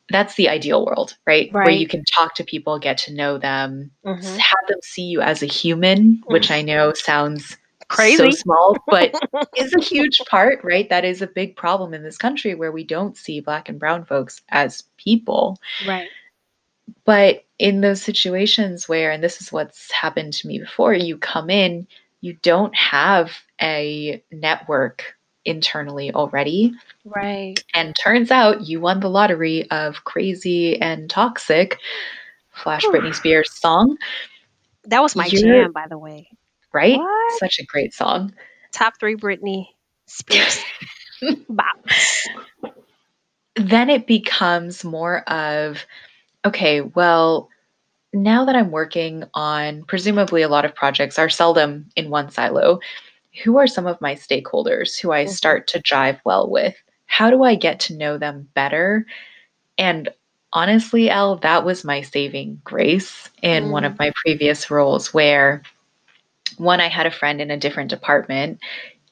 That's 0.09 0.35
the 0.35 0.49
ideal 0.49 0.85
world, 0.85 1.17
right? 1.27 1.55
Where 1.61 1.73
you 1.73 1.87
can 1.87 2.03
talk 2.05 2.35
to 2.35 2.45
people, 2.45 2.79
get 2.79 2.97
to 2.99 3.13
know 3.13 3.37
them, 3.39 3.91
s- 4.21 4.35
hmm 4.35 4.39
have 4.39 4.67
them 4.69 4.79
see 4.83 5.03
you 5.03 5.21
as 5.21 5.43
a 5.43 5.47
human, 5.47 6.25
which 6.29 6.51
I 6.51 6.61
know 6.63 6.93
sounds 6.93 7.57
so 7.91 8.29
small, 8.31 8.77
but 8.87 9.13
is 9.57 9.73
a 9.73 9.81
huge 9.81 10.19
part, 10.29 10.59
right? 10.63 10.89
That 10.89 11.05
is 11.05 11.21
a 11.21 11.27
big 11.27 11.55
problem 11.55 11.93
in 11.93 12.03
this 12.03 12.17
country 12.17 12.55
where 12.55 12.71
we 12.71 12.83
don't 12.83 13.17
see 13.17 13.39
Black 13.39 13.69
and 13.69 13.79
Brown 13.79 14.05
folks 14.05 14.41
as 14.49 14.83
people. 14.97 15.59
right. 15.87 16.09
But 17.05 17.45
in 17.59 17.81
those 17.81 18.01
situations 18.01 18.89
where, 18.89 19.11
and 19.11 19.23
this 19.23 19.41
is 19.41 19.51
what's 19.51 19.91
happened 19.91 20.33
to 20.33 20.47
me 20.47 20.57
before, 20.59 20.93
you 20.93 21.17
come 21.17 21.49
in, 21.49 21.87
you 22.21 22.33
don't 22.41 22.75
have 22.75 23.31
a 23.61 24.23
network 24.31 25.15
internally 25.45 26.11
already. 26.11 26.73
Right. 27.05 27.55
And 27.73 27.95
turns 28.03 28.31
out 28.31 28.67
you 28.67 28.79
won 28.81 28.99
the 28.99 29.09
lottery 29.09 29.69
of 29.71 30.03
crazy 30.03 30.81
and 30.81 31.09
toxic, 31.09 31.77
Flash. 32.51 32.83
Britney 32.85 33.13
Spears 33.15 33.51
song, 33.53 33.97
That 34.85 35.01
was 35.01 35.15
my 35.15 35.25
You're- 35.27 35.61
jam, 35.61 35.71
by 35.71 35.87
the 35.87 35.97
way. 35.97 36.29
Right? 36.73 36.97
What? 36.97 37.39
Such 37.39 37.59
a 37.59 37.65
great 37.65 37.93
song. 37.93 38.33
Top 38.71 38.99
three 38.99 39.15
Britney 39.15 39.67
Spears. 40.07 40.63
Then 43.55 43.89
it 43.89 44.07
becomes 44.07 44.83
more 44.83 45.21
of 45.29 45.85
okay, 46.45 46.81
well, 46.81 47.49
now 48.13 48.45
that 48.45 48.55
I'm 48.55 48.71
working 48.71 49.25
on 49.33 49.83
presumably 49.83 50.41
a 50.41 50.49
lot 50.49 50.65
of 50.65 50.73
projects 50.73 51.19
are 51.19 51.29
seldom 51.29 51.89
in 51.95 52.09
one 52.09 52.31
silo, 52.31 52.79
who 53.43 53.57
are 53.57 53.67
some 53.67 53.85
of 53.85 53.99
my 54.01 54.15
stakeholders 54.15 54.99
who 54.99 55.11
I 55.11 55.25
Mhm. 55.25 55.29
start 55.29 55.67
to 55.67 55.81
jive 55.81 56.19
well 56.25 56.49
with? 56.49 56.75
How 57.07 57.29
do 57.29 57.43
I 57.43 57.55
get 57.55 57.79
to 57.81 57.95
know 57.97 58.17
them 58.17 58.47
better? 58.53 59.05
And 59.77 60.09
honestly, 60.53 61.09
Elle, 61.09 61.37
that 61.37 61.65
was 61.65 61.83
my 61.83 62.01
saving 62.01 62.61
grace 62.63 63.29
in 63.41 63.69
one 63.69 63.85
of 63.85 63.99
my 63.99 64.11
previous 64.23 64.71
roles 64.71 65.13
where 65.13 65.61
one, 66.57 66.79
I 66.81 66.87
had 66.87 67.05
a 67.05 67.11
friend 67.11 67.41
in 67.41 67.51
a 67.51 67.57
different 67.57 67.89
department 67.89 68.59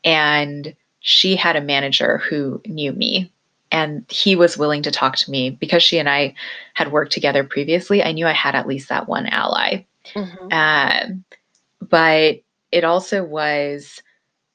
and 0.03 0.75
she 0.99 1.35
had 1.35 1.55
a 1.55 1.61
manager 1.61 2.17
who 2.17 2.61
knew 2.65 2.91
me 2.93 3.31
and 3.71 4.05
he 4.09 4.35
was 4.35 4.57
willing 4.57 4.83
to 4.83 4.91
talk 4.91 5.15
to 5.17 5.31
me 5.31 5.49
because 5.49 5.83
she 5.83 5.99
and 5.99 6.09
I 6.09 6.33
had 6.73 6.91
worked 6.91 7.11
together 7.11 7.43
previously. 7.43 8.03
I 8.03 8.11
knew 8.11 8.25
I 8.27 8.33
had 8.33 8.55
at 8.55 8.67
least 8.67 8.89
that 8.89 9.07
one 9.07 9.27
ally. 9.27 9.85
Mhm. 10.15 10.53
Um, 10.53 11.23
but 11.81 12.41
it 12.71 12.83
also 12.83 13.23
was 13.23 14.01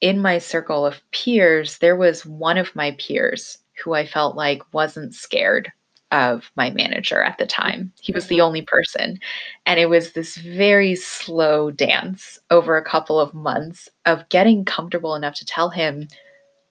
in 0.01 0.21
my 0.21 0.37
circle 0.37 0.85
of 0.85 1.01
peers, 1.11 1.77
there 1.77 1.95
was 1.95 2.25
one 2.25 2.57
of 2.57 2.75
my 2.75 2.91
peers 2.99 3.59
who 3.83 3.93
I 3.93 4.05
felt 4.05 4.35
like 4.35 4.61
wasn't 4.73 5.13
scared 5.13 5.71
of 6.13 6.51
my 6.55 6.69
manager 6.69 7.21
at 7.21 7.37
the 7.39 7.45
time. 7.45 7.91
He 7.99 8.13
was 8.13 8.27
the 8.27 8.37
Mhm. 8.37 8.43
only 8.43 8.61
person. 8.61 9.19
And 9.65 9.79
it 9.79 9.89
was 9.89 10.13
this 10.13 10.37
very 10.37 10.95
slow 10.95 11.71
dance 11.71 12.39
over 12.51 12.77
a 12.77 12.85
couple 12.85 13.19
of 13.19 13.33
months 13.33 13.89
of 14.05 14.29
getting 14.29 14.63
comfortable 14.63 15.15
enough 15.15 15.33
to 15.35 15.45
tell 15.45 15.69
him, 15.69 16.07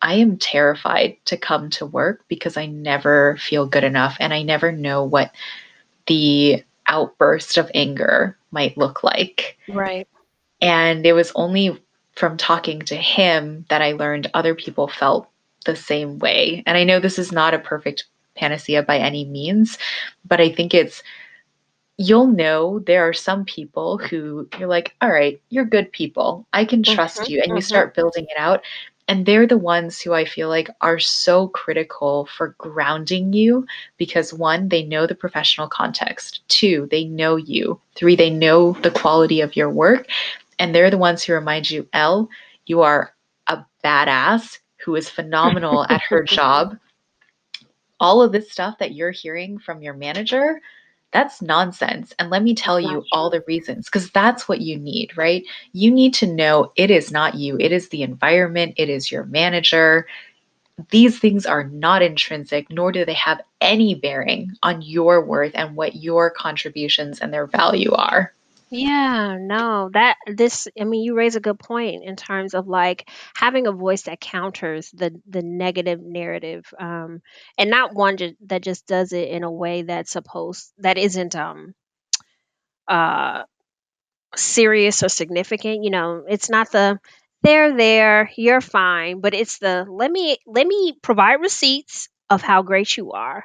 I 0.00 0.14
am 0.14 0.36
terrified 0.36 1.16
to 1.26 1.36
come 1.36 1.70
to 1.70 1.86
work 1.86 2.24
because 2.28 2.56
I 2.56 2.66
never 2.66 3.36
feel 3.36 3.66
good 3.66 3.84
enough 3.84 4.16
and 4.20 4.32
I 4.32 4.42
never 4.42 4.72
know 4.72 5.04
what 5.04 5.32
the 6.06 6.64
outburst 6.86 7.58
of 7.58 7.70
anger 7.74 8.36
might 8.52 8.78
look 8.78 9.02
like. 9.02 9.58
Right. 9.68 10.06
And 10.60 11.04
it 11.04 11.12
was 11.14 11.32
only 11.34 11.82
from 12.14 12.36
talking 12.36 12.80
to 12.82 12.96
him 12.96 13.64
that 13.68 13.82
I 13.82 13.92
learned 13.92 14.30
other 14.34 14.54
people 14.54 14.86
felt 14.86 15.28
the 15.64 15.76
same 15.76 16.18
way. 16.18 16.62
And 16.66 16.76
I 16.76 16.84
know 16.84 17.00
this 17.00 17.18
is 17.18 17.32
not 17.32 17.54
a 17.54 17.58
perfect 17.58 18.04
panacea 18.34 18.82
by 18.82 18.98
any 18.98 19.24
means, 19.24 19.78
but 20.24 20.40
I 20.40 20.50
think 20.50 20.74
it's 20.74 21.02
you'll 21.98 22.26
know 22.26 22.78
there 22.80 23.06
are 23.06 23.12
some 23.12 23.44
people 23.44 23.98
who 23.98 24.48
you're 24.58 24.68
like, 24.68 24.94
all 25.00 25.10
right, 25.10 25.40
you're 25.50 25.64
good 25.64 25.92
people. 25.92 26.46
I 26.52 26.64
can 26.64 26.82
trust 26.82 27.28
Mhm, 27.28 27.28
you. 27.28 27.40
And 27.44 27.54
you 27.54 27.60
mhm. 27.60 27.62
start 27.62 27.94
building 27.94 28.24
it 28.30 28.38
out. 28.38 28.62
And 29.08 29.26
they're 29.26 29.46
the 29.46 29.58
ones 29.58 30.00
who 30.00 30.12
I 30.14 30.24
feel 30.24 30.48
like 30.48 30.70
are 30.80 30.98
so 30.98 31.48
critical 31.48 32.26
for 32.26 32.54
grounding 32.58 33.32
you 33.32 33.66
because 33.98 34.32
one, 34.32 34.68
they 34.68 34.82
know 34.82 35.06
the 35.06 35.14
professional 35.14 35.68
context. 35.68 36.40
Two, 36.48 36.88
they 36.90 37.04
know 37.04 37.36
you. 37.36 37.80
Three, 37.94 38.16
they 38.16 38.30
know 38.30 38.72
the 38.82 38.90
quality 38.90 39.40
of 39.40 39.56
your 39.56 39.70
work. 39.70 40.06
And 40.58 40.74
they're 40.74 40.90
the 40.90 40.98
ones 40.98 41.22
who 41.22 41.34
remind 41.34 41.70
you, 41.70 41.86
Elle, 41.92 42.28
you 42.66 42.80
are 42.82 43.14
a 43.48 43.64
badass 43.84 44.58
who 44.84 44.94
is 44.96 45.08
phenomenal 45.10 45.84
at 45.88 46.00
her 46.00 46.24
job. 46.24 46.76
All 48.02 48.20
of 48.22 48.32
this 48.32 48.52
stuff 48.52 48.78
that 48.80 48.92
you're 48.94 49.12
hearing 49.12 49.58
from 49.58 49.82
your 49.82 49.94
manager, 49.94 50.60
That's 51.12 51.42
nonsense. 51.42 52.14
And 52.18 52.30
let 52.30 52.42
me 52.42 52.54
tell 52.54 52.80
you 52.80 53.04
all 53.12 53.30
the 53.30 53.44
reasons 53.46 53.86
because 53.86 54.10
that's 54.10 54.48
what 54.48 54.62
you 54.62 54.78
need, 54.78 55.16
right? 55.16 55.44
You 55.72 55.90
need 55.90 56.14
to 56.14 56.26
know 56.26 56.72
it 56.76 56.90
is 56.90 57.10
not 57.12 57.34
you, 57.34 57.56
it 57.60 57.72
is 57.72 57.88
the 57.90 58.02
environment, 58.02 58.74
it 58.78 58.88
is 58.88 59.12
your 59.12 59.24
manager. 59.26 60.06
These 60.90 61.18
things 61.18 61.46
are 61.46 61.64
not 61.64 62.02
intrinsic, 62.02 62.70
nor 62.70 62.92
do 62.92 63.04
they 63.04 63.14
have 63.14 63.42
any 63.60 63.94
bearing 63.94 64.52
on 64.62 64.82
your 64.82 65.24
worth 65.24 65.52
and 65.54 65.76
what 65.76 65.96
your 65.96 66.30
contributions 66.30 67.20
and 67.20 67.32
their 67.32 67.46
value 67.46 67.92
are. 67.92 68.32
Yeah, 68.74 69.36
no, 69.38 69.90
that 69.92 70.16
this, 70.26 70.66
I 70.80 70.84
mean, 70.84 71.02
you 71.04 71.14
raise 71.14 71.36
a 71.36 71.40
good 71.40 71.58
point 71.58 72.04
in 72.04 72.16
terms 72.16 72.54
of 72.54 72.66
like 72.66 73.08
having 73.36 73.66
a 73.66 73.72
voice 73.72 74.02
that 74.04 74.20
counters 74.20 74.90
the 74.92 75.20
the 75.28 75.42
negative 75.42 76.00
narrative, 76.02 76.64
um, 76.80 77.20
and 77.58 77.68
not 77.70 77.94
one 77.94 78.16
ju- 78.16 78.36
that 78.46 78.62
just 78.62 78.86
does 78.86 79.12
it 79.12 79.28
in 79.28 79.44
a 79.44 79.52
way 79.52 79.82
that's 79.82 80.10
supposed 80.12 80.72
that 80.78 80.96
isn't 80.96 81.36
um 81.36 81.74
uh 82.88 83.42
serious 84.36 85.02
or 85.02 85.08
significant. 85.08 85.84
You 85.84 85.90
know, 85.90 86.24
it's 86.28 86.50
not 86.50 86.72
the 86.72 87.00
they're 87.42 87.76
there, 87.76 88.30
you're 88.36 88.60
fine, 88.60 89.20
but 89.20 89.34
it's 89.34 89.58
the 89.58 89.86
let 89.90 90.10
me 90.10 90.38
let 90.46 90.66
me 90.66 90.94
provide 91.02 91.34
receipts 91.40 92.08
of 92.30 92.42
how 92.42 92.62
great 92.62 92.96
you 92.96 93.12
are. 93.12 93.44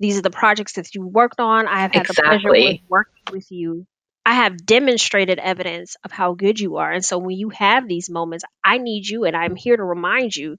These 0.00 0.18
are 0.18 0.22
the 0.22 0.30
projects 0.30 0.74
that 0.74 0.94
you 0.94 1.06
worked 1.06 1.40
on. 1.40 1.68
I 1.68 1.80
have 1.82 1.92
had 1.92 2.08
the 2.08 2.14
pleasure 2.14 2.54
with 2.54 2.76
Exactly. 2.76 2.84
working 2.88 3.24
with 3.30 3.46
you. 3.50 3.86
I 4.26 4.34
have 4.34 4.64
demonstrated 4.64 5.38
evidence 5.38 5.96
of 6.04 6.12
how 6.12 6.34
good 6.34 6.58
you 6.60 6.76
are. 6.76 6.90
And 6.92 7.04
so 7.04 7.18
when 7.18 7.36
you 7.36 7.50
have 7.50 7.86
these 7.88 8.08
moments, 8.10 8.44
I 8.62 8.78
need 8.78 9.06
you 9.08 9.24
and 9.24 9.36
I'm 9.36 9.56
here 9.56 9.76
to 9.76 9.84
remind 9.84 10.34
you 10.36 10.56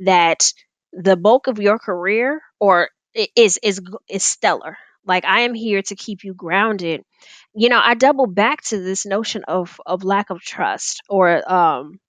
that 0.00 0.52
the 0.92 1.16
bulk 1.16 1.46
of 1.46 1.60
your 1.60 1.78
career 1.78 2.40
or 2.60 2.90
is 3.36 3.58
is 3.62 3.80
is 4.08 4.24
stellar. 4.24 4.78
Like 5.06 5.24
I 5.24 5.40
am 5.42 5.54
here 5.54 5.82
to 5.82 5.96
keep 5.96 6.24
you 6.24 6.34
grounded. 6.34 7.02
You 7.54 7.68
know, 7.68 7.80
I 7.82 7.94
double 7.94 8.26
back 8.26 8.62
to 8.64 8.80
this 8.80 9.06
notion 9.06 9.44
of 9.48 9.80
of 9.86 10.04
lack 10.04 10.30
of 10.30 10.40
trust 10.40 11.02
or 11.08 11.50
um 11.52 12.00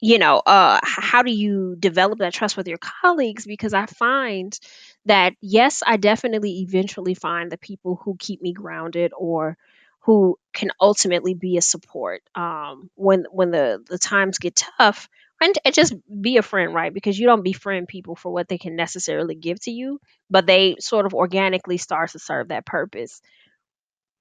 you 0.00 0.18
know, 0.18 0.38
uh, 0.44 0.80
how 0.82 1.22
do 1.22 1.30
you 1.30 1.76
develop 1.78 2.18
that 2.18 2.34
trust 2.34 2.56
with 2.56 2.68
your 2.68 2.78
colleagues? 2.78 3.46
Because 3.46 3.72
I 3.72 3.86
find 3.86 4.58
that, 5.06 5.34
yes, 5.40 5.82
I 5.86 5.96
definitely 5.96 6.60
eventually 6.60 7.14
find 7.14 7.50
the 7.50 7.56
people 7.56 8.00
who 8.04 8.16
keep 8.18 8.42
me 8.42 8.52
grounded 8.52 9.12
or 9.16 9.56
who 10.04 10.38
can 10.52 10.70
ultimately 10.80 11.34
be 11.34 11.56
a 11.56 11.62
support 11.62 12.22
um, 12.34 12.90
when 12.94 13.24
when 13.30 13.50
the, 13.50 13.82
the 13.88 13.98
times 13.98 14.38
get 14.38 14.56
tough. 14.78 15.08
And, 15.40 15.58
and 15.64 15.74
just 15.74 15.92
be 16.08 16.36
a 16.38 16.42
friend, 16.42 16.72
right? 16.72 16.94
Because 16.94 17.18
you 17.18 17.26
don't 17.26 17.42
befriend 17.42 17.88
people 17.88 18.14
for 18.14 18.32
what 18.32 18.48
they 18.48 18.56
can 18.56 18.76
necessarily 18.76 19.34
give 19.34 19.60
to 19.62 19.70
you, 19.70 20.00
but 20.30 20.46
they 20.46 20.76
sort 20.78 21.06
of 21.06 21.12
organically 21.12 21.76
start 21.76 22.12
to 22.12 22.20
serve 22.20 22.48
that 22.48 22.64
purpose. 22.64 23.20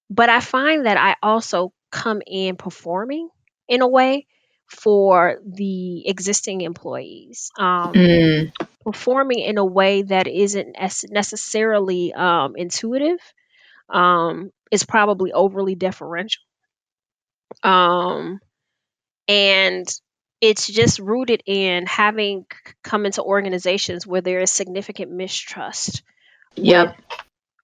But 0.09 0.29
I 0.29 0.39
find 0.39 0.85
that 0.85 0.97
I 0.97 1.15
also 1.21 1.71
come 1.91 2.21
in 2.25 2.55
performing 2.55 3.29
in 3.67 3.81
a 3.81 3.87
way 3.87 4.27
for 4.67 5.39
the 5.45 6.07
existing 6.07 6.61
employees, 6.61 7.51
um, 7.57 7.93
Mm, 7.93 8.51
performing 8.83 9.39
in 9.39 9.57
a 9.57 9.65
way 9.65 10.01
that 10.03 10.27
isn't 10.27 10.75
as 10.75 11.05
necessarily 11.09 12.13
um, 12.13 12.55
intuitive, 12.55 13.19
um, 13.89 14.51
is 14.73 14.83
probably 14.83 15.31
overly 15.31 15.75
deferential. 15.75 16.41
Um, 17.61 18.39
and 19.27 19.87
it's 20.41 20.65
just 20.65 20.97
rooted 20.97 21.43
in 21.45 21.85
having 21.85 22.47
come 22.83 23.05
into 23.05 23.21
organizations 23.21 24.07
where 24.07 24.21
there 24.21 24.39
is 24.39 24.51
significant 24.51 25.11
mistrust 25.11 26.01
with 26.57 26.65
yep. 26.65 26.97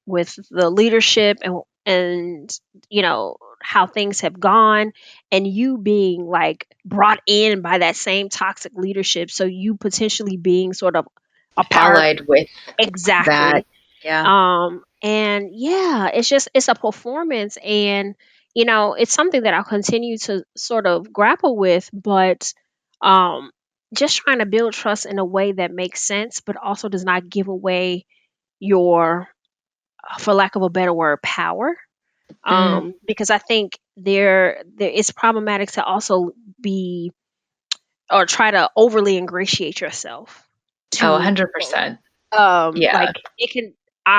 with 0.05 0.37
the 0.51 0.69
leadership 0.69 1.39
and 1.41 1.61
and 1.83 2.59
you 2.89 3.01
know 3.01 3.37
how 3.59 3.87
things 3.87 4.21
have 4.21 4.39
gone 4.39 4.93
and 5.31 5.47
you 5.47 5.79
being 5.79 6.27
like 6.27 6.67
brought 6.85 7.19
in 7.25 7.61
by 7.61 7.79
that 7.79 7.95
same 7.95 8.29
toxic 8.29 8.73
leadership 8.75 9.31
so 9.31 9.45
you 9.45 9.75
potentially 9.75 10.37
being 10.37 10.73
sort 10.73 10.95
of 10.95 11.07
a 11.57 11.63
part 11.63 11.97
Allied 11.97 12.21
with 12.27 12.47
exactly 12.77 13.33
that. 13.33 13.65
Yeah. 14.03 14.29
um 14.29 14.83
and 15.01 15.49
yeah 15.53 16.07
it's 16.13 16.29
just 16.29 16.49
it's 16.53 16.67
a 16.67 16.75
performance 16.75 17.57
and 17.63 18.15
you 18.53 18.65
know 18.65 18.93
it's 18.93 19.13
something 19.13 19.43
that 19.43 19.53
i'll 19.53 19.63
continue 19.63 20.17
to 20.17 20.43
sort 20.55 20.85
of 20.87 21.11
grapple 21.13 21.55
with 21.57 21.89
but 21.93 22.53
um 23.01 23.51
just 23.95 24.17
trying 24.17 24.39
to 24.39 24.45
build 24.45 24.73
trust 24.73 25.05
in 25.05 25.19
a 25.19 25.25
way 25.25 25.51
that 25.51 25.71
makes 25.71 26.03
sense 26.03 26.41
but 26.41 26.57
also 26.57 26.89
does 26.89 27.03
not 27.05 27.29
give 27.29 27.47
away 27.47 28.05
your 28.59 29.27
for 30.19 30.33
lack 30.33 30.55
of 30.55 30.61
a 30.61 30.69
better 30.69 30.93
word, 30.93 31.21
power. 31.21 31.75
Mm. 32.49 32.89
Um, 32.89 32.93
because 33.05 33.29
I 33.29 33.37
think 33.37 33.77
there, 33.97 34.63
there 34.75 34.89
it's 34.89 35.11
problematic 35.11 35.71
to 35.73 35.83
also 35.83 36.31
be 36.61 37.11
or 38.11 38.25
try 38.25 38.51
to 38.51 38.69
overly 38.75 39.17
ingratiate 39.17 39.81
yourself 39.81 40.47
Oh, 41.01 41.13
to 41.13 41.17
people. 41.17 41.17
100%. 41.17 41.99
Um, 42.31 42.87
like 42.91 43.11
Yeah. 43.11 43.11
it 43.37 43.51
can 43.51 43.73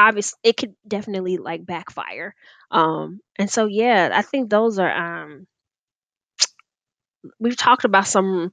obviously 0.08 0.38
it 0.44 0.56
could 0.56 0.74
definitely 0.86 1.38
like 1.38 1.66
backfire. 1.66 2.34
Um, 2.70 3.20
and 3.38 3.50
so 3.50 3.66
yeah, 3.66 4.10
I 4.12 4.22
think 4.22 4.50
those 4.50 4.78
are 4.78 4.90
um 4.92 5.46
we've 7.38 7.56
talked 7.56 7.84
about 7.84 8.06
some 8.06 8.52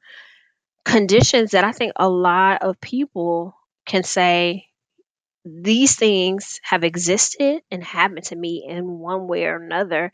conditions 0.85 1.51
that 1.51 1.65
I 1.65 1.71
think 1.71 1.93
a 1.97 2.09
lot 2.09 2.63
of 2.63 2.81
people 2.81 3.55
can 3.85 4.03
say 4.03 4.67
these 5.45 5.95
things 5.95 6.59
have 6.63 6.83
existed 6.83 7.61
and 7.71 7.83
happened 7.83 8.25
to 8.25 8.35
me 8.35 8.65
in 8.67 8.99
one 8.99 9.27
way 9.27 9.45
or 9.45 9.57
another. 9.57 10.11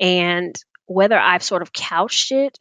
And 0.00 0.56
whether 0.86 1.18
I've 1.18 1.42
sort 1.44 1.62
of 1.62 1.72
couched 1.72 2.32
it 2.32 2.58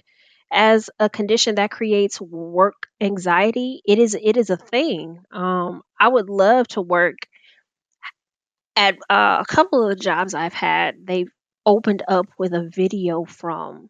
as 0.51 0.89
a 0.99 1.09
condition 1.09 1.55
that 1.55 1.71
creates 1.71 2.21
work 2.21 2.87
anxiety, 3.01 3.81
it 3.85 3.99
is 3.99 4.15
it 4.21 4.37
is 4.37 4.49
a 4.49 4.57
thing. 4.57 5.19
Um, 5.31 5.83
I 5.99 6.09
would 6.09 6.29
love 6.29 6.67
to 6.69 6.81
work 6.81 7.17
at 8.75 8.95
uh, 9.09 9.37
a 9.41 9.45
couple 9.47 9.83
of 9.83 9.89
the 9.89 10.03
jobs 10.03 10.33
I've 10.33 10.53
had. 10.53 11.05
They've 11.05 11.31
opened 11.65 12.03
up 12.07 12.27
with 12.37 12.53
a 12.53 12.69
video 12.69 13.25
from 13.25 13.89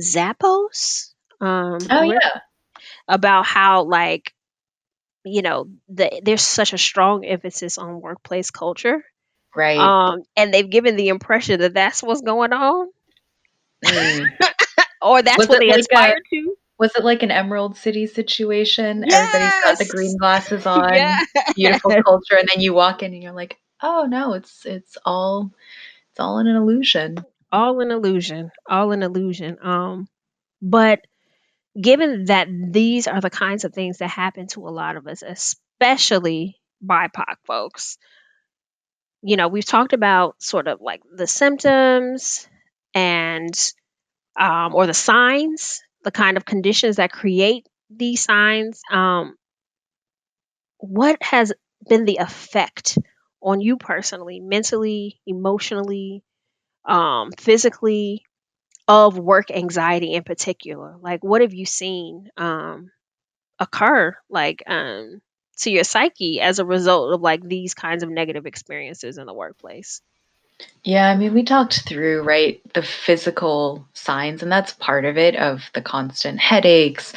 Zappos 0.00 1.12
um, 1.40 1.78
Oh, 1.90 2.02
yeah. 2.02 2.40
about 3.08 3.46
how 3.46 3.84
like 3.84 4.32
you 5.24 5.42
know 5.42 5.68
the, 5.88 6.20
there's 6.24 6.42
such 6.42 6.72
a 6.72 6.78
strong 6.78 7.24
emphasis 7.24 7.78
on 7.78 8.00
workplace 8.00 8.50
culture 8.50 9.04
Right. 9.54 9.78
um, 9.80 10.22
and 10.36 10.52
they've 10.52 10.68
given 10.70 10.96
the 10.96 11.08
impression 11.08 11.60
that 11.60 11.74
that's 11.74 12.02
what's 12.02 12.22
going 12.22 12.52
on, 12.52 12.88
Mm. 13.84 14.26
or 15.02 15.22
that's 15.22 15.38
Was 15.38 15.48
what 15.48 15.58
they 15.60 15.68
like 15.68 15.76
a 15.76 15.80
aspire 15.80 16.16
to. 16.32 16.56
Was 16.78 16.94
it 16.94 17.04
like 17.04 17.22
an 17.22 17.30
Emerald 17.30 17.76
City 17.76 18.06
situation? 18.06 19.04
Everybody's 19.10 19.52
got 19.64 19.78
the 19.78 19.86
green 19.86 20.16
glasses 20.18 20.66
on, 20.66 20.94
yes, 20.94 21.26
beautiful 21.54 22.02
culture, 22.02 22.36
and 22.38 22.48
then 22.52 22.60
you 22.62 22.74
walk 22.74 23.02
in 23.02 23.14
and 23.14 23.22
you're 23.22 23.32
like, 23.32 23.58
"Oh, 23.82 24.06
no, 24.08 24.34
it's 24.34 24.66
it's 24.66 24.98
all 25.04 25.52
it's 26.10 26.20
all 26.20 26.38
an 26.38 26.46
illusion." 26.46 27.24
all 27.52 27.80
an 27.80 27.90
illusion, 27.90 28.50
all 28.68 28.92
an 28.92 29.02
illusion. 29.02 29.58
Um, 29.62 30.08
but 30.60 31.00
given 31.80 32.26
that 32.26 32.48
these 32.50 33.06
are 33.06 33.20
the 33.20 33.30
kinds 33.30 33.64
of 33.64 33.72
things 33.72 33.98
that 33.98 34.08
happen 34.08 34.46
to 34.48 34.68
a 34.68 34.70
lot 34.70 34.96
of 34.96 35.06
us, 35.06 35.22
especially 35.22 36.56
BIPOC 36.84 37.36
folks, 37.46 37.98
you 39.22 39.36
know, 39.36 39.48
we've 39.48 39.64
talked 39.64 39.92
about 39.92 40.42
sort 40.42 40.68
of 40.68 40.80
like 40.80 41.02
the 41.12 41.26
symptoms 41.26 42.48
and 42.94 43.54
um, 44.38 44.74
or 44.74 44.86
the 44.86 44.94
signs, 44.94 45.82
the 46.06 46.12
kind 46.12 46.38
of 46.38 46.46
conditions 46.46 46.96
that 46.96 47.12
create 47.12 47.68
these 47.90 48.22
signs. 48.24 48.80
Um, 48.90 49.36
what 50.78 51.22
has 51.22 51.52
been 51.88 52.04
the 52.04 52.18
effect 52.18 52.98
on 53.42 53.60
you 53.60 53.76
personally, 53.76 54.40
mentally, 54.40 55.20
emotionally, 55.26 56.22
um, 56.86 57.32
physically, 57.38 58.24
of 58.88 59.18
work 59.18 59.50
anxiety 59.50 60.14
in 60.14 60.24
particular? 60.24 60.96
Like, 61.00 61.24
what 61.24 61.42
have 61.42 61.54
you 61.54 61.66
seen 61.66 62.30
um, 62.36 62.90
occur, 63.58 64.16
like, 64.30 64.62
um, 64.66 65.22
to 65.58 65.70
your 65.70 65.84
psyche 65.84 66.40
as 66.40 66.58
a 66.60 66.66
result 66.66 67.14
of 67.14 67.20
like 67.22 67.42
these 67.42 67.74
kinds 67.74 68.02
of 68.02 68.10
negative 68.10 68.46
experiences 68.46 69.18
in 69.18 69.26
the 69.26 69.34
workplace? 69.34 70.02
Yeah, 70.84 71.08
I 71.10 71.16
mean, 71.16 71.34
we 71.34 71.42
talked 71.42 71.86
through, 71.88 72.22
right, 72.22 72.60
the 72.74 72.82
physical 72.82 73.86
signs, 73.92 74.42
and 74.42 74.52
that's 74.52 74.72
part 74.74 75.04
of 75.04 75.18
it 75.18 75.34
of 75.36 75.68
the 75.74 75.82
constant 75.82 76.38
headaches, 76.38 77.12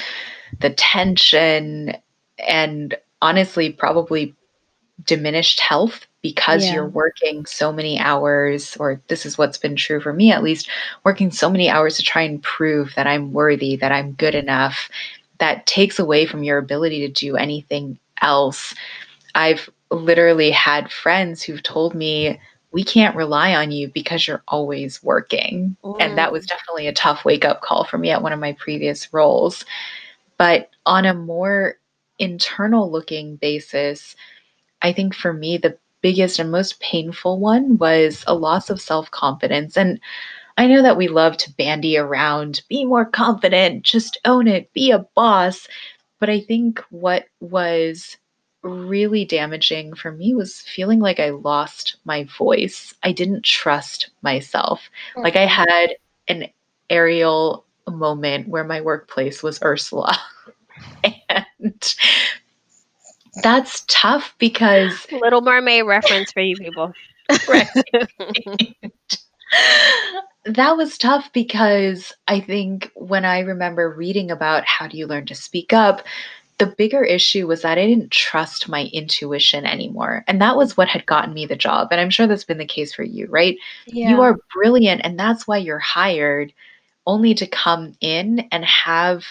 the 0.60 0.72
tension, 0.72 1.96
and 2.40 2.96
honestly, 3.22 3.72
probably 3.72 4.34
diminished 5.06 5.60
health 5.60 6.08
because 6.22 6.70
you're 6.70 6.88
working 6.88 7.46
so 7.46 7.72
many 7.72 8.00
hours, 8.00 8.76
or 8.78 9.00
this 9.08 9.26
is 9.26 9.38
what's 9.38 9.58
been 9.58 9.76
true 9.76 10.02
for 10.02 10.14
me 10.14 10.32
at 10.32 10.44
least, 10.44 10.68
working 11.06 11.32
so 11.32 11.50
many 11.50 11.70
hours 11.70 11.96
to 11.96 12.04
try 12.04 12.24
and 12.24 12.44
prove 12.44 12.94
that 12.96 13.08
I'm 13.08 13.32
worthy, 13.32 13.76
that 13.78 13.92
I'm 13.92 14.14
good 14.14 14.36
enough, 14.36 14.90
that 15.38 15.66
takes 15.68 16.00
away 16.00 16.26
from 16.26 16.44
your 16.44 16.58
ability 16.58 17.00
to 17.08 17.14
do 17.14 17.38
anything 17.38 18.00
else. 18.22 18.74
I've 19.36 19.70
literally 19.92 20.52
had 20.52 20.92
friends 20.92 21.42
who've 21.42 21.64
told 21.64 21.96
me 21.96 22.40
we 22.72 22.84
can't 22.84 23.16
rely 23.16 23.56
on 23.56 23.72
you 23.72 23.90
because 23.90 24.28
you're 24.28 24.44
always 24.48 25.02
working. 25.04 25.76
And 26.00 26.18
that 26.18 26.32
was 26.32 26.46
Mm. 26.46 26.50
definitely 26.50 26.88
a 26.88 26.94
tough 26.94 27.26
wake 27.26 27.46
up 27.46 27.62
call 27.62 27.84
for 27.86 27.98
me 27.98 28.10
at 28.12 28.22
one 28.24 28.34
of 28.34 28.40
my 28.40 28.54
previous 28.54 29.12
roles. 29.14 29.66
But 30.38 30.70
on 30.86 31.06
a 31.06 31.14
more 31.14 31.76
internal 32.20 32.92
looking 32.92 33.36
basis, 33.38 34.16
I 34.82 34.94
think 34.94 35.16
for 35.16 35.34
me, 35.34 35.58
the 35.58 35.78
biggest 36.02 36.40
and 36.40 36.52
most 36.52 36.80
painful 36.80 37.40
one 37.40 37.78
was 37.78 38.24
a 38.28 38.36
loss 38.36 38.70
of 38.70 38.82
self 38.82 39.10
confidence. 39.12 39.78
And 39.78 40.00
I 40.58 40.68
know 40.68 40.82
that 40.84 40.98
we 40.98 41.08
love 41.08 41.38
to 41.38 41.54
bandy 41.54 41.98
around, 41.98 42.62
be 42.70 42.86
more 42.86 43.06
confident, 43.06 43.84
just 43.84 44.20
own 44.26 44.48
it, 44.48 44.72
be 44.74 44.92
a 44.92 45.06
boss. 45.16 45.68
But 46.20 46.30
I 46.30 46.42
think 46.42 46.80
what 46.90 47.26
was 47.42 48.18
really 48.62 49.26
damaging 49.26 49.94
for 49.94 50.12
me 50.12 50.36
was 50.36 50.62
feeling 50.62 51.00
like 51.00 51.20
I 51.20 51.30
lost 51.30 51.98
my 52.06 52.26
voice. 52.38 52.94
I 53.04 53.12
didn't 53.12 53.46
trust 53.46 54.10
myself. 54.22 54.90
Hmm. 55.16 55.22
Like 55.22 55.36
I 55.36 55.46
had 55.46 55.96
an 56.28 56.48
Ariel 56.90 57.66
moment 57.88 58.48
where 58.48 58.64
my 58.64 58.82
workplace 58.82 59.42
was 59.42 59.62
Ursula. 59.64 60.18
and 61.30 61.96
that's 63.42 63.86
tough 63.88 64.36
because 64.38 65.08
Little 65.12 65.42
Mermaid 65.42 65.86
reference 65.86 66.32
for 66.32 66.42
you 66.42 66.56
people. 66.56 66.94
right, 67.48 67.68
that 70.46 70.78
was 70.78 70.98
tough 70.98 71.32
because 71.34 72.14
I 72.28 72.40
think 72.40 72.92
when 72.96 73.26
I 73.26 73.40
remember 73.40 73.92
reading 73.92 74.32
about 74.32 74.66
how 74.66 74.88
do 74.88 74.98
you 74.98 75.06
learn 75.06 75.26
to 75.28 75.36
speak 75.36 75.74
up, 75.74 76.02
the 76.60 76.68
bigger 76.78 77.04
issue 77.04 77.48
was 77.48 77.62
that 77.64 77.78
I 77.78 77.88
didn't 77.88 78.12
trust 78.12 78.70
my 78.70 78.90
intuition 78.94 79.66
anymore. 79.66 80.24
And 80.28 80.42
that 80.42 80.58
was 80.58 80.78
what 80.78 80.90
had 80.90 81.06
gotten 81.06 81.34
me 81.34 81.46
the 81.46 81.56
job. 81.56 81.88
And 81.92 82.00
I'm 82.00 82.10
sure 82.10 82.28
that's 82.28 82.44
been 82.44 82.58
the 82.58 82.66
case 82.66 82.94
for 82.94 83.04
you, 83.04 83.28
right? 83.28 83.58
You 83.88 84.22
are 84.22 84.38
brilliant, 84.54 85.02
and 85.04 85.18
that's 85.18 85.48
why 85.48 85.58
you're 85.58 85.80
hired, 85.80 86.54
only 87.08 87.34
to 87.36 87.48
come 87.48 87.96
in 88.02 88.48
and 88.52 88.64
have 88.66 89.26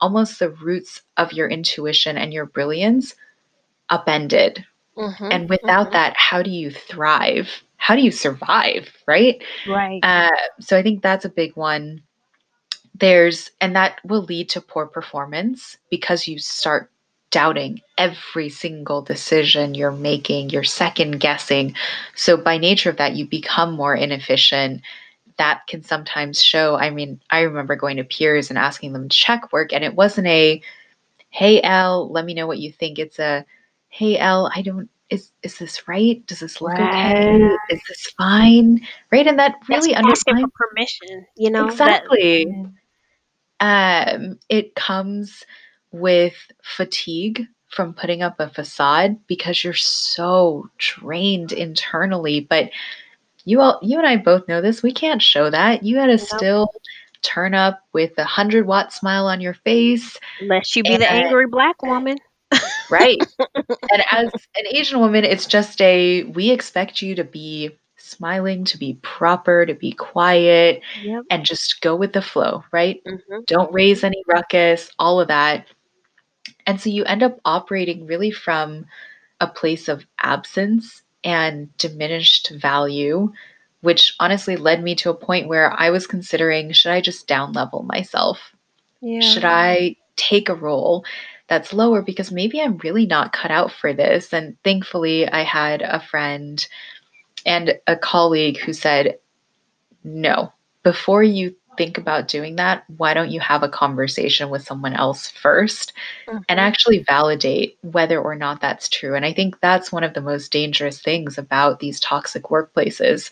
almost 0.00 0.38
the 0.38 0.50
roots 0.50 1.02
of 1.16 1.32
your 1.32 1.48
intuition 1.48 2.18
and 2.18 2.32
your 2.32 2.46
brilliance 2.46 3.14
upended. 3.88 4.64
Mhm. 4.96 5.32
And 5.32 5.48
without 5.48 5.88
Mhm. 5.88 5.92
that, 5.92 6.16
how 6.16 6.42
do 6.42 6.50
you 6.50 6.70
thrive? 6.70 7.62
How 7.76 7.94
do 7.94 8.02
you 8.02 8.10
survive, 8.10 8.92
right? 9.06 9.42
Right. 9.66 10.00
Uh, 10.02 10.30
so 10.60 10.76
I 10.76 10.82
think 10.82 11.02
that's 11.02 11.24
a 11.24 11.28
big 11.30 11.56
one. 11.56 12.02
There's, 13.02 13.50
and 13.60 13.74
that 13.74 13.98
will 14.04 14.22
lead 14.22 14.48
to 14.50 14.60
poor 14.60 14.86
performance 14.86 15.76
because 15.90 16.28
you 16.28 16.38
start 16.38 16.88
doubting 17.32 17.80
every 17.98 18.48
single 18.48 19.02
decision 19.02 19.74
you're 19.74 19.90
making, 19.90 20.50
you're 20.50 20.62
second 20.62 21.18
guessing. 21.18 21.74
So, 22.14 22.36
by 22.36 22.58
nature 22.58 22.90
of 22.90 22.98
that, 22.98 23.16
you 23.16 23.26
become 23.26 23.72
more 23.72 23.96
inefficient. 23.96 24.82
That 25.36 25.66
can 25.66 25.82
sometimes 25.82 26.40
show. 26.40 26.76
I 26.76 26.90
mean, 26.90 27.20
I 27.28 27.40
remember 27.40 27.74
going 27.74 27.96
to 27.96 28.04
peers 28.04 28.50
and 28.50 28.58
asking 28.58 28.92
them 28.92 29.08
to 29.08 29.16
check 29.16 29.52
work, 29.52 29.72
and 29.72 29.82
it 29.82 29.96
wasn't 29.96 30.28
a, 30.28 30.62
hey, 31.30 31.60
Elle, 31.60 32.08
let 32.12 32.24
me 32.24 32.34
know 32.34 32.46
what 32.46 32.60
you 32.60 32.70
think. 32.70 33.00
It's 33.00 33.18
a, 33.18 33.44
hey, 33.88 34.16
Elle, 34.16 34.48
I 34.54 34.62
don't, 34.62 34.88
is, 35.10 35.32
is 35.42 35.58
this 35.58 35.88
right? 35.88 36.24
Does 36.28 36.38
this 36.38 36.60
look 36.60 36.74
okay? 36.74 37.50
Is 37.68 37.80
this 37.88 38.14
fine? 38.16 38.80
Right. 39.10 39.26
And 39.26 39.40
that 39.40 39.56
really 39.68 39.92
asking 39.92 40.36
undermines 40.36 40.52
permission, 40.54 41.26
you 41.36 41.50
know? 41.50 41.66
Exactly. 41.66 42.46
yeah. 42.48 42.66
Um, 43.62 44.40
it 44.48 44.74
comes 44.74 45.44
with 45.92 46.34
fatigue 46.62 47.46
from 47.68 47.94
putting 47.94 48.20
up 48.20 48.40
a 48.40 48.50
facade 48.50 49.16
because 49.28 49.62
you're 49.62 49.72
so 49.72 50.68
drained 50.78 51.52
internally. 51.52 52.40
But 52.40 52.70
you 53.44 53.60
all, 53.60 53.78
you 53.80 53.98
and 53.98 54.06
I 54.06 54.16
both 54.16 54.48
know 54.48 54.60
this. 54.60 54.82
We 54.82 54.92
can't 54.92 55.22
show 55.22 55.48
that. 55.48 55.84
You 55.84 55.94
got 55.94 56.06
to 56.06 56.18
still 56.18 56.72
turn 57.22 57.54
up 57.54 57.80
with 57.92 58.18
a 58.18 58.24
hundred 58.24 58.66
watt 58.66 58.92
smile 58.92 59.26
on 59.26 59.40
your 59.40 59.54
face, 59.54 60.18
Unless 60.40 60.74
you 60.74 60.82
be 60.82 60.96
the 60.96 61.10
angry 61.10 61.46
black 61.46 61.82
woman. 61.82 62.18
right. 62.90 63.18
And 63.92 64.04
as 64.10 64.32
an 64.56 64.64
Asian 64.70 65.00
woman, 65.00 65.24
it's 65.24 65.46
just 65.46 65.80
a 65.80 66.24
we 66.24 66.50
expect 66.50 67.02
you 67.02 67.14
to 67.14 67.24
be 67.24 67.70
smiling, 68.12 68.64
to 68.66 68.78
be 68.78 68.98
proper, 69.02 69.66
to 69.66 69.74
be 69.74 69.92
quiet, 69.92 70.82
Yep. 71.02 71.24
and 71.30 71.44
just 71.44 71.80
go 71.80 71.96
with 71.96 72.12
the 72.12 72.22
flow, 72.22 72.64
right? 72.72 73.02
Mhm. 73.04 73.46
Don't 73.46 73.72
raise 73.72 74.04
any 74.04 74.22
ruckus, 74.26 74.90
all 74.98 75.20
of 75.20 75.28
that. 75.28 75.66
And 76.66 76.80
so 76.80 76.90
you 76.90 77.04
end 77.04 77.22
up 77.22 77.38
operating 77.44 78.06
really 78.06 78.30
from 78.30 78.86
a 79.40 79.46
place 79.46 79.88
of 79.88 80.06
absence 80.20 81.02
and 81.24 81.76
diminished 81.78 82.50
value, 82.50 83.32
which 83.80 84.14
honestly 84.20 84.56
led 84.56 84.82
me 84.82 84.94
to 84.96 85.10
a 85.10 85.14
point 85.14 85.48
where 85.48 85.72
I 85.72 85.90
was 85.90 86.06
considering 86.06 86.72
should 86.72 86.92
I 86.92 87.00
just 87.00 87.26
down 87.26 87.52
level 87.52 87.82
myself? 87.82 88.52
Yeah. 89.00 89.20
Should 89.20 89.44
I 89.44 89.96
take 90.16 90.48
a 90.48 90.54
role 90.54 91.04
that's 91.48 91.72
lower 91.72 92.02
because 92.02 92.30
maybe 92.30 92.60
I'm 92.60 92.78
really 92.78 93.06
not 93.06 93.32
cut 93.32 93.50
out 93.50 93.72
for 93.72 93.92
this? 93.92 94.32
And 94.32 94.56
thankfully, 94.62 95.28
I 95.28 95.42
had 95.42 95.82
a 95.82 96.00
friend 96.00 96.64
and 97.46 97.78
a 97.86 97.96
colleague 97.96 98.58
who 98.58 98.72
said, 98.72 99.18
no, 100.04 100.52
before 100.82 101.22
you 101.22 101.54
think 101.76 101.98
about 101.98 102.28
doing 102.28 102.56
that, 102.56 102.84
why 102.96 103.14
don't 103.14 103.30
you 103.30 103.40
have 103.40 103.62
a 103.62 103.68
conversation 103.68 104.50
with 104.50 104.62
someone 104.64 104.94
else 104.94 105.28
first 105.30 105.92
and 106.48 106.58
Mhm. 106.58 106.58
actually 106.60 107.04
validate 107.08 107.78
whether 107.82 108.20
or 108.20 108.34
not 108.36 108.60
that's 108.60 108.88
true? 108.88 109.14
And 109.14 109.24
I 109.24 109.32
think 109.32 109.60
that's 109.60 109.92
one 109.92 110.04
of 110.04 110.14
the 110.14 110.20
most 110.22 110.52
dangerous 110.52 111.00
things 111.00 111.38
about 111.38 111.80
these 111.80 112.00
toxic 112.00 112.44
workplaces. 112.44 113.30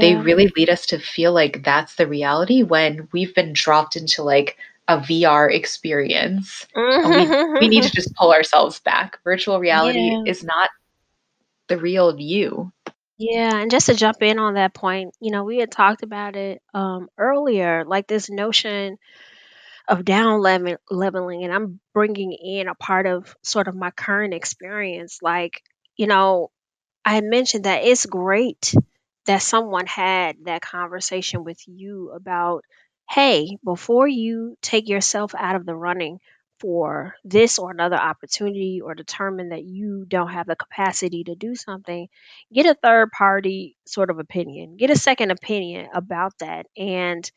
They 0.00 0.16
really 0.16 0.48
lead 0.56 0.70
us 0.70 0.86
to 0.86 0.98
feel 0.98 1.32
like 1.32 1.64
that's 1.64 1.96
the 1.96 2.06
reality 2.06 2.62
when 2.62 3.08
we've 3.12 3.34
been 3.34 3.52
dropped 3.52 3.96
into 3.96 4.22
like 4.22 4.56
a 4.88 5.00
VR 5.00 5.50
experience 5.50 6.66
and 7.02 7.14
we 7.14 7.34
we 7.60 7.68
need 7.68 7.82
to 7.84 7.92
just 7.94 8.14
pull 8.16 8.32
ourselves 8.32 8.80
back. 8.80 9.18
Virtual 9.24 9.60
reality 9.60 10.20
Yeah. 10.24 10.26
is 10.26 10.44
not 10.44 10.70
the 11.68 11.78
real 11.78 12.18
you. 12.20 12.72
Yeah, 13.16 13.56
and 13.60 13.70
just 13.70 13.86
to 13.86 13.94
jump 13.94 14.22
in 14.22 14.38
on 14.40 14.54
that 14.54 14.74
point, 14.74 15.14
you 15.20 15.30
know, 15.30 15.44
we 15.44 15.58
had 15.58 15.70
talked 15.70 16.02
about 16.02 16.34
it 16.34 16.60
um, 16.74 17.08
earlier, 17.16 17.84
like 17.84 18.08
this 18.08 18.28
notion 18.28 18.96
of 19.88 20.04
down 20.04 20.40
level- 20.40 20.78
leveling, 20.90 21.44
and 21.44 21.52
I'm 21.54 21.80
bringing 21.94 22.32
in 22.32 22.68
a 22.68 22.74
part 22.76 23.06
of 23.06 23.36
sort 23.42 23.68
of 23.68 23.76
my 23.76 23.90
current 23.92 24.34
experience. 24.34 25.20
Like, 25.22 25.62
you 25.96 26.06
know, 26.06 26.50
I 27.04 27.20
mentioned 27.22 27.64
that 27.64 27.84
it's 27.84 28.06
great 28.06 28.74
that 29.26 29.42
someone 29.42 29.86
had 29.86 30.36
that 30.44 30.62
conversation 30.62 31.44
with 31.44 31.58
you 31.66 32.10
about, 32.14 32.64
hey, 33.10 33.58
before 33.64 34.08
you 34.08 34.56
take 34.62 34.88
yourself 34.88 35.34
out 35.36 35.56
of 35.56 35.66
the 35.66 35.76
running 35.76 36.20
for 36.64 37.14
this 37.24 37.58
or 37.58 37.70
another 37.70 37.96
opportunity 37.96 38.80
or 38.82 38.94
determine 38.94 39.50
that 39.50 39.64
you 39.64 40.06
don't 40.08 40.30
have 40.32 40.46
the 40.46 40.56
capacity 40.56 41.24
to 41.24 41.34
do 41.34 41.54
something, 41.54 42.08
get 42.52 42.64
a 42.64 42.74
third 42.74 43.10
party 43.10 43.76
sort 43.86 44.08
of 44.08 44.18
opinion, 44.18 44.76
get 44.78 44.88
a 44.90 44.96
second 44.96 45.30
opinion 45.30 45.88
about 45.94 46.32
that. 46.38 46.66
And 46.76 47.30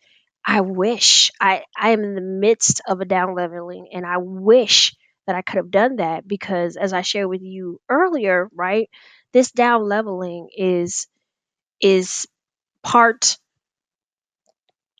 I 0.46 0.62
wish 0.62 1.32
I, 1.42 1.64
I 1.78 1.90
am 1.90 2.04
in 2.06 2.16
the 2.16 2.22
midst 2.22 2.82
of 2.88 3.02
a 3.02 3.06
down 3.06 3.36
leveling 3.36 3.90
and 3.92 4.06
I 4.06 4.18
wish 4.18 4.96
that 5.26 5.36
I 5.36 5.42
could 5.42 5.58
have 5.58 5.72
done 5.72 5.98
that 5.98 6.26
because 6.26 6.78
as 6.78 6.94
I 6.94 7.02
shared 7.02 7.28
with 7.28 7.42
you 7.42 7.82
earlier, 7.90 8.50
right? 8.56 8.90
this 9.34 9.52
down 9.52 9.84
leveling 9.88 10.50
is 10.56 11.08
is 11.82 12.28
part 12.84 13.38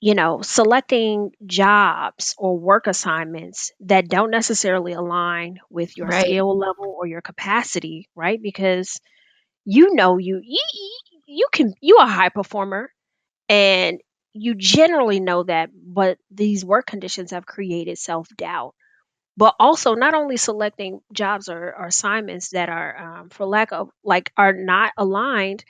you 0.02 0.16
know 0.16 0.42
selecting 0.42 1.32
jobs 1.46 2.36
or 2.38 2.58
work 2.58 2.88
assignments 2.88 3.72
that 3.82 4.08
don't 4.10 4.32
necessarily 4.32 4.94
align 4.94 5.60
with 5.70 5.98
your 5.98 6.10
Right. 6.10 6.12
skill 6.12 6.58
level 6.58 6.96
or 7.00 7.08
your 7.08 7.22
capacity 7.22 8.08
right 8.16 8.42
because 8.42 9.00
you 9.66 9.94
know 9.96 10.18
you 10.18 10.42
you, 11.28 11.48
can 11.52 11.74
you 11.82 11.98
are 11.98 12.08
a 12.08 12.12
high 12.12 12.30
performer 12.30 12.90
and 13.50 14.00
you 14.34 14.56
generally 14.56 15.20
know 15.20 15.44
that 15.44 15.70
but 15.74 16.18
these 16.32 16.66
work 16.66 16.86
conditions 16.88 17.32
have 17.32 17.46
created 17.46 17.98
self-doubt 17.98 18.74
but 19.38 19.56
also 19.60 19.94
not 19.96 20.14
only 20.14 20.38
selecting 20.38 21.00
jobs 21.14 21.50
or, 21.50 21.74
or 21.76 21.86
assignments 21.88 22.50
that 22.50 22.70
are 22.70 22.98
um, 23.20 23.30
for 23.30 23.46
lack 23.46 23.72
of 23.72 23.90
like 24.04 24.32
are 24.38 24.54
not 24.54 24.92
aligned 24.98 25.64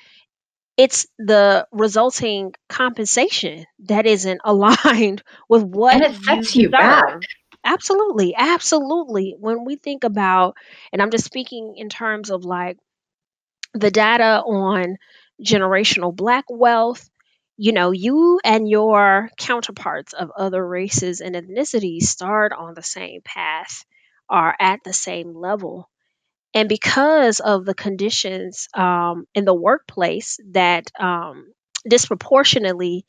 it's 0.77 1.07
the 1.17 1.67
resulting 1.71 2.53
compensation 2.69 3.65
that 3.81 4.05
isn't 4.05 4.41
aligned 4.45 5.23
with 5.49 5.63
And 5.91 6.03
what 6.03 6.03
it 6.03 6.15
you 6.19 6.21
sets 6.23 6.55
you 6.55 6.69
back. 6.69 7.19
Absolutely, 7.63 8.35
absolutely. 8.35 9.35
When 9.39 9.65
we 9.65 9.75
think 9.75 10.03
about, 10.03 10.55
and 10.91 11.01
I'm 11.01 11.11
just 11.11 11.25
speaking 11.25 11.75
in 11.77 11.89
terms 11.89 12.29
of 12.31 12.45
like 12.45 12.77
the 13.73 13.91
data 13.91 14.41
on 14.45 14.97
generational 15.43 16.15
black 16.15 16.45
wealth, 16.49 17.09
you 17.57 17.71
know, 17.73 17.91
you 17.91 18.39
and 18.43 18.69
your 18.69 19.29
counterparts 19.37 20.13
of 20.13 20.31
other 20.35 20.65
races 20.65 21.21
and 21.21 21.35
ethnicities 21.35 22.03
start 22.03 22.53
on 22.53 22.73
the 22.73 22.83
same 22.83 23.21
path, 23.23 23.85
are 24.29 24.55
at 24.59 24.79
the 24.83 24.93
same 24.93 25.33
level 25.35 25.89
And 26.53 26.69
because 26.69 27.39
of 27.39 27.65
the 27.65 27.75
conditions 27.75 28.67
um, 28.73 29.27
in 29.35 29.45
the 29.45 29.53
workplace 29.53 30.39
that 30.51 30.91
um, 30.99 31.53
disproportionately 31.87 33.05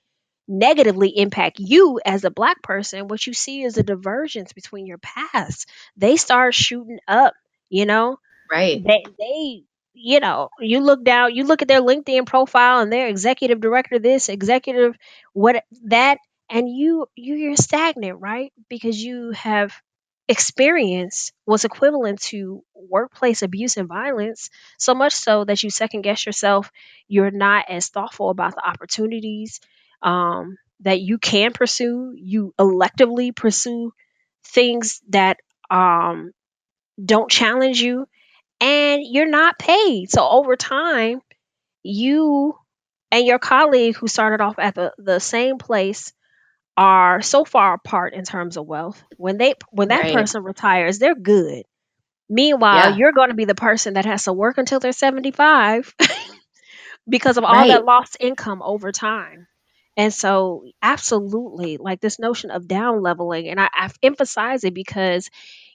negatively 0.46 1.10
impact 1.16 1.58
you 1.58 2.00
as 2.04 2.24
a 2.24 2.30
black 2.30 2.62
person, 2.62 3.08
what 3.08 3.26
you 3.26 3.32
see 3.34 3.62
is 3.62 3.76
a 3.76 3.82
divergence 3.82 4.52
between 4.52 4.86
your 4.86 4.98
paths. 4.98 5.66
They 5.96 6.16
start 6.16 6.54
shooting 6.54 6.98
up, 7.06 7.34
you 7.68 7.86
know? 7.86 8.18
Right. 8.50 8.82
They 8.84 9.04
they 9.18 9.64
you 9.94 10.20
know, 10.20 10.50
you 10.60 10.80
look 10.80 11.04
down, 11.04 11.34
you 11.34 11.44
look 11.44 11.62
at 11.62 11.68
their 11.68 11.80
LinkedIn 11.80 12.26
profile 12.26 12.80
and 12.80 12.92
their 12.92 13.08
executive 13.08 13.60
director 13.60 13.98
this, 13.98 14.28
executive 14.28 14.96
what 15.32 15.64
that 15.86 16.18
and 16.48 16.68
you 16.68 17.06
you 17.16 17.34
you're 17.34 17.56
stagnant, 17.56 18.20
right? 18.20 18.52
Because 18.68 19.02
you 19.02 19.32
have 19.32 19.74
experienced 20.28 21.32
was 21.46 21.64
equivalent 21.64 22.20
to 22.20 22.62
workplace 22.74 23.42
abuse 23.42 23.76
and 23.76 23.88
violence 23.88 24.50
so 24.78 24.94
much 24.94 25.14
so 25.14 25.44
that 25.44 25.62
you 25.62 25.70
second 25.70 26.02
guess 26.02 26.26
yourself. 26.26 26.70
You're 27.08 27.30
not 27.30 27.66
as 27.68 27.88
thoughtful 27.88 28.30
about 28.30 28.54
the 28.54 28.66
opportunities 28.66 29.60
um, 30.02 30.58
that 30.80 31.00
you 31.00 31.18
can 31.18 31.52
pursue. 31.52 32.12
You 32.16 32.54
electively 32.58 33.34
pursue 33.34 33.92
things 34.44 35.00
that 35.08 35.38
um, 35.70 36.32
don't 37.02 37.30
challenge 37.30 37.80
you 37.80 38.06
and 38.60 39.02
you're 39.04 39.28
not 39.28 39.58
paid. 39.58 40.10
So 40.10 40.28
over 40.28 40.56
time 40.56 41.20
you 41.82 42.54
and 43.10 43.26
your 43.26 43.38
colleague 43.38 43.96
who 43.96 44.08
started 44.08 44.42
off 44.42 44.58
at 44.58 44.74
the, 44.74 44.92
the 44.98 45.20
same 45.20 45.58
place 45.58 46.12
are 46.78 47.22
so 47.22 47.44
far 47.44 47.74
apart 47.74 48.14
in 48.14 48.24
terms 48.24 48.56
of 48.58 48.66
wealth. 48.66 49.02
When 49.18 49.38
they 49.38 49.56
when 49.72 49.90
that 49.90 50.08
Right. 50.08 50.08
person 50.08 50.44
retires, 50.44 50.98
they're 51.00 51.16
good. 51.16 51.64
Meanwhile, 52.28 52.90
Yeah. 52.90 52.90
you're 52.90 53.12
going 53.12 53.28
to 53.30 53.34
be 53.36 53.44
the 53.46 53.54
person 53.54 53.94
that 53.94 54.06
has 54.06 54.24
to 54.24 54.32
work 54.32 54.58
until 54.58 54.80
they're 54.80 54.92
75 54.92 55.94
because 57.08 57.38
of 57.38 57.44
all 57.44 57.66
Right. 57.66 57.68
that 57.68 57.84
lost 57.84 58.16
income 58.20 58.62
over 58.62 58.92
time. 58.92 59.46
And 59.96 60.14
so, 60.14 60.64
absolutely, 60.82 61.76
like 61.78 62.00
this 62.00 62.18
notion 62.18 62.50
of 62.50 62.68
down 62.68 63.02
leveling, 63.02 63.48
and 63.48 63.60
I, 63.60 63.68
I 63.74 63.90
emphasize 64.02 64.64
it 64.64 64.74
because, 64.74 65.30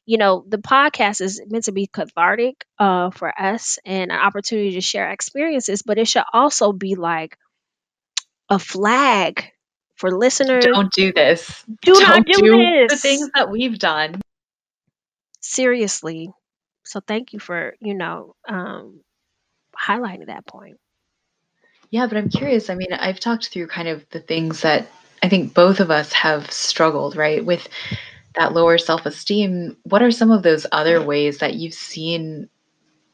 you 0.05 0.17
know, 0.17 0.45
the 0.47 0.57
podcast 0.57 1.21
is 1.21 1.41
meant 1.47 1.65
to 1.65 1.73
be 1.73 1.87
cathartic 1.87 2.65
uh, 2.79 3.11
for 3.11 3.31
us 3.39 3.79
and 3.85 4.11
an 4.11 4.17
opportunity 4.19 4.73
to 4.73 4.81
share 4.81 5.11
experiences, 5.11 5.83
but 5.83 5.97
it 5.99 6.07
should 6.07 6.23
also 6.33 6.71
be 6.73 6.95
like 6.95 7.37
a 8.49 8.59
flag 8.59 9.52
for 9.95 10.11
listeners. 10.11 10.65
Don't 10.65 10.91
do 10.91 11.11
this. 11.13 11.63
Do 11.81 11.93
not 11.93 12.25
Don't 12.25 12.27
do 12.27 12.51
the 12.51 12.87
this. 12.89 13.01
things 13.01 13.29
that 13.35 13.49
we've 13.49 13.77
done. 13.79 14.21
seriously. 15.41 16.31
So 16.85 16.99
thank 16.99 17.33
you 17.33 17.39
for, 17.39 17.75
you 17.79 17.93
know, 17.93 18.35
um, 18.47 19.01
highlighting 19.79 20.27
that 20.27 20.45
point. 20.45 20.77
Yeah, 21.91 22.07
but 22.07 22.17
I'm 22.17 22.29
curious. 22.29 22.69
I 22.69 22.75
mean, 22.75 22.91
I've 22.91 23.19
talked 23.19 23.49
through 23.49 23.67
kind 23.67 23.87
of 23.87 24.05
the 24.09 24.19
things 24.19 24.61
that 24.61 24.87
I 25.21 25.29
think 25.29 25.53
both 25.53 25.79
of 25.79 25.91
us 25.91 26.11
have 26.13 26.51
struggled, 26.51 27.15
right? 27.15 27.43
With 27.45 27.67
that 28.35 28.53
lower 28.53 28.77
self 28.77 29.05
esteem. 29.05 29.77
What 29.83 30.01
are 30.01 30.11
some 30.11 30.31
of 30.31 30.43
those 30.43 30.65
other 30.71 31.01
ways 31.01 31.37
that 31.37 31.53
you've 31.53 31.73
seen 31.75 32.49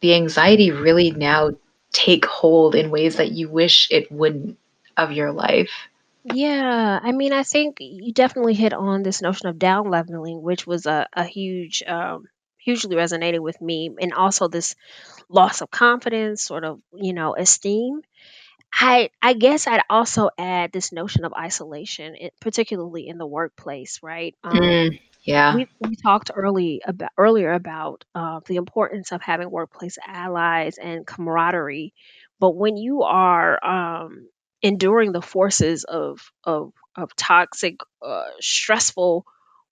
the 0.01 0.15
anxiety 0.15 0.71
really 0.71 1.11
now 1.11 1.51
take 1.91 2.25
hold 2.25 2.73
in 2.73 2.89
ways 2.89 3.17
that 3.17 3.31
you 3.33 3.49
wish 3.49 3.89
it 3.91 4.11
wouldn't 4.11 4.57
of 4.97 5.11
your 5.11 5.31
life? 5.31 5.71
Yeah, 6.31 6.99
I 7.01 7.11
mean, 7.11 7.33
I 7.33 7.43
think 7.43 7.77
you 7.79 8.13
definitely 8.13 8.53
hit 8.53 8.73
on 8.73 9.03
this 9.03 9.21
notion 9.21 9.47
of 9.47 9.57
down 9.57 9.89
leveling, 9.89 10.41
which 10.41 10.67
was 10.67 10.85
a, 10.85 11.07
a 11.13 11.23
huge, 11.23 11.81
um, 11.87 12.25
hugely 12.57 12.95
resonated 12.95 13.39
with 13.39 13.59
me, 13.61 13.89
and 13.99 14.13
also 14.13 14.47
this 14.47 14.75
loss 15.29 15.61
of 15.61 15.71
confidence, 15.71 16.43
sort 16.43 16.63
of, 16.65 16.81
you 16.93 17.13
know, 17.13 17.35
esteem. 17.35 18.01
I 18.73 19.09
I 19.21 19.33
guess 19.33 19.67
I'd 19.67 19.83
also 19.89 20.29
add 20.37 20.71
this 20.71 20.91
notion 20.91 21.25
of 21.25 21.33
isolation, 21.33 22.15
it, 22.15 22.33
particularly 22.41 23.07
in 23.07 23.17
the 23.17 23.27
workplace, 23.27 23.99
right? 24.03 24.35
Um, 24.43 24.85
Mm, 24.85 24.99
yeah. 25.25 25.53
we 25.53 25.67
we 25.79 25.95
talked 25.95 26.31
early 26.35 26.81
about 26.85 27.11
earlier 27.17 27.53
about 27.53 28.05
uh, 28.15 28.39
the 28.47 28.55
importance 28.57 29.11
of 29.11 29.21
having 29.21 29.49
workplace 29.51 29.97
allies 30.05 30.77
and 30.77 31.05
camaraderie, 31.07 31.93
but 32.39 32.51
when 32.55 32.77
you 32.77 33.03
are 33.03 33.63
um, 33.65 34.27
enduring 34.61 35.11
the 35.11 35.21
forces 35.21 35.83
of 35.83 36.31
of 36.43 36.73
of 36.95 37.15
toxic, 37.15 37.77
uh, 38.01 38.25
stressful 38.39 39.25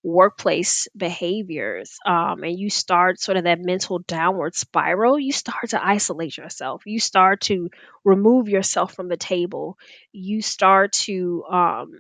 workplace 0.04 0.88
behaviors, 0.96 1.98
um, 2.06 2.44
and 2.44 2.58
you 2.58 2.70
start 2.70 3.20
sort 3.20 3.38
of 3.38 3.44
that 3.44 3.60
mental 3.60 4.00
downward 4.00 4.56
spiral, 4.56 5.20
you 5.20 5.32
start 5.32 5.70
to 5.70 5.86
isolate 5.86 6.38
yourself. 6.38 6.84
You 6.86 7.00
start 7.00 7.42
to 7.42 7.70
remove 8.06 8.48
yourself 8.48 8.94
from 8.94 9.10
the 9.10 9.18
table. 9.18 9.78
You 10.14 10.42
start 10.42 10.94
to 10.94 11.44
um, 11.50 12.00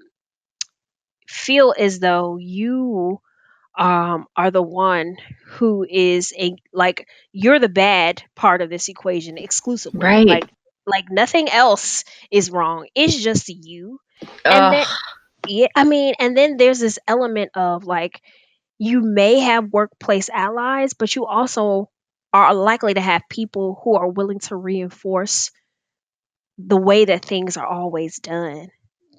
feel 1.27 1.73
as 1.77 1.99
though 1.99 2.37
you 2.37 3.19
um, 3.77 4.25
are 4.35 4.51
the 4.51 4.61
one 4.63 5.17
who 5.45 5.85
is 5.87 6.33
a 6.37 6.55
like 6.73 7.07
you're 7.31 7.59
the 7.59 7.69
bad 7.69 8.23
part 8.35 8.61
of 8.61 8.69
this 8.69 8.89
equation 8.89 9.37
exclusively. 9.37 9.99
Right. 9.99 10.27
Like 10.27 10.49
like 10.87 11.05
nothing 11.11 11.49
else 11.49 12.05
is 12.31 12.51
wrong. 12.51 12.87
It's 12.95 13.15
just 13.21 13.49
you. 13.49 13.99
And 14.49 14.71
then 14.71 14.87
yeah, 15.47 15.67
I 15.75 15.83
mean, 15.85 16.15
and 16.19 16.37
then 16.37 16.57
there's 16.57 16.79
this 16.79 16.99
element 17.07 17.51
of 17.55 17.85
like 17.85 18.21
you 18.79 19.01
may 19.01 19.39
have 19.39 19.71
workplace 19.73 20.29
allies, 20.29 20.93
but 20.93 21.15
you 21.15 21.25
also 21.25 21.89
are 22.33 22.53
likely 22.53 22.93
to 22.95 23.01
have 23.01 23.23
people 23.29 23.79
who 23.83 23.95
are 23.95 24.09
willing 24.09 24.39
to 24.39 24.55
reinforce 24.55 25.51
the 26.59 26.77
way 26.77 27.05
that 27.05 27.25
things 27.25 27.57
are 27.57 27.65
always 27.67 28.19
done 28.19 28.69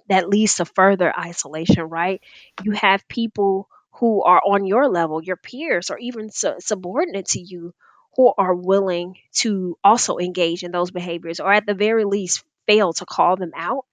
that 0.09 0.29
leads 0.29 0.57
to 0.57 0.65
further 0.65 1.13
isolation, 1.19 1.85
right? 1.85 2.21
You 2.61 2.73
have 2.73 3.09
people 3.09 3.69
who 3.95 4.23
are 4.23 4.41
on 4.45 4.67
your 4.67 4.89
level, 4.89 5.23
your 5.23 5.37
peers, 5.37 5.91
or 5.91 5.99
even 5.99 6.31
su- 6.31 6.57
subordinate 6.61 7.27
to 7.29 7.41
you, 7.41 7.75
who 8.19 8.35
are 8.39 8.55
willing 8.55 9.17
to 9.37 9.79
also 9.85 10.19
engage 10.19 10.65
in 10.65 10.73
those 10.73 10.93
behaviors, 10.93 11.41
or 11.41 11.53
at 11.53 11.67
the 11.67 11.75
very 11.75 12.05
least, 12.05 12.45
fail 12.69 12.93
to 12.95 13.07
call 13.07 13.37
them 13.39 13.53
out. 13.57 13.87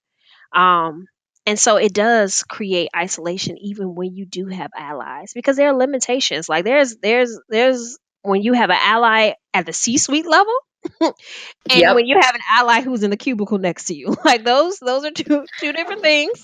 Um, 0.53 1.07
and 1.45 1.59
so 1.59 1.77
it 1.77 1.93
does 1.93 2.43
create 2.43 2.89
isolation, 2.95 3.57
even 3.59 3.95
when 3.95 4.15
you 4.15 4.25
do 4.25 4.47
have 4.47 4.71
allies, 4.77 5.33
because 5.33 5.57
there 5.57 5.69
are 5.69 5.77
limitations. 5.77 6.49
Like 6.49 6.65
there's 6.65 6.97
there's 6.97 7.39
there's 7.49 7.97
when 8.23 8.41
you 8.41 8.53
have 8.53 8.71
an 8.71 8.77
ally 8.81 9.33
at 9.53 9.65
the 9.65 9.73
C-suite 9.73 10.27
level. 10.27 10.53
and 11.01 11.13
Yep. 11.69 11.95
when 11.95 12.05
you 12.07 12.17
have 12.19 12.35
an 12.35 12.41
ally 12.57 12.81
who's 12.81 13.03
in 13.03 13.09
the 13.09 13.17
cubicle 13.17 13.57
next 13.57 13.85
to 13.85 13.95
you 13.95 14.15
like 14.25 14.43
those 14.43 14.79
those 14.79 15.03
are 15.05 15.11
two 15.11 15.45
two 15.59 15.73
different 15.73 16.01
things 16.01 16.43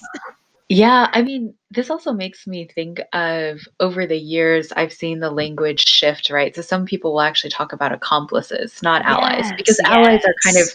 Yeah, 0.74 1.10
I 1.12 1.22
mean, 1.22 1.54
this 1.72 1.90
also 1.90 2.14
makes 2.14 2.48
me 2.48 2.66
think 2.66 3.02
of 3.12 3.60
over 3.82 4.08
the 4.08 4.18
years, 4.18 4.72
I've 4.72 4.94
seen 4.94 5.20
the 5.20 5.30
language 5.30 5.86
shift, 5.86 6.30
right? 6.30 6.56
So 6.56 6.62
some 6.62 6.86
people 6.86 7.12
will 7.12 7.22
actually 7.22 7.50
talk 7.50 7.74
about 7.74 7.92
accomplices, 7.92 8.82
not 8.82 9.02
allies, 9.04 9.52
because 9.58 9.78
Yes, 9.78 9.84
allies 9.84 10.22
are 10.26 10.34
kind 10.46 10.58
of 10.58 10.70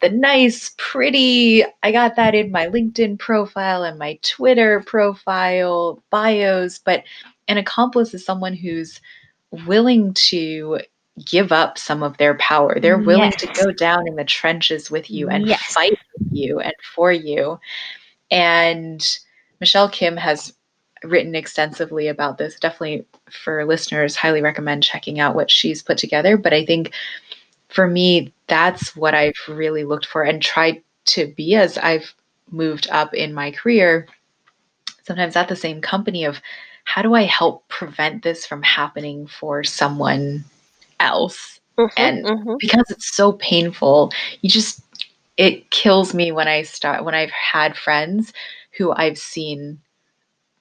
the 0.00 0.08
nice, 0.10 0.74
pretty, 0.78 1.64
I 1.84 1.92
got 1.92 2.16
that 2.16 2.34
in 2.34 2.50
my 2.50 2.66
LinkedIn 2.66 3.20
profile 3.20 3.84
and 3.84 4.00
my 4.00 4.18
Twitter 4.22 4.82
profile 4.84 6.02
bios, 6.10 6.80
but 6.80 7.04
an 7.46 7.56
accomplice 7.56 8.14
is 8.14 8.24
someone 8.24 8.54
who's 8.54 9.00
willing 9.52 10.12
to 10.14 10.80
give 11.24 11.52
up 11.52 11.78
some 11.78 12.02
of 12.02 12.16
their 12.16 12.34
power. 12.38 12.80
They're 12.80 12.98
mm, 12.98 13.06
willing 13.06 13.32
to 13.38 13.48
go 13.52 13.70
down 13.72 14.08
in 14.08 14.16
the 14.16 14.24
trenches 14.24 14.90
with 14.90 15.08
you 15.08 15.28
and 15.28 15.46
Yes. 15.46 15.74
fight 15.74 15.92
with 16.14 16.22
you 16.32 16.58
and 16.58 16.74
for 16.96 17.12
you. 17.12 17.60
And 18.32 19.06
Michelle 19.60 19.88
Kim 19.88 20.16
has 20.16 20.54
written 21.04 21.34
extensively 21.34 22.08
about 22.08 22.38
this. 22.38 22.58
Definitely 22.58 23.04
for 23.30 23.64
listeners, 23.64 24.16
highly 24.16 24.42
recommend 24.42 24.82
checking 24.82 25.20
out 25.20 25.34
what 25.34 25.50
she's 25.50 25.82
put 25.82 25.98
together. 25.98 26.36
But 26.36 26.52
I 26.52 26.64
think 26.64 26.92
for 27.68 27.86
me, 27.86 28.32
that's 28.48 28.94
what 28.96 29.14
I've 29.14 29.34
really 29.48 29.84
looked 29.84 30.06
for 30.06 30.22
and 30.22 30.40
tried 30.40 30.82
to 31.06 31.26
be 31.36 31.54
as 31.54 31.78
I've 31.78 32.14
moved 32.50 32.88
up 32.90 33.14
in 33.14 33.34
my 33.34 33.50
career, 33.50 34.06
sometimes 35.04 35.36
at 35.36 35.48
the 35.48 35.56
same 35.56 35.80
company 35.80 36.24
of 36.24 36.40
how 36.84 37.02
do 37.02 37.14
I 37.14 37.22
help 37.24 37.66
prevent 37.68 38.22
this 38.22 38.46
from 38.46 38.62
happening 38.62 39.26
for 39.26 39.64
someone 39.64 40.44
else? 41.00 41.60
Mhm, 41.78 41.90
And 41.96 42.24
mhm. 42.24 42.58
because 42.58 42.84
it's 42.90 43.14
so 43.14 43.32
painful, 43.32 44.12
you 44.40 44.50
just 44.50 44.80
it 45.36 45.70
kills 45.70 46.14
me 46.14 46.32
when 46.32 46.48
I 46.48 46.62
start 46.62 47.04
when 47.04 47.14
I've 47.14 47.30
had 47.30 47.76
friends 47.76 48.32
who 48.76 48.92
I've 48.92 49.18
seen 49.18 49.80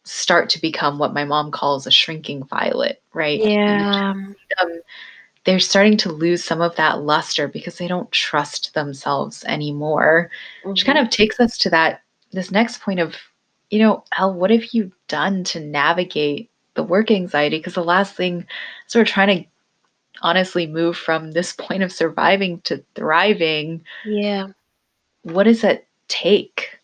start 0.03 0.49
to 0.51 0.61
become 0.61 0.99
what 0.99 1.13
my 1.13 1.26
mom 1.26 1.51
calls 1.51 1.88
a 1.88 1.91
shrinking 1.91 2.43
violet, 2.43 3.01
right? 3.13 3.39
Yeah 3.39 4.13
um, 4.61 4.82
they're 5.43 5.59
starting 5.59 5.97
to 5.97 6.11
lose 6.11 6.43
some 6.43 6.61
of 6.61 6.76
that 6.76 7.03
luster 7.03 7.47
because 7.47 7.78
they 7.78 7.88
don't 7.88 8.11
trust 8.11 8.74
themselves 8.74 9.43
anymore. 9.45 10.32
Which 10.63 10.84
mhm. 10.84 10.86
kind 10.88 10.97
of 10.99 11.09
takes 11.09 11.39
us 11.39 11.57
to 11.59 11.70
that 11.70 12.01
this 12.32 12.51
next 12.51 12.82
point 12.82 12.99
of, 12.99 13.16
you 13.70 13.80
know, 13.80 14.03
Elle, 14.18 14.34
what 14.34 14.49
have 14.49 14.66
you 14.74 14.91
done 15.07 15.43
to 15.45 15.59
navigate 15.59 16.49
the 16.74 16.84
work 16.84 17.11
anxiety? 17.11 17.57
Because 17.57 17.76
the 17.76 17.84
last 17.84 18.16
thing, 18.16 18.45
sort 18.88 19.07
of 19.07 19.13
trying 19.13 19.43
to 19.43 19.49
honestly 20.22 20.66
move 20.66 20.97
from 20.97 21.32
this 21.32 21.53
point 21.53 21.84
of 21.84 21.91
surviving 21.91 22.59
to 22.61 22.84
thriving, 22.95 23.84
Yeah. 24.05 24.47
what 25.22 25.43
does 25.43 25.61
that 25.61 25.86
take? 26.07 26.74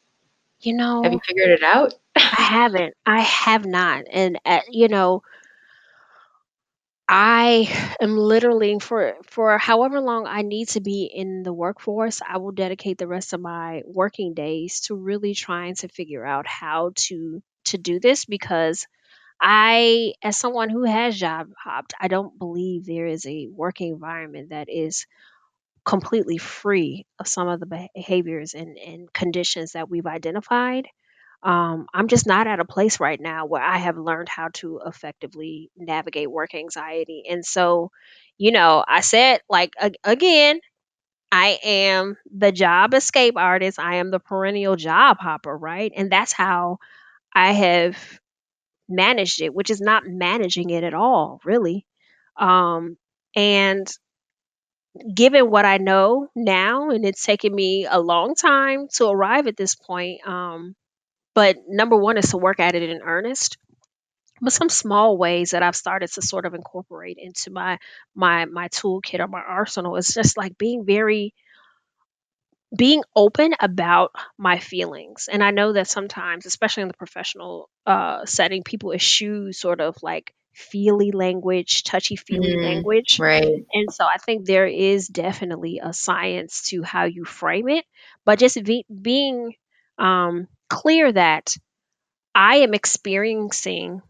You 0.62 0.74
know, 0.74 1.04
Have 1.04 1.14
you 1.14 1.20
figured 1.28 1.50
it 1.50 1.64
out? 1.64 1.94
I 2.16 2.42
haven't. 2.42 2.96
I 3.06 3.22
have 3.22 3.66
not. 3.66 4.06
And 4.12 4.40
uh, 4.46 4.62
you 4.70 4.88
know, 4.88 5.24
I 7.08 7.68
am 8.02 8.18
literally 8.18 8.80
for 8.80 9.18
for 9.24 9.58
however 9.58 10.00
long 10.00 10.26
I 10.28 10.42
need 10.44 10.70
to 10.70 10.82
be 10.82 11.04
in 11.04 11.44
the 11.44 11.54
workforce, 11.54 12.22
I 12.28 12.38
will 12.38 12.52
dedicate 12.54 12.98
the 12.98 13.08
rest 13.08 13.34
of 13.34 13.42
my 13.42 13.84
working 13.86 14.34
days 14.34 14.82
to 14.82 14.96
really 14.96 15.34
trying 15.36 15.76
to 15.76 15.90
figure 15.90 16.26
out 16.26 16.48
how 16.48 16.92
to 17.08 17.44
to 17.66 17.78
do 17.78 18.00
this 18.00 18.26
because 18.26 18.88
I 19.42 20.14
as 20.24 20.38
someone 20.38 20.70
who 20.70 20.84
has 20.86 21.20
job 21.20 21.50
hopped, 21.64 21.94
I 22.00 22.08
don't 22.10 22.38
believe 22.40 22.86
there 22.86 23.08
is 23.08 23.26
a 23.26 23.48
working 23.52 23.94
environment 23.94 24.50
that 24.50 24.70
is 24.70 25.06
completely 25.86 26.38
free 26.38 27.06
of 27.20 27.28
some 27.28 27.48
of 27.48 27.60
the 27.60 27.88
behaviors 27.96 28.54
and, 28.54 28.78
and 28.78 29.12
conditions 29.14 29.74
that 29.74 29.90
we've 29.90 30.06
identified. 30.06 30.88
Um, 31.44 31.88
I'm 31.94 32.08
just 32.08 32.28
not 32.28 32.48
at 32.48 32.60
a 32.60 32.66
place 32.66 33.00
right 33.00 33.20
now 33.20 33.46
where 33.46 33.64
I 33.64 33.78
have 33.78 33.98
learned 33.98 34.30
how 34.30 34.50
to 34.56 34.82
effectively 34.86 35.72
navigate 35.78 36.32
work 36.32 36.56
anxiety. 36.56 37.24
And 37.30 37.46
so, 37.46 37.92
you 38.38 38.52
know, 38.52 38.84
I 38.88 39.02
said, 39.02 39.42
like, 39.50 39.74
a- 39.82 39.92
again, 40.04 40.60
I 41.32 41.60
am 41.64 42.18
the 42.36 42.52
job 42.52 42.94
escape 42.94 43.36
artist. 43.38 43.80
I 43.80 43.96
am 43.96 44.12
the 44.12 44.20
perennial 44.20 44.76
job 44.76 45.18
hopper, 45.20 45.56
right? 45.58 45.92
And 45.96 46.12
that's 46.12 46.34
how 46.34 46.80
I 47.36 47.54
have 47.54 47.98
managed 48.90 49.42
it, 49.42 49.54
which 49.54 49.70
is 49.70 49.82
not 49.82 50.04
managing 50.06 50.70
it 50.70 50.84
at 50.84 50.94
all, 50.94 51.40
really. 51.46 51.86
Um, 52.38 52.98
and 53.36 53.88
given 55.14 55.50
what 55.50 55.66
I 55.66 55.78
know 55.78 56.28
now, 56.36 56.90
and 56.90 57.06
it's 57.06 57.26
taken 57.26 57.54
me 57.54 57.88
a 57.90 58.00
long 58.00 58.36
time 58.36 58.88
to 58.94 59.08
arrive 59.08 59.48
at 59.48 59.58
this 59.58 59.76
point, 59.76 60.26
um, 60.28 60.76
but 61.34 61.58
number 61.68 61.96
one 61.96 62.18
is 62.18 62.32
to 62.32 62.38
work 62.38 62.60
at 62.60 62.76
it 62.76 62.84
in 62.84 63.02
earnest. 63.02 63.58
But 64.42 64.54
some 64.54 64.70
small 64.70 65.18
ways 65.18 65.52
that 65.52 65.64
I've 65.64 65.76
started 65.76 66.12
to 66.14 66.22
sort 66.22 66.46
of 66.46 66.56
incorporate 66.56 67.18
into 67.20 67.52
my 67.52 67.78
my 68.16 68.46
my 68.46 68.70
toolkit 68.70 69.20
or 69.20 69.28
my 69.28 69.42
arsenal 69.42 69.98
is 69.98 70.08
just 70.08 70.36
like 70.36 70.58
being 70.58 70.86
very 70.86 71.34
being 72.76 73.04
open 73.16 73.54
about 73.60 74.12
my 74.38 74.60
feelings. 74.60 75.30
And 75.32 75.44
I 75.44 75.52
know 75.52 75.74
that 75.74 75.88
sometimes, 75.88 76.46
especially 76.46 76.82
in 76.84 76.88
the 76.88 76.94
professional 76.94 77.70
uh, 77.86 78.26
setting, 78.26 78.64
people 78.64 78.94
eschew 78.94 79.52
sort 79.52 79.82
of 79.82 79.98
like 80.02 80.34
feely 80.54 81.12
language, 81.12 81.84
touchy 81.84 82.16
feely 82.16 82.56
Mm, 82.56 82.62
language 82.62 83.22
right, 83.22 83.66
and 83.74 83.92
so 83.94 84.06
I 84.06 84.18
think 84.18 84.46
there 84.46 84.68
is 84.68 85.08
definitely 85.08 85.80
a 85.84 85.94
science 85.94 86.70
to 86.70 86.84
how 86.84 87.06
you 87.06 87.26
frame 87.26 87.70
it, 87.70 87.86
but 88.26 88.40
just 88.40 88.62
be, 88.64 88.86
being 89.02 89.56
um, 89.98 90.48
clear 90.70 91.12
that 91.12 91.56
I 92.36 92.58
am 92.58 92.74
experiencing 92.74 94.02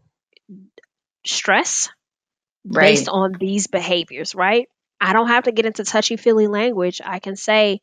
stress 1.24 1.88
based 2.70 3.08
on 3.08 3.32
these 3.38 3.68
behaviors, 3.68 4.34
right? 4.34 4.68
I 5.00 5.12
don't 5.12 5.28
have 5.28 5.44
to 5.44 5.52
get 5.52 5.66
into 5.66 5.84
touchy 5.84 6.16
feely 6.16 6.48
language. 6.48 7.00
I 7.04 7.20
can 7.20 7.36
say 7.36 7.80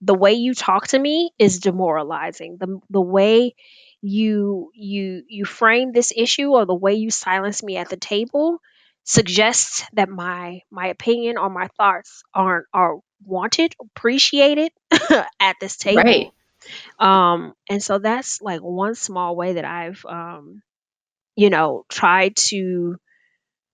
the 0.00 0.14
way 0.14 0.34
you 0.34 0.54
talk 0.54 0.88
to 0.88 0.98
me 0.98 1.30
is 1.38 1.60
demoralizing. 1.60 2.58
The 2.58 2.80
the 2.90 3.00
way 3.02 3.54
you 4.02 4.70
you 4.74 5.24
you 5.28 5.44
frame 5.44 5.92
this 5.92 6.12
issue 6.16 6.50
or 6.50 6.66
the 6.66 6.74
way 6.74 6.94
you 6.94 7.10
silence 7.10 7.62
me 7.62 7.76
at 7.76 7.88
the 7.88 7.96
table 7.96 8.58
suggests 9.04 9.84
that 9.94 10.08
my 10.08 10.60
my 10.70 10.88
opinion 10.88 11.38
or 11.38 11.50
my 11.50 11.68
thoughts 11.78 12.22
aren't 12.34 12.66
are 12.74 12.98
wanted, 13.24 13.74
appreciated 13.80 14.72
at 15.40 15.56
this 15.60 15.76
table 15.76 16.02
right. 16.04 16.32
Um 16.98 17.54
and 17.70 17.82
so 17.82 17.98
that's 17.98 18.42
like 18.42 18.60
one 18.60 18.94
small 18.94 19.36
way 19.36 19.54
that 19.54 19.64
I've 19.64 20.04
um 20.06 20.62
you 21.36 21.50
know 21.50 21.84
tried 21.90 22.36
to 22.36 22.96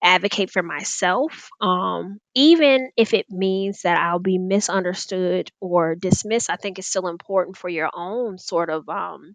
advocate 0.02 0.50
for 0.50 0.62
myself, 0.62 1.50
um, 1.60 2.20
even 2.34 2.90
if 2.96 3.14
it 3.14 3.30
means 3.30 3.82
that 3.82 3.98
I'll 3.98 4.18
be 4.20 4.38
misunderstood 4.38 5.50
or 5.60 5.94
dismissed. 5.96 6.50
I 6.50 6.56
think 6.56 6.78
it's 6.78 6.88
still 6.88 7.08
important 7.08 7.56
for 7.56 7.68
your 7.68 7.90
own 7.94 8.38
sort 8.38 8.70
of. 8.70 8.88
Um, 8.88 9.34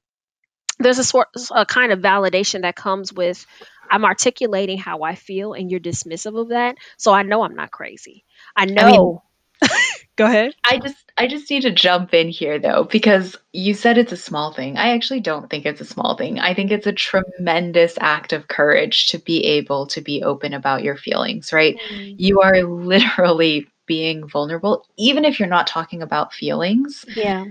there's 0.79 0.99
a 0.99 1.03
sort 1.03 1.29
a 1.51 1.65
kind 1.65 1.91
of 1.91 1.99
validation 1.99 2.61
that 2.61 2.75
comes 2.75 3.13
with 3.13 3.45
I'm 3.89 4.05
articulating 4.05 4.77
how 4.77 5.01
I 5.03 5.15
feel, 5.15 5.53
and 5.53 5.69
you're 5.69 5.79
dismissive 5.79 6.39
of 6.39 6.49
that. 6.49 6.77
So 6.97 7.13
I 7.13 7.23
know 7.23 7.43
I'm 7.43 7.55
not 7.55 7.71
crazy. 7.71 8.23
I 8.55 8.65
I 8.77 8.83
mean, 8.83 8.99
know. 8.99 9.23
Go 10.15 10.25
ahead. 10.25 10.53
I 10.69 10.79
just 10.79 11.11
I 11.17 11.27
just 11.27 11.49
need 11.49 11.61
to 11.63 11.71
jump 11.71 12.13
in 12.13 12.29
here 12.29 12.57
though 12.59 12.85
because 12.85 13.37
you 13.51 13.73
said 13.73 13.97
it's 13.97 14.11
a 14.13 14.17
small 14.17 14.53
thing. 14.53 14.77
I 14.77 14.93
actually 14.93 15.19
don't 15.19 15.49
think 15.49 15.65
it's 15.65 15.81
a 15.81 15.85
small 15.85 16.15
thing. 16.15 16.39
I 16.39 16.53
think 16.53 16.71
it's 16.71 16.87
a 16.87 16.93
tremendous 16.93 17.95
act 17.99 18.33
of 18.33 18.47
courage 18.47 19.07
to 19.07 19.17
be 19.19 19.43
able 19.43 19.87
to 19.87 20.01
be 20.01 20.23
open 20.23 20.53
about 20.53 20.83
your 20.83 20.95
feelings, 20.97 21.51
right? 21.51 21.77
Mm, 21.91 22.15
You 22.17 22.41
are 22.41 22.63
literally 22.63 23.67
being 23.85 24.27
vulnerable 24.27 24.85
even 24.97 25.25
if 25.25 25.39
you're 25.39 25.49
not 25.49 25.67
talking 25.67 26.01
about 26.01 26.33
feelings, 26.33 27.05
yeah. 27.05 27.45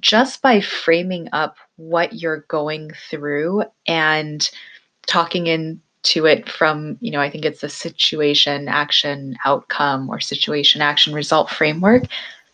Just 0.00 0.42
by 0.42 0.60
framing 0.60 1.28
up 1.32 1.56
what 1.76 2.12
you're 2.14 2.44
going 2.48 2.90
through 3.10 3.64
and 3.86 4.50
talking 5.06 5.46
into 5.46 6.26
it 6.26 6.48
from, 6.48 6.98
you 7.00 7.10
know, 7.10 7.20
I 7.20 7.30
think 7.30 7.44
it's 7.44 7.60
the 7.60 7.68
situation, 7.68 8.68
action, 8.68 9.36
outcome 9.44 10.08
or 10.08 10.20
situation, 10.20 10.82
action, 10.82 11.14
result 11.14 11.50
framework 11.50 12.04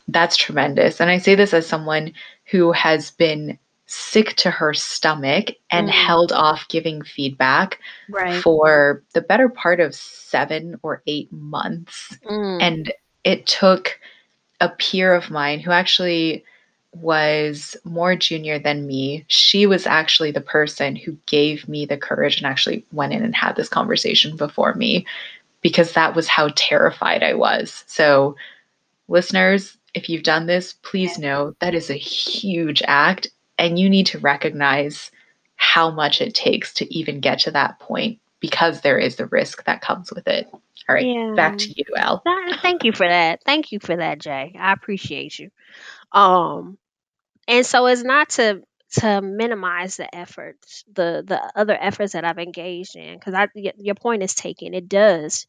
that's 0.09 0.37
tremendous. 0.37 1.01
And 1.01 1.11
I 1.11 1.19
say 1.19 1.35
this 1.35 1.55
as 1.55 1.67
someone 1.67 2.13
who 2.47 2.73
has 2.73 3.11
been 3.13 3.59
sick 3.87 4.35
to 4.37 4.51
her 4.51 4.75
stomach 4.75 5.51
and 5.71 5.89
Mm, 5.89 5.93
held 5.93 6.33
off 6.33 6.69
giving 6.69 7.03
feedback 7.03 7.79
right. 8.09 8.43
for 8.43 9.03
the 9.15 9.21
better 9.21 9.49
part 9.49 9.81
of 9.81 9.95
seven 9.95 10.79
or 10.83 11.03
eight 11.07 11.31
months. 11.33 12.19
Mm, 12.29 12.61
And 12.61 12.93
it 13.25 13.47
took 13.47 13.99
a 14.61 14.71
peer 14.71 15.15
of 15.15 15.31
mine 15.31 15.61
who 15.61 15.71
actually 15.71 16.45
was 16.93 17.77
more 17.85 18.15
junior 18.15 18.59
than 18.59 18.87
me. 18.87 19.25
She 19.29 19.67
was 19.67 19.87
actually 19.87 20.31
the 20.31 20.41
person 20.41 20.95
who 20.95 21.17
gave 21.27 21.69
me 21.69 21.87
the 21.87 21.97
courage 21.97 22.37
and 22.37 22.47
actually 22.47 22.85
went 22.93 23.13
in 23.13 23.23
and 23.23 23.35
had 23.35 23.57
this 23.57 23.69
conversation 23.69 24.37
before 24.37 24.75
me 24.75 25.07
because 25.63 25.93
that 25.93 26.15
was 26.15 26.29
how 26.29 26.51
terrified 26.55 27.23
I 27.23 27.35
was. 27.35 27.85
So, 27.87 28.37
Listeners, 29.09 29.77
if 29.95 30.09
you've 30.09 30.23
done 30.23 30.47
this, 30.47 30.75
please 30.83 31.19
know 31.19 31.55
that 31.61 31.75
is 31.75 31.91
a 31.91 31.95
huge 31.95 32.83
act, 32.87 33.27
and 33.59 33.79
you 33.79 33.91
need 33.91 34.07
to 34.07 34.19
recognize 34.19 35.11
how 35.57 35.91
much 35.91 36.21
it 36.21 36.35
takes 36.35 36.73
to 36.75 36.95
even 36.95 37.21
get 37.21 37.39
to 37.41 37.51
that 37.51 37.79
point 37.79 38.19
because 38.41 38.81
there 38.81 38.99
is 38.99 39.17
the 39.17 39.27
risk 39.27 39.65
that 39.65 39.83
comes 39.83 40.11
with 40.13 40.27
it. 40.27 40.49
All 40.89 40.95
right, 40.95 41.07
back 41.37 41.59
to 41.59 41.73
you, 41.77 41.85
Elle. 41.97 42.23
Thank 42.63 42.85
you 42.85 42.93
for 42.93 43.07
that. 43.07 43.41
Thank 43.45 43.71
you 43.71 43.79
for 43.81 43.97
that, 43.97 44.19
Jay. 44.19 44.55
I 44.59 44.73
appreciate 44.73 45.39
you. 45.39 45.51
Um, 46.13 46.79
and 47.49 47.67
so 47.67 47.87
it's 47.87 48.03
not 48.03 48.31
to 48.31 48.63
to 48.93 49.23
minimize 49.23 49.97
the 49.97 50.15
efforts 50.15 50.85
the 50.93 51.25
the 51.27 51.41
other 51.57 51.77
efforts 51.79 52.13
that 52.13 52.25
i've 52.25 52.39
engaged 52.39 52.97
in 52.97 53.15
because 53.19 53.35
i 53.35 53.49
your 53.79 53.95
point 53.95 54.23
is 54.23 54.35
taken. 54.35 54.75
It 54.75 54.89
does 54.89 55.47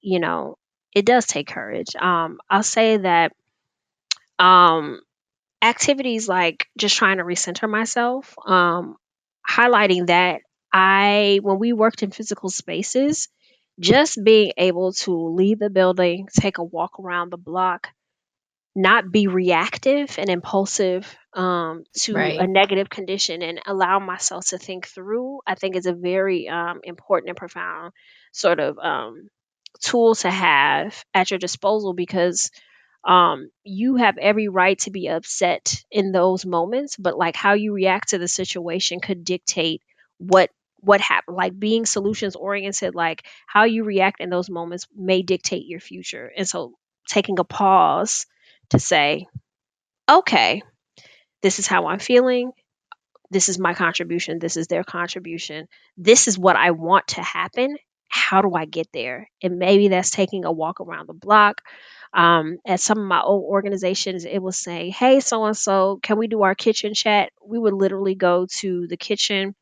you 0.00 0.20
know 0.20 0.58
it 0.94 1.06
does 1.06 1.26
take 1.26 1.48
courage. 1.48 1.96
Um 2.00 2.38
i'll 2.50 2.62
say 2.64 2.98
that 2.98 3.32
um 4.38 5.00
activities 5.62 6.28
like 6.28 6.68
just 6.78 6.96
trying 6.96 7.18
to 7.18 7.24
recenter 7.24 7.70
myself 7.70 8.34
um 8.46 8.96
highlighting 9.48 10.06
that 10.08 10.42
i 10.72 11.40
when 11.42 11.58
we 11.58 11.72
worked 11.72 12.02
in 12.02 12.10
physical 12.10 12.50
spaces 12.50 13.28
just 13.80 14.18
being 14.24 14.52
able 14.58 14.92
to 14.92 15.12
leave 15.12 15.58
the 15.58 15.70
building 15.70 16.28
take 16.38 16.58
a 16.58 16.64
walk 16.64 17.00
around 17.00 17.30
the 17.30 17.38
block 17.38 17.88
not 18.74 19.10
be 19.10 19.26
reactive 19.26 20.16
and 20.18 20.30
impulsive 20.30 21.16
um, 21.34 21.84
to 21.94 22.16
a 22.16 22.46
negative 22.46 22.88
condition 22.88 23.42
and 23.42 23.60
allow 23.66 23.98
myself 23.98 24.46
to 24.48 24.58
think 24.58 24.86
through, 24.86 25.40
I 25.46 25.54
think 25.54 25.76
is 25.76 25.86
a 25.86 25.92
very 25.92 26.48
um, 26.48 26.80
important 26.84 27.30
and 27.30 27.36
profound 27.36 27.92
sort 28.32 28.60
of 28.60 28.78
um, 28.78 29.28
tool 29.80 30.14
to 30.16 30.30
have 30.30 31.04
at 31.14 31.30
your 31.30 31.38
disposal 31.38 31.94
because 31.94 32.50
um, 33.04 33.50
you 33.64 33.96
have 33.96 34.18
every 34.18 34.48
right 34.48 34.78
to 34.80 34.90
be 34.90 35.08
upset 35.08 35.82
in 35.90 36.12
those 36.12 36.44
moments, 36.44 36.96
but 36.96 37.16
like 37.16 37.34
how 37.34 37.54
you 37.54 37.72
react 37.72 38.10
to 38.10 38.18
the 38.18 38.28
situation 38.28 39.00
could 39.00 39.24
dictate 39.24 39.82
what 40.18 40.50
what 40.82 41.00
happened 41.02 41.36
like 41.36 41.58
being 41.58 41.84
solutions 41.84 42.34
oriented 42.36 42.94
like 42.94 43.26
how 43.46 43.64
you 43.64 43.84
react 43.84 44.18
in 44.18 44.30
those 44.30 44.48
moments 44.48 44.86
may 44.96 45.20
dictate 45.22 45.66
your 45.66 45.80
future. 45.80 46.30
And 46.34 46.48
so 46.48 46.72
taking 47.06 47.38
a 47.38 47.44
pause 47.44 48.26
to 48.70 48.78
say, 48.78 49.26
okay, 50.10 50.62
this 51.42 51.58
is 51.58 51.66
how 51.66 51.86
I'm 51.88 51.98
feeling. 52.00 52.52
This 53.30 53.48
is 53.48 53.58
my 53.58 53.74
contribution. 53.74 54.38
This 54.38 54.56
is 54.56 54.66
their 54.68 54.84
contribution. 54.84 55.68
This 55.96 56.28
is 56.28 56.38
what 56.38 56.56
I 56.56 56.72
want 56.72 57.08
to 57.08 57.22
happen. 57.22 57.76
how 58.08 58.42
do 58.42 58.54
I 58.54 58.64
get 58.64 58.88
there? 58.92 59.28
And 59.42 59.58
maybe 59.58 59.88
that's 59.88 60.10
taking 60.10 60.44
a 60.44 60.52
walk 60.52 60.80
around 60.80 61.08
the 61.08 61.14
block. 61.14 61.62
Um, 62.12 62.58
at 62.66 62.80
some 62.80 62.98
of 62.98 63.04
my 63.06 63.20
old 63.22 63.44
organizations, 63.44 64.24
it 64.24 64.40
was 64.42 64.58
saying, 64.58 64.92
"Hey, 64.92 65.20
so 65.20 65.44
and 65.44 65.56
so, 65.56 65.98
can 66.02 66.18
we 66.18 66.26
do 66.28 66.42
our 66.42 66.54
kitchen 66.56 66.94
chat?" 66.94 67.32
We 67.44 67.58
would 67.58 67.74
literally 67.74 68.16
go 68.16 68.46
to 68.60 68.86
the 68.88 68.96
kitchen 68.96 69.54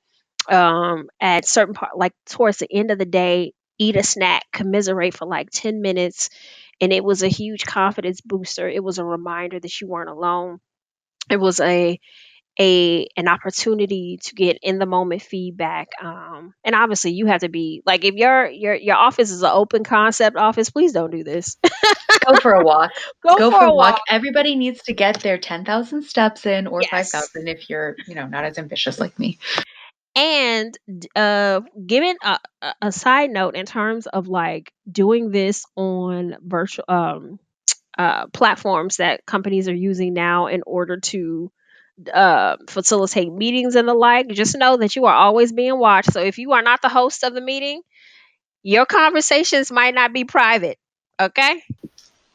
um, 0.49 1.09
at 1.21 1.47
certain 1.47 1.75
part, 1.75 1.97
like 1.97 2.13
towards 2.27 2.59
the 2.59 2.73
end 2.73 2.91
of 2.91 2.99
the 2.99 3.05
day, 3.05 3.53
eat 3.79 3.97
a 3.97 4.03
snack, 4.03 4.45
commiserate 4.53 5.15
for 5.15 5.27
like 5.27 5.51
ten 5.51 5.83
minutes, 5.83 6.31
and 6.81 6.93
it 6.93 7.05
was 7.05 7.23
a 7.23 7.29
huge 7.29 7.65
confidence 7.65 8.21
booster. 8.21 8.69
It 8.69 8.83
was 8.83 8.99
a 8.99 9.05
reminder 9.05 9.59
that 9.59 9.81
you 9.81 9.89
weren't 9.89 10.11
alone. 10.11 10.59
It 11.31 11.39
was 11.39 11.61
a 11.61 11.99
a 12.61 13.07
an 13.17 13.29
opportunity 13.29 14.19
to 14.25 14.35
get 14.35 14.59
in 14.63 14.81
the 14.81 14.87
moment 14.87 15.23
feedback 15.23 15.91
um 16.03 16.53
and 16.65 16.75
obviously 16.75 17.13
you 17.13 17.27
have 17.27 17.43
to 17.43 17.49
be 17.49 17.83
like 17.87 18.05
if 18.05 18.17
your 18.17 18.49
your 18.49 18.75
your 18.75 18.97
office 18.97 19.31
is 19.31 19.43
an 19.43 19.51
open 19.53 19.85
concept 19.85 20.37
office 20.37 20.69
please 20.69 20.93
don't 20.93 21.13
do 21.13 21.23
this 21.23 21.57
Go 22.25 22.37
for 22.37 22.55
a 22.55 22.65
walk. 22.65 22.91
go, 23.23 23.37
Go 23.37 23.51
for, 23.51 23.59
for 23.59 23.65
a 23.65 23.73
walk. 23.73 23.95
walk 23.95 24.01
Everybody 24.09 24.57
needs 24.57 24.83
to 24.85 24.93
get 24.93 25.21
their 25.21 25.39
10,000 25.39 26.03
steps 26.03 26.47
in 26.47 26.67
or 26.67 26.81
yes 26.83 27.11
5,000 27.11 27.49
if 27.49 27.69
you're, 27.71 27.97
you 28.07 28.15
know, 28.15 28.27
not 28.27 28.45
as 28.45 28.59
ambitious 28.59 28.99
like 28.99 29.19
me. 29.19 29.39
And 30.19 30.79
uh 31.17 31.61
given 31.87 32.17
a, 32.25 32.39
a 32.63 32.75
a 32.83 32.93
side 32.93 33.31
note 33.31 33.57
in 33.57 33.67
terms 33.67 34.07
of 34.07 34.29
like 34.29 34.73
doing 34.91 35.31
this 35.31 35.67
on 35.77 36.37
virtual 36.43 36.85
um 36.89 37.41
uh 37.99 38.27
platforms 38.29 38.99
that 38.99 39.27
companies 39.27 39.69
are 39.69 39.75
using 39.75 40.15
now 40.15 40.47
in 40.49 40.63
order 40.67 40.99
to 41.01 41.51
uh, 42.15 42.57
facilitate 42.69 43.33
meetings 43.33 43.77
and 43.77 43.89
the 43.89 43.95
like, 43.95 44.29
just 44.29 44.57
know 44.59 44.77
that 44.77 44.97
you 44.97 45.07
are 45.07 45.15
always 45.15 45.53
being 45.53 45.79
watched. 45.79 46.13
So 46.13 46.21
if 46.23 46.39
you 46.39 46.53
are 46.53 46.63
not 46.63 46.83
the 46.83 46.89
host 46.89 47.25
of 47.25 47.35
the 47.35 47.41
meeting, 47.41 47.83
your 48.63 48.87
conversations 48.87 49.71
might 49.71 49.95
not 49.95 50.13
be 50.13 50.25
private. 50.25 50.79
Okay? 51.21 51.63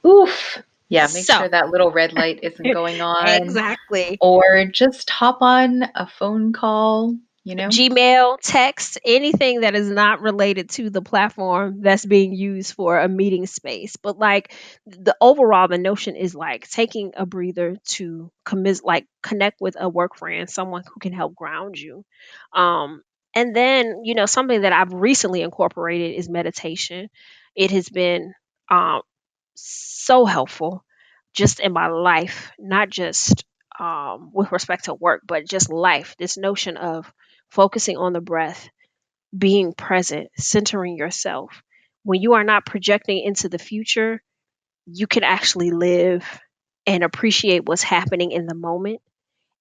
Oof. 0.06 0.62
Yeah, 0.90 1.08
make 1.08 1.26
So, 1.26 1.38
sure 1.38 1.50
that 1.50 1.70
little 1.70 1.92
red 1.92 2.14
light 2.14 2.40
isn't 2.44 2.70
going 2.74 3.02
on 3.02 3.28
exactly. 3.28 4.22
or 4.22 4.66
just 4.66 5.10
hop 5.10 5.42
on 5.42 5.84
a 5.96 6.08
phone 6.08 6.54
call, 6.54 7.18
you 7.44 7.56
know? 7.56 7.70
Gmail, 7.70 8.38
text, 8.42 9.00
anything 9.06 9.62
that 9.62 9.76
is 9.76 9.90
not 9.90 10.22
related 10.22 10.70
to 10.72 10.90
the 10.90 11.02
platform 11.02 11.82
that's 11.82 12.06
being 12.06 12.34
used 12.34 12.74
for 12.74 13.00
a 13.00 13.08
meeting 13.10 13.46
space. 13.48 13.96
But 13.96 14.18
like 14.18 14.54
the 14.86 15.16
overall, 15.20 15.68
the 15.68 15.78
notion 15.78 16.16
is 16.16 16.36
like 16.36 16.70
taking 16.70 17.14
a 17.18 17.26
breather 17.26 17.78
to 17.96 18.32
commis- 18.46 18.84
like 18.84 19.08
connect 19.22 19.60
with 19.62 19.76
a 19.80 19.90
work 19.90 20.16
friend, 20.18 20.50
someone 20.50 20.84
who 20.86 21.00
can 21.00 21.14
help 21.14 21.36
ground 21.36 21.78
you. 21.78 22.06
Um, 22.54 23.02
and 23.36 23.56
then 23.56 24.02
you 24.04 24.14
know 24.16 24.26
something 24.26 24.62
that 24.62 24.74
I've 24.74 24.94
recently 24.94 25.42
incorporated 25.42 26.16
is 26.16 26.30
meditation. 26.30 27.10
It 27.56 27.72
has 27.72 27.90
been 27.90 28.34
um, 28.70 29.02
so 29.56 30.26
helpful 30.26 30.84
just 31.34 31.60
in 31.60 31.74
my 31.74 31.88
life, 31.88 32.52
not 32.60 32.90
just 32.90 33.44
um, 33.80 34.32
with 34.34 34.52
respect 34.52 34.86
to 34.86 34.94
work, 34.94 35.22
but 35.28 35.48
just 35.48 35.72
life. 35.72 36.16
This 36.20 36.38
notion 36.38 36.78
of 36.78 37.12
focusing 37.54 37.98
on 37.98 38.14
the 38.14 38.22
breath, 38.22 38.68
being 39.38 39.74
present, 39.74 40.30
centering 40.38 40.98
yourself. 40.98 41.62
When 42.04 42.22
you 42.22 42.34
are 42.34 42.44
not 42.44 42.66
projecting 42.66 43.24
into 43.24 43.48
the 43.48 43.60
future, 43.60 44.22
you 44.86 45.08
can 45.08 45.24
actually 45.24 45.72
live 45.72 46.26
and 46.88 47.04
appreciate 47.04 47.66
what's 47.66 47.84
happening 47.84 48.32
in 48.32 48.48
the 48.48 48.56
moment 48.56 49.02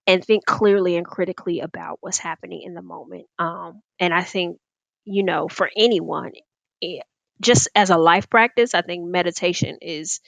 and 0.06 0.24
think 0.24 0.44
clearly 0.46 0.96
and 0.96 1.06
critically 1.06 1.60
about 1.60 1.98
what's 2.00 2.18
happening 2.18 2.62
in 2.62 2.74
the 2.74 2.82
moment. 2.82 3.26
Um, 3.38 3.82
and 4.00 4.14
I 4.14 4.22
think, 4.22 4.58
you 5.04 5.22
know, 5.22 5.48
for 5.48 5.70
anyone, 5.76 6.32
eh, 6.82 7.00
just 7.40 7.68
as 7.74 7.90
a 7.90 7.98
life 7.98 8.30
practice, 8.30 8.74
I 8.74 8.82
think 8.82 9.04
meditation 9.06 9.78
is 9.82 10.20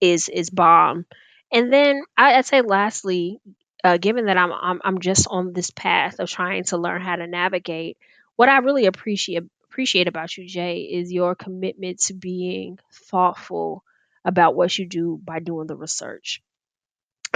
is 0.00 0.28
is 0.28 0.50
bomb. 0.50 1.04
And 1.52 1.72
then 1.72 2.02
I, 2.16 2.34
I'd 2.36 2.46
say 2.46 2.62
lastly, 2.62 3.40
uh, 3.84 3.98
given 3.98 4.26
that 4.26 4.38
I'm, 4.38 4.52
I'm 4.52 4.80
I'm 4.84 5.00
just 5.00 5.28
on 5.30 5.52
this 5.52 5.70
path 5.70 6.20
of 6.20 6.30
trying 6.30 6.64
to 6.66 6.78
learn 6.78 7.02
how 7.02 7.16
to 7.16 7.26
navigate, 7.28 7.98
what 8.36 8.48
I 8.50 8.58
really 8.58 8.86
appreciate 8.86 9.44
appreciate 9.70 10.08
about 10.08 10.36
you, 10.36 10.46
Jay, 10.48 10.80
is 10.80 11.12
your 11.12 11.36
commitment 11.36 12.00
to 12.02 12.14
being 12.14 12.78
thoughtful 13.10 13.84
about 14.24 14.56
what 14.56 14.76
you 14.78 14.86
do 14.88 15.20
by 15.24 15.40
doing 15.40 15.68
the 15.68 15.76
research. 15.76 16.42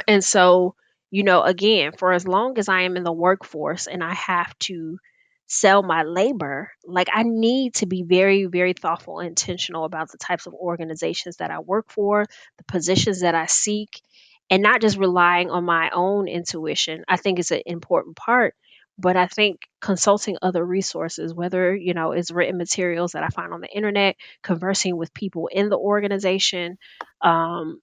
And 0.07 0.23
so, 0.25 0.75
you 1.11 1.23
know, 1.23 1.43
again, 1.43 1.93
for 1.99 2.13
as 2.13 2.27
long 2.27 2.59
as 2.59 2.69
I 2.69 2.83
am 2.83 2.97
in 2.97 3.05
the 3.05 3.13
workforce 3.13 3.87
and 3.87 4.03
I 4.03 4.15
have 4.15 4.57
to 4.61 4.99
sell 5.47 5.83
my 5.83 6.03
labor, 6.03 6.71
like 6.85 7.09
I 7.13 7.23
need 7.23 7.75
to 7.77 7.87
be 7.87 8.03
very, 8.03 8.45
very 8.45 8.75
thoughtful 8.75 9.21
and 9.21 9.29
intentional 9.31 9.85
about 9.85 10.11
the 10.11 10.19
types 10.19 10.47
of 10.47 10.55
organizations 10.55 11.37
that 11.39 11.51
I 11.51 11.61
work 11.61 11.91
for, 11.91 12.27
the 12.59 12.65
positions 12.65 13.21
that 13.23 13.35
I 13.35 13.47
seek, 13.47 14.03
and 14.51 14.63
not 14.63 14.81
just 14.81 14.99
relying 14.99 15.51
on 15.51 15.65
my 15.65 15.91
own 15.91 16.29
intuition. 16.29 17.05
I 17.09 17.17
think 17.17 17.39
it's 17.39 17.51
an 17.51 17.63
important 17.67 18.17
part. 18.17 18.55
But 19.01 19.17
I 19.17 19.29
think 19.29 19.61
consulting 19.81 20.39
other 20.43 20.65
resources, 20.65 21.33
whether, 21.33 21.75
you 21.75 21.95
know, 21.95 22.13
it's 22.13 22.33
written 22.33 22.59
materials 22.59 23.13
that 23.13 23.23
I 23.23 23.29
find 23.29 23.53
on 23.53 23.61
the 23.61 23.69
internet, 23.69 24.17
conversing 24.43 24.97
with 24.97 25.15
people 25.15 25.49
in 25.53 25.69
the 25.69 25.79
organization, 25.79 26.79
um, 27.21 27.81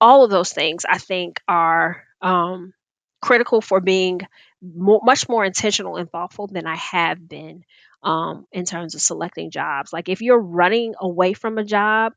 all 0.00 0.24
of 0.24 0.30
those 0.30 0.52
things 0.52 0.84
I 0.88 0.98
think 0.98 1.40
are 1.48 2.02
um, 2.20 2.72
critical 3.20 3.60
for 3.60 3.80
being 3.80 4.20
much 4.62 5.28
more 5.28 5.44
intentional 5.44 5.96
and 5.96 6.10
thoughtful 6.10 6.46
than 6.48 6.66
I 6.66 6.76
have 6.76 7.28
been 7.28 7.64
um, 8.02 8.46
in 8.52 8.64
terms 8.64 8.94
of 8.94 9.00
selecting 9.00 9.50
jobs. 9.50 9.92
Like 9.92 10.08
if 10.08 10.22
you're 10.22 10.40
running 10.40 10.94
away 11.00 11.34
from 11.34 11.58
a 11.58 11.64
job 11.64 12.14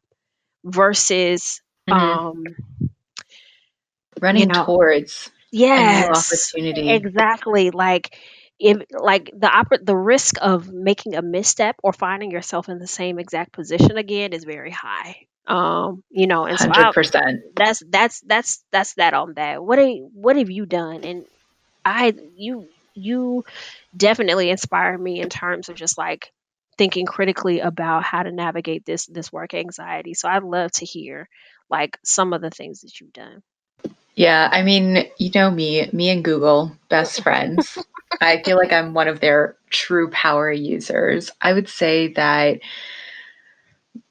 versus, 0.63 1.61
Mhm. 1.87 1.95
um, 1.95 2.55
you 4.29 4.45
Running 4.45 4.47
know, 4.47 4.65
towards 4.65 5.29
a 5.75 5.83
new 5.83 6.05
yes, 6.05 6.09
opportunity. 6.09 6.91
exactly. 6.91 7.71
Like 7.71 8.17
if 8.59 8.77
like 8.91 9.31
the 9.37 9.47
oppor- 9.47 9.85
the 9.85 9.95
risk 9.95 10.35
of 10.41 10.71
making 10.71 11.15
a 11.15 11.21
misstep 11.21 11.77
or 11.83 11.93
finding 11.93 12.31
yourself 12.31 12.69
in 12.69 12.79
the 12.79 12.87
same 12.87 13.19
exact 13.19 13.53
position 13.53 13.97
again 13.97 14.33
is 14.33 14.43
very 14.45 14.71
high. 14.71 15.27
Um, 15.47 16.03
you 16.11 16.27
know, 16.27 16.45
and 16.45 16.59
so 16.59 16.69
100%. 16.69 17.41
that's 17.55 17.83
that's 17.89 18.21
that's 18.21 18.63
that's 18.71 18.93
that 18.95 19.13
on 19.13 19.33
that. 19.35 19.63
What 19.63 19.79
are, 19.79 19.87
what 20.13 20.37
have 20.37 20.49
you 20.51 20.65
done? 20.65 21.03
And 21.03 21.25
I 21.85 22.13
you 22.35 22.67
you 22.95 23.43
definitely 23.95 24.49
inspire 24.49 24.97
me 24.97 25.21
in 25.21 25.29
terms 25.29 25.69
of 25.69 25.75
just 25.75 25.97
like 25.97 26.31
thinking 26.77 27.05
critically 27.05 27.59
about 27.61 28.03
how 28.03 28.23
to 28.23 28.31
navigate 28.31 28.85
this 28.85 29.05
this 29.07 29.31
work 29.31 29.53
anxiety. 29.53 30.13
So 30.13 30.29
I'd 30.29 30.43
love 30.43 30.71
to 30.73 30.85
hear 30.85 31.29
like 31.69 31.97
some 32.03 32.33
of 32.33 32.41
the 32.41 32.49
things 32.51 32.81
that 32.81 32.99
you've 32.99 33.13
done. 33.13 33.41
Yeah, 34.15 34.49
I 34.51 34.63
mean, 34.63 35.05
you 35.17 35.29
know 35.35 35.51
me, 35.51 35.89
me 35.91 36.09
and 36.09 36.23
Google, 36.23 36.71
best 36.89 37.21
friends. 37.21 37.77
I 38.21 38.41
feel 38.43 38.57
like 38.57 38.71
I'm 38.71 38.93
one 38.93 39.07
of 39.09 39.19
their 39.19 39.57
true 39.71 40.09
power 40.09 40.51
users. 40.51 41.31
I 41.41 41.53
would 41.53 41.67
say 41.67 42.13
that 42.13 42.59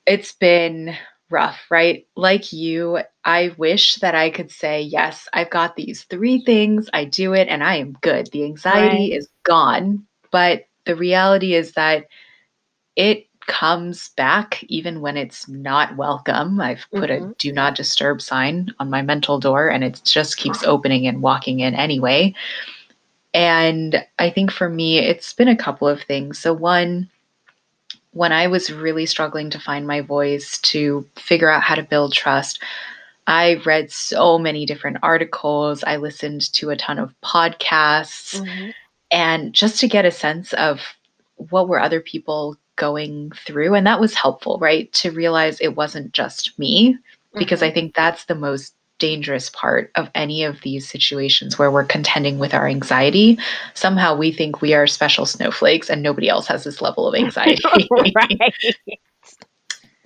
it's 0.06 0.32
been 0.32 0.94
rough, 1.30 1.60
right? 1.70 2.06
Like 2.16 2.52
you, 2.52 3.00
I 3.24 3.54
wish 3.56 3.96
that 3.96 4.14
I 4.14 4.30
could 4.30 4.50
say, 4.50 4.82
yes, 4.82 5.28
I've 5.32 5.50
got 5.50 5.76
these 5.76 6.04
three 6.04 6.42
things, 6.44 6.88
I 6.92 7.04
do 7.04 7.32
it, 7.32 7.48
and 7.48 7.62
I 7.64 7.76
am 7.76 7.92
good. 8.02 8.30
The 8.30 8.44
Right. 8.44 8.44
anxiety 8.44 9.12
is 9.12 9.28
gone. 9.44 10.06
But 10.30 10.64
the 10.84 10.96
reality 10.96 11.54
is 11.54 11.72
that 11.72 12.06
it 12.96 13.26
comes 13.46 14.10
back 14.10 14.62
even 14.64 15.00
when 15.00 15.16
it's 15.16 15.48
not 15.48 15.96
welcome. 15.96 16.60
I've 16.60 16.86
put 16.94 17.10
a 17.10 17.20
hmm 17.20 17.32
do 17.38 17.52
not 17.52 17.74
disturb 17.76 18.22
sign 18.22 18.70
on 18.78 18.90
my 18.90 19.02
mental 19.02 19.38
door 19.38 19.68
and 19.68 19.84
it 19.84 20.00
just 20.04 20.36
keeps 20.36 20.62
opening 20.64 21.06
and 21.06 21.22
walking 21.22 21.60
in 21.60 21.74
anyway. 21.74 22.34
And 23.34 24.04
I 24.18 24.30
think 24.30 24.50
for 24.50 24.68
me, 24.68 24.98
it's 24.98 25.32
been 25.32 25.48
a 25.48 25.56
couple 25.56 25.88
of 25.88 26.02
things. 26.02 26.38
So, 26.38 26.52
one, 26.52 27.10
when 28.12 28.32
I 28.32 28.46
was 28.46 28.72
really 28.72 29.06
struggling 29.06 29.50
to 29.50 29.58
find 29.60 29.86
my 29.86 30.00
voice, 30.00 30.58
to 30.60 31.06
figure 31.16 31.50
out 31.50 31.62
how 31.62 31.74
to 31.74 31.82
build 31.82 32.12
trust, 32.12 32.62
I 33.26 33.56
read 33.64 33.90
so 33.90 34.38
many 34.38 34.66
different 34.66 34.98
articles. 35.02 35.82
I 35.84 35.96
listened 35.96 36.52
to 36.54 36.70
a 36.70 36.76
ton 36.76 36.98
of 36.98 37.14
podcasts, 37.22 38.40
hmm 38.40 38.70
and 39.10 39.52
just 39.52 39.78
to 39.80 39.86
get 39.88 40.04
a 40.04 40.10
sense 40.10 40.52
of 40.54 40.80
what 41.36 41.68
were 41.68 41.80
other 41.80 42.00
people 42.00 42.56
going 42.76 43.32
through. 43.32 43.74
And 43.74 43.86
that 43.86 44.00
was 44.00 44.14
helpful, 44.14 44.58
right? 44.58 44.92
To 44.94 45.10
realize 45.10 45.60
it 45.60 45.76
wasn't 45.76 46.12
just 46.12 46.58
me, 46.58 46.98
because 47.36 47.60
hmm 47.60 47.66
I 47.66 47.70
think 47.70 47.94
that's 47.94 48.24
the 48.24 48.34
most 48.34 48.74
dangerous 48.98 49.50
part 49.50 49.90
of 49.96 50.08
any 50.14 50.44
of 50.44 50.60
these 50.60 50.88
situations 50.88 51.58
where 51.58 51.70
we're 51.70 51.84
contending 51.84 52.38
with 52.38 52.54
our 52.54 52.68
anxiety. 52.68 53.38
Somehow 53.74 54.16
we 54.16 54.32
think 54.32 54.62
we 54.62 54.72
are 54.72 54.86
special 54.86 55.26
snowflakes 55.26 55.90
and 55.90 56.02
nobody 56.02 56.28
else 56.28 56.46
has 56.46 56.64
this 56.64 56.80
level 56.80 57.08
of 57.08 57.14
anxiety. 57.14 57.62
right. 58.14 58.54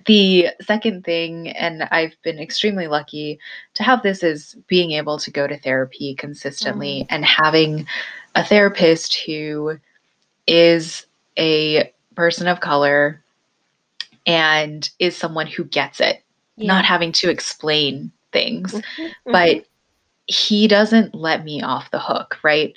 the 0.05 0.47
second 0.61 1.05
thing, 1.05 1.49
and 1.49 1.83
I've 1.91 2.15
been 2.23 2.39
extremely 2.39 2.87
lucky 2.87 3.39
to 3.75 3.83
have 3.83 4.01
this, 4.01 4.23
is 4.23 4.55
being 4.67 4.91
able 4.91 5.19
to 5.19 5.31
go 5.31 5.45
to 5.47 5.59
therapy 5.59 6.15
consistently 6.15 7.05
and 7.09 7.23
having 7.23 7.85
a 8.35 8.43
therapist 8.43 9.15
who 9.15 9.77
is 10.47 11.05
a 11.37 11.93
person 12.19 12.47
of 12.49 12.59
color 12.59 13.23
and 14.25 14.89
is 14.99 15.15
someone 15.15 15.47
who 15.47 15.63
gets 15.63 16.01
it, 16.01 16.21
Yeah. 16.57 16.67
not 16.67 16.83
having 16.83 17.13
to 17.13 17.29
explain 17.29 18.11
things. 18.33 18.73
Mhm, 18.73 18.83
mhm. 19.25 19.31
But 19.31 19.65
he 20.25 20.67
doesn't 20.67 21.15
let 21.15 21.45
me 21.45 21.61
off 21.61 21.91
the 21.91 21.99
hook, 21.99 22.37
right? 22.43 22.73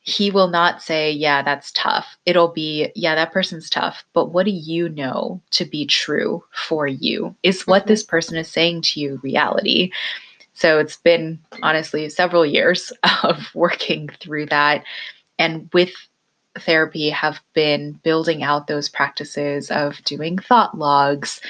He 0.00 0.32
will 0.32 0.48
not 0.48 0.82
say, 0.82 1.12
Yeah, 1.12 1.40
that's 1.42 1.70
tough. 1.70 2.16
It'll 2.26 2.48
be, 2.48 2.90
Yeah, 2.96 3.14
that 3.14 3.30
person's 3.30 3.70
tough. 3.70 4.02
But 4.12 4.32
what 4.32 4.44
do 4.44 4.50
you 4.50 4.88
know 4.88 5.40
to 5.52 5.64
be 5.64 5.86
true 5.86 6.42
for 6.52 6.88
you? 6.88 7.36
Is 7.44 7.68
what 7.68 7.84
Mhm. 7.84 7.88
this 7.88 8.02
person 8.02 8.36
is 8.36 8.48
saying 8.48 8.82
to 8.82 9.00
you 9.00 9.20
reality? 9.22 9.92
So 10.54 10.80
it's 10.80 10.96
been 10.96 11.38
honestly 11.62 12.08
several 12.08 12.44
years 12.44 12.92
of 13.22 13.54
working 13.54 14.08
through 14.20 14.46
that. 14.46 14.82
And 15.38 15.70
with 15.72 15.92
therapy, 16.58 17.10
have 17.10 17.40
been 17.54 17.92
building 18.02 18.42
out 18.42 18.66
those 18.66 18.88
practices 18.88 19.70
of 19.70 20.02
doing 20.04 20.38
thought 20.38 20.76
logs, 20.76 21.40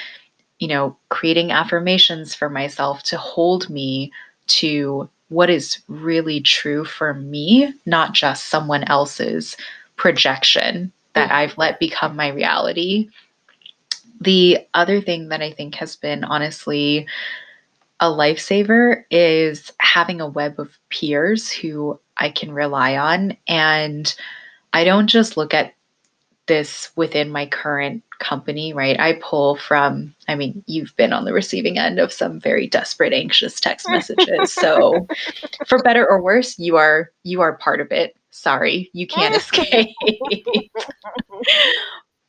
you 0.59 0.67
know, 0.67 0.95
creating 1.09 1.51
affirmations 1.51 2.35
for 2.35 2.49
myself 2.49 3.03
to 3.03 3.17
hold 3.17 3.69
me 3.69 4.11
to 4.47 5.09
what 5.29 5.49
is 5.49 5.79
really 5.87 6.41
true 6.41 6.85
for 6.85 7.13
me, 7.13 7.73
not 7.85 8.13
just 8.13 8.47
someone 8.47 8.83
else's 8.85 9.55
projection 9.95 10.91
that 11.13 11.29
Mhm. 11.29 11.33
I've 11.33 11.57
let 11.57 11.79
become 11.79 12.15
my 12.15 12.29
reality. 12.29 13.09
The 14.19 14.67
other 14.73 15.01
thing 15.01 15.29
that 15.29 15.41
I 15.41 15.51
think 15.51 15.75
has 15.75 15.95
been 15.95 16.23
honestly 16.23 17.07
a 17.99 18.07
lifesaver 18.07 19.03
is 19.11 19.71
having 19.79 20.21
a 20.21 20.27
web 20.27 20.59
of 20.59 20.77
peers 20.89 21.51
who 21.51 21.99
I 22.17 22.29
can 22.29 22.51
rely 22.51 22.97
on. 22.97 23.37
And 23.47 24.13
I 24.73 24.83
don't 24.83 25.07
just 25.07 25.37
look 25.37 25.53
at 25.53 25.73
this 26.47 26.91
within 26.95 27.31
my 27.31 27.45
current 27.45 28.03
company, 28.19 28.73
right? 28.73 28.99
I 28.99 29.19
pull 29.21 29.55
from, 29.55 30.13
I 30.27 30.35
mean, 30.35 30.63
you've 30.67 30.95
been 30.95 31.13
on 31.13 31.25
the 31.25 31.33
receiving 31.33 31.77
end 31.77 31.99
of 31.99 32.11
some 32.11 32.39
very 32.39 32.67
desperate, 32.67 33.13
anxious 33.13 33.59
text 33.59 33.87
messages. 33.89 34.53
So 34.53 35.07
for 35.67 35.79
better 35.79 36.07
or 36.07 36.21
worse, 36.21 36.57
you 36.59 36.77
are 36.77 37.11
you 37.23 37.41
are 37.41 37.57
part 37.57 37.81
of 37.81 37.91
it. 37.91 38.15
Sorry, 38.31 38.89
you 38.93 39.07
can't 39.07 39.35
escape. 39.53 39.89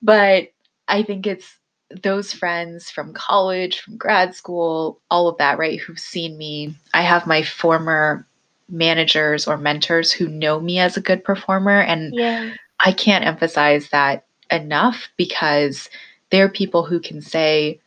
but 0.03 0.49
I 0.89 1.03
think 1.03 1.27
it's 1.27 1.57
those 2.03 2.33
friends 2.33 2.91
from 2.91 3.13
college, 3.13 3.81
from 3.81 3.97
grad 3.97 4.35
school, 4.35 5.01
all 5.11 5.29
of 5.29 5.37
that, 5.39 5.59
right? 5.59 5.79
Who've 5.79 5.99
seen 5.99 6.39
me. 6.39 6.75
I 6.95 7.03
have 7.03 7.27
my 7.27 7.43
former 7.43 8.27
managers 8.73 9.47
or 9.47 9.57
mentors 9.57 10.11
who 10.11 10.27
know 10.27 10.59
me 10.59 10.79
as 10.79 10.97
a 10.97 11.03
good 11.03 11.23
performer. 11.23 11.81
And 11.81 12.15
Yeah. 12.15 12.51
I 12.81 12.93
can't 12.93 13.25
emphasize 13.25 13.91
that 13.91 14.27
enough 14.51 15.09
because 15.17 15.89
there 16.31 16.45
are 16.45 16.51
people 16.51 16.85
who 16.85 16.99
can 16.99 17.21
say, 17.21 17.79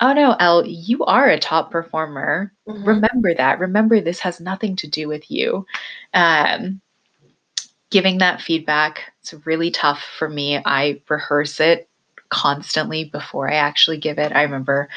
Oh 0.00 0.12
no, 0.12 0.36
Elle, 0.38 0.66
you 0.66 1.02
are 1.04 1.26
a 1.26 1.38
top 1.38 1.70
performer. 1.70 2.52
Mhm. 2.68 2.86
Remember 2.86 3.32
that. 3.32 3.58
Remember, 3.58 3.98
this 3.98 4.20
has 4.20 4.40
nothing 4.40 4.76
to 4.76 4.86
do 4.86 5.08
with 5.08 5.30
you. 5.30 5.64
Um, 6.12 6.82
giving 7.90 8.18
that 8.18 8.42
feedback, 8.42 9.12
it's 9.22 9.32
really 9.46 9.70
tough 9.70 10.02
for 10.18 10.28
me. 10.28 10.60
I 10.66 11.00
rehearse 11.08 11.60
it 11.60 11.88
constantly 12.28 13.04
before 13.04 13.50
I 13.50 13.54
actually 13.54 13.98
give 13.98 14.18
it. 14.18 14.32
I 14.32 14.42
remember 14.42 14.88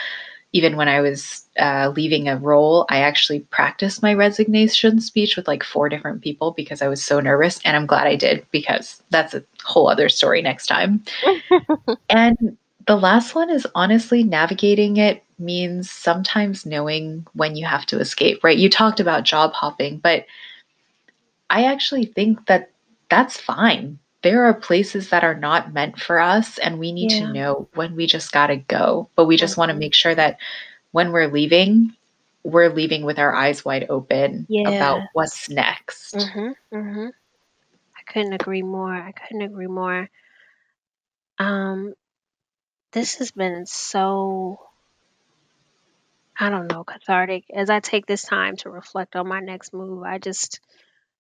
even 0.52 0.76
when 0.78 0.88
I 0.88 1.02
was 1.02 1.46
uh, 1.60 1.94
leaving 1.96 2.28
a 2.28 2.38
role, 2.38 2.86
I 2.90 3.00
actually 3.00 3.42
practiced 3.42 4.02
my 4.02 4.14
resignation 4.14 5.00
speech 5.00 5.36
with 5.36 5.48
like 5.48 5.64
four 5.64 5.90
different 5.90 6.22
people 6.22 6.52
because 6.52 6.82
I 6.82 6.88
was 6.88 7.04
so 7.04 7.20
nervous. 7.20 7.60
And 7.64 7.78
I'm 7.78 7.86
glad 7.86 8.08
I 8.08 8.16
did 8.16 8.46
because 8.52 9.02
that's 9.12 9.36
a 9.36 9.44
whole 9.64 9.88
other 9.90 10.10
story 10.10 10.42
next 10.42 10.66
time. 10.68 11.04
and 12.10 12.58
the 12.88 12.96
last 12.96 13.36
one 13.36 13.52
is 13.52 13.68
honestly 13.76 14.24
navigating 14.24 14.98
it 14.98 15.24
means 15.38 15.92
sometimes 15.92 16.66
knowing 16.66 17.26
when 17.34 17.56
you 17.56 17.66
have 17.66 17.86
to 17.86 18.00
escape, 18.00 18.44
right? 18.44 18.58
You 18.58 18.70
talked 18.70 19.00
about 19.00 19.24
job 19.24 19.54
hopping, 19.54 20.00
but 20.00 20.26
I 21.52 21.66
actually 21.66 22.06
think 22.06 22.48
that 22.48 22.72
that's 23.10 23.40
fine. 23.40 24.00
There 24.22 24.46
are 24.46 24.54
places 24.54 25.10
that 25.10 25.24
are 25.24 25.36
not 25.36 25.74
meant 25.74 26.00
for 26.00 26.20
us, 26.20 26.58
and 26.60 26.80
we 26.80 26.92
need 26.92 27.10
to 27.12 27.26
know 27.26 27.70
when 27.74 27.96
we 27.96 28.06
just 28.08 28.32
got 28.32 28.48
to 28.48 28.58
go. 28.58 29.10
But 29.16 29.26
we 29.26 29.38
just 29.38 29.58
want 29.58 29.70
to 29.72 29.78
make 29.78 29.94
sure 29.94 30.16
that 30.16 30.40
when 30.92 31.12
we're 31.12 31.28
leaving, 31.32 31.96
we're 32.44 32.70
leaving 32.70 33.04
with 33.04 33.20
our 33.20 33.34
eyes 33.34 33.66
wide 33.66 33.88
open 33.90 34.48
about 34.66 35.10
what's 35.14 35.50
next. 35.50 36.16
Mhm. 36.18 36.56
Mhm. 36.74 37.12
I 37.98 38.02
couldn't 38.12 38.34
agree 38.34 38.64
more. 38.64 38.94
I 38.96 39.12
couldn't 39.14 39.44
agree 39.44 39.68
more. 39.68 40.10
Um, 41.40 41.94
this 42.94 43.16
has 43.18 43.32
been 43.32 43.66
so 43.66 44.60
I 46.40 46.50
don't 46.50 46.68
know, 46.72 46.84
cathartic. 46.84 47.46
As 47.54 47.70
I 47.70 47.80
take 47.82 48.06
this 48.08 48.24
time 48.24 48.56
to 48.58 48.70
reflect 48.70 49.16
on 49.16 49.28
my 49.28 49.42
next 49.42 49.74
move, 49.74 50.04
I 50.04 50.18
just 50.18 50.60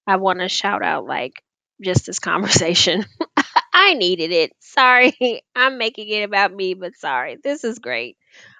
I 0.07 0.17
want 0.17 0.39
to 0.39 0.49
shout 0.49 0.83
out 0.83 1.05
like 1.05 1.43
just 1.83 2.05
this 2.05 2.19
conversation. 2.19 3.05
I 3.73 3.93
needed 3.93 4.31
it. 4.31 4.51
Sorry. 4.59 5.43
I'm 5.55 5.77
making 5.77 6.09
it 6.09 6.23
about 6.23 6.53
me, 6.53 6.73
but 6.73 6.95
sorry. 6.95 7.37
This 7.43 7.63
is 7.63 7.79
great. 7.79 8.17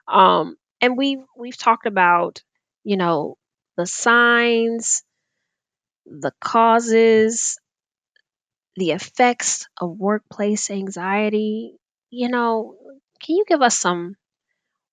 Um 0.07 0.55
and 0.82 0.97
we 0.97 1.22
we've 1.38 1.57
talked 1.57 1.86
about, 1.86 2.41
you 2.84 2.97
know, 2.97 3.38
the 3.78 3.86
signs, 3.86 5.03
the 6.05 6.34
causes, 6.41 7.57
the 8.76 8.91
effects 8.91 9.67
of 9.80 9.99
workplace 9.99 10.72
anxiety. 10.72 11.78
You 12.09 12.30
know, 12.30 12.76
can 13.22 13.36
you 13.36 13.45
give 13.47 13.61
us 13.61 13.78
some 13.78 14.15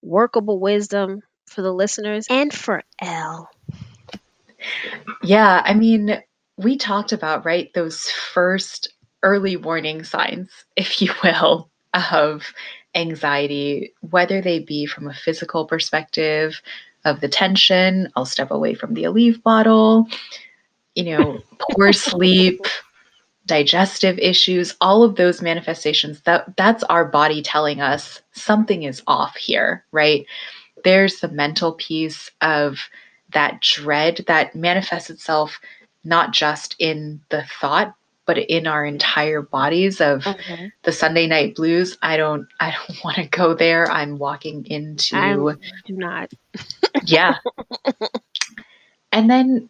workable 0.03 0.61
wisdom 0.61 1.23
for 1.47 1.63
the 1.63 1.73
listeners 1.73 2.27
and 2.31 2.53
for 2.55 2.83
Elle? 3.01 3.51
Yeah, 5.23 5.63
I 5.65 5.75
mean, 5.75 6.23
we 6.57 6.77
talked 6.77 7.13
about, 7.13 7.45
right, 7.45 7.73
those 7.75 8.11
first 8.11 8.89
early 9.23 9.57
warning 9.57 10.05
signs, 10.05 10.51
if 10.77 11.01
you 11.03 11.13
will, 11.23 11.71
of 11.95 12.53
anxiety, 12.95 13.93
whether 14.11 14.41
they 14.41 14.59
be 14.59 14.87
from 14.87 15.09
a 15.09 15.15
physical 15.15 15.67
perspective 15.67 16.61
of 17.05 17.21
the 17.21 17.29
tension, 17.29 18.11
I'll 18.17 18.27
step 18.27 18.51
away 18.51 18.75
from 18.75 18.95
the 18.95 19.05
Aleve 19.05 19.43
bottle, 19.43 20.09
you 20.95 21.05
know, 21.05 21.39
poor 21.59 21.93
sleep, 21.93 22.61
digestive 23.45 24.19
issues, 24.19 24.75
all 24.81 25.03
of 25.03 25.17
those 25.17 25.41
manifestations, 25.41 26.23
that 26.23 26.57
that's 26.57 26.83
our 26.85 27.05
body 27.05 27.43
telling 27.43 27.81
us 27.81 28.21
something 28.33 28.83
is 28.83 29.03
off 29.07 29.37
here, 29.37 29.85
right? 29.93 30.27
There's 30.85 31.21
the 31.21 31.29
mental 31.29 31.75
piece 31.75 32.31
of 32.41 32.79
that 33.33 33.61
dread 33.61 34.25
that 34.27 34.55
manifests 34.57 35.11
itself 35.11 35.61
not 36.07 36.33
just 36.33 36.77
in 36.79 37.21
the 37.29 37.45
thought 37.61 37.95
but 38.27 38.39
in 38.39 38.67
our 38.67 38.85
entire 38.85 39.41
bodies 39.41 40.01
of 40.01 40.25
Mhm. 40.25 40.73
the 40.83 40.91
Sunday 40.93 41.29
night 41.29 41.55
blues. 41.55 41.97
I 42.03 42.17
don't 42.17 42.47
I 42.61 42.73
don't 42.73 43.05
want 43.05 43.17
to 43.17 43.27
go 43.27 43.55
there. 43.55 43.91
I'm 43.91 44.19
walking 44.19 44.67
into 44.67 45.17
I 45.17 45.33
do 45.85 45.97
not. 45.97 46.31
yeah. 47.05 47.37
And 49.13 49.31
then 49.31 49.69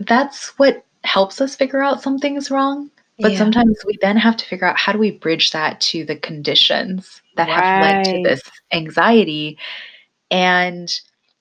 that's 0.00 0.58
what 0.58 0.84
helps 1.04 1.40
us 1.40 1.54
figure 1.54 1.82
out 1.82 2.02
something's 2.02 2.50
wrong. 2.50 2.90
But 3.20 3.32
Yeah. 3.32 3.38
sometimes 3.38 3.78
we 3.86 3.96
then 4.02 4.16
have 4.16 4.36
to 4.38 4.44
figure 4.44 4.66
out 4.66 4.76
how 4.76 4.92
do 4.92 4.98
we 4.98 5.12
bridge 5.12 5.52
that 5.52 5.80
to 5.82 6.04
the 6.04 6.16
conditions 6.16 7.22
that 7.36 7.48
have 7.48 7.80
led 7.80 8.04
to 8.04 8.22
this 8.24 8.42
anxiety. 8.72 9.56
And 10.32 10.92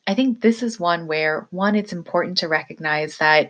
I 0.06 0.14
think 0.14 0.42
this 0.42 0.62
is 0.62 0.80
one 0.80 1.08
where, 1.08 1.48
one, 1.50 1.76
it's 1.76 1.94
important 1.94 2.38
to 2.40 2.48
recognize 2.48 3.18
that 3.18 3.50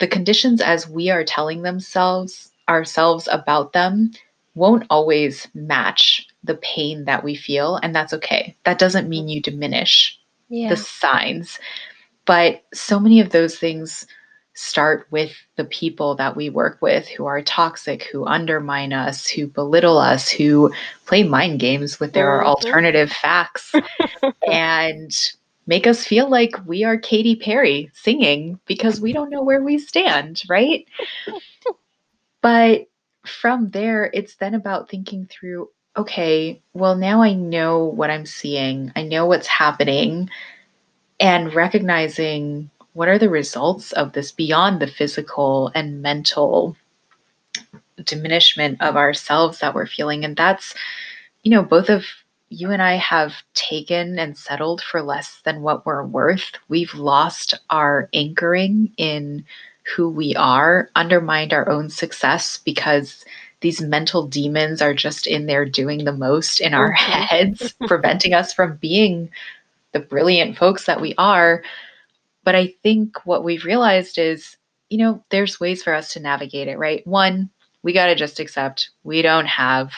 the 0.00 0.08
conditions 0.08 0.60
as 0.60 0.88
we 0.88 1.10
are 1.10 1.24
telling 1.24 1.62
themselves 1.62 2.50
ourselves 2.68 3.28
about 3.30 3.72
them 3.72 4.10
won't 4.54 4.84
always 4.90 5.46
match 5.54 6.26
the 6.42 6.56
pain 6.56 7.04
that 7.04 7.22
we 7.22 7.34
feel. 7.34 7.76
And 7.76 7.94
that's 7.94 8.12
okay. 8.14 8.56
That 8.64 8.78
doesn't 8.78 9.08
mean 9.08 9.28
you 9.28 9.40
diminish 9.40 10.18
Yeah. 10.48 10.70
the 10.70 10.76
signs. 10.76 11.58
But 12.26 12.64
so 12.74 12.98
many 13.00 13.20
of 13.20 13.30
those 13.30 13.58
things 13.58 14.06
start 14.54 15.06
with 15.10 15.32
the 15.56 15.64
people 15.64 16.14
that 16.16 16.36
we 16.36 16.50
work 16.50 16.78
with 16.82 17.08
who 17.08 17.26
are 17.26 17.42
toxic, 17.42 18.04
who 18.12 18.26
undermine 18.26 18.92
us, 18.92 19.26
who 19.26 19.46
belittle 19.46 19.98
us, 19.98 20.28
who 20.28 20.72
play 21.06 21.22
mind 21.22 21.60
games 21.60 22.00
with 22.00 22.12
their 22.12 22.42
Mhm. 22.42 22.46
alternative 22.46 23.12
facts 23.12 23.72
and 24.46 25.12
make 25.70 25.86
us 25.86 26.04
feel 26.04 26.28
like 26.28 26.56
we 26.66 26.82
are 26.82 26.98
Katy 26.98 27.36
Perry 27.36 27.92
singing 27.94 28.58
because 28.66 29.00
we 29.00 29.12
don't 29.12 29.30
know 29.30 29.44
where 29.44 29.62
we 29.62 29.78
stand, 29.78 30.42
right? 30.48 30.84
But 32.42 32.88
from 33.24 33.70
there, 33.70 34.10
it's 34.12 34.34
then 34.34 34.54
about 34.54 34.90
thinking 34.90 35.28
through 35.30 35.70
okay, 35.96 36.60
well, 36.72 36.96
now 36.96 37.22
I 37.22 37.34
know 37.34 37.84
what 37.84 38.10
I'm 38.10 38.26
seeing, 38.26 38.92
I 38.96 39.02
know 39.02 39.26
what's 39.26 39.46
happening, 39.46 40.28
and 41.20 41.54
recognizing 41.54 42.68
what 42.94 43.08
are 43.08 43.18
the 43.18 43.28
results 43.28 43.92
of 43.92 44.12
this 44.12 44.32
beyond 44.32 44.80
the 44.80 44.88
physical 44.88 45.70
and 45.76 46.02
mental 46.02 46.76
diminishment 48.04 48.82
of 48.82 48.96
ourselves 48.96 49.60
that 49.60 49.74
we're 49.74 49.86
feeling. 49.86 50.24
And 50.24 50.36
that's, 50.36 50.74
you 51.44 51.50
know, 51.52 51.62
both 51.62 51.90
of 51.90 52.04
you 52.50 52.72
and 52.72 52.82
I 52.82 52.94
have 52.96 53.32
taken 53.54 54.18
and 54.18 54.36
settled 54.36 54.82
for 54.82 55.02
less 55.02 55.40
than 55.44 55.62
what 55.62 55.86
we're 55.86 56.04
worth. 56.04 56.52
We've 56.68 56.94
lost 56.94 57.54
our 57.70 58.08
anchoring 58.12 58.92
in 58.96 59.44
who 59.96 60.10
we 60.10 60.34
are, 60.34 60.90
undermined 60.96 61.52
our 61.52 61.68
own 61.68 61.88
success 61.88 62.58
because 62.58 63.24
these 63.60 63.80
mental 63.80 64.26
demons 64.26 64.82
are 64.82 64.94
just 64.94 65.26
in 65.26 65.46
there 65.46 65.64
doing 65.64 66.04
the 66.04 66.12
most 66.12 66.60
in 66.60 66.74
our 66.74 66.90
heads, 66.92 67.72
preventing 67.86 68.34
us 68.34 68.52
from 68.52 68.76
being 68.76 69.30
the 69.92 70.00
brilliant 70.00 70.58
folks 70.58 70.86
that 70.86 71.00
we 71.00 71.14
are. 71.18 71.62
But 72.42 72.56
I 72.56 72.74
think 72.82 73.24
what 73.24 73.44
we've 73.44 73.64
realized 73.64 74.18
is, 74.18 74.56
you 74.88 74.98
know, 74.98 75.22
there's 75.30 75.60
ways 75.60 75.84
for 75.84 75.94
us 75.94 76.12
to 76.14 76.20
navigate 76.20 76.66
it, 76.66 76.78
right? 76.78 77.06
One, 77.06 77.50
we 77.82 77.92
got 77.92 78.06
to 78.06 78.14
just 78.16 78.40
accept 78.40 78.90
we 79.04 79.22
don't 79.22 79.46
have 79.46 79.92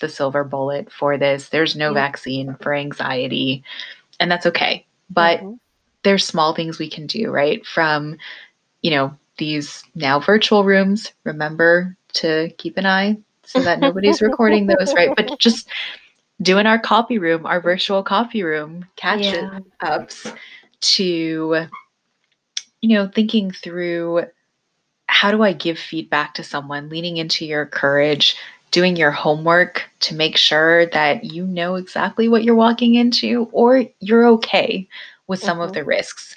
the 0.00 0.08
silver 0.08 0.44
bullet 0.44 0.90
for 0.92 1.16
this. 1.18 1.48
There's 1.48 1.76
no 1.76 1.88
Yeah. 1.88 1.94
vaccine 1.94 2.56
for 2.60 2.74
anxiety, 2.74 3.64
and 4.20 4.30
that's 4.30 4.46
okay. 4.46 4.86
But 5.10 5.40
Mhm. 5.40 5.58
there's 6.02 6.24
small 6.24 6.54
things 6.54 6.78
we 6.78 6.88
can 6.90 7.06
do, 7.06 7.30
right? 7.30 7.64
From, 7.66 8.18
you 8.82 8.90
know, 8.90 9.16
these 9.38 9.84
now 9.94 10.18
virtual 10.20 10.64
rooms. 10.64 11.12
Remember 11.24 11.96
to 12.14 12.50
keep 12.58 12.76
an 12.76 12.86
eye 12.86 13.18
so 13.44 13.62
that 13.62 13.80
nobody's 13.80 14.20
recording 14.22 14.66
those, 14.66 14.94
right? 14.94 15.10
But 15.16 15.38
just 15.38 15.68
doing 16.42 16.66
our 16.66 16.78
coffee 16.78 17.18
room, 17.18 17.46
our 17.46 17.60
virtual 17.60 18.02
coffee 18.02 18.42
room 18.42 18.86
catch 18.96 19.32
Yeah. 19.32 19.58
ups 19.80 20.32
to, 20.80 21.66
you 22.80 22.96
know, 22.96 23.08
thinking 23.08 23.50
through 23.50 24.26
how 25.06 25.30
do 25.30 25.42
I 25.42 25.52
give 25.52 25.78
feedback 25.78 26.34
to 26.34 26.44
someone, 26.44 26.88
leaning 26.88 27.16
into 27.16 27.44
your 27.44 27.66
courage, 27.66 28.36
doing 28.70 28.96
your 28.96 29.10
homework 29.10 29.84
to 30.00 30.14
make 30.14 30.36
sure 30.36 30.86
that 30.86 31.24
you 31.24 31.44
know 31.46 31.76
exactly 31.76 32.28
what 32.28 32.44
you're 32.44 32.54
walking 32.54 32.94
into 32.94 33.48
or 33.52 33.84
you're 34.00 34.26
okay 34.26 34.86
with 35.26 35.40
some 35.40 35.60
of 35.60 35.70
Mhm. 35.70 35.74
the 35.74 35.84
risks. 35.84 36.36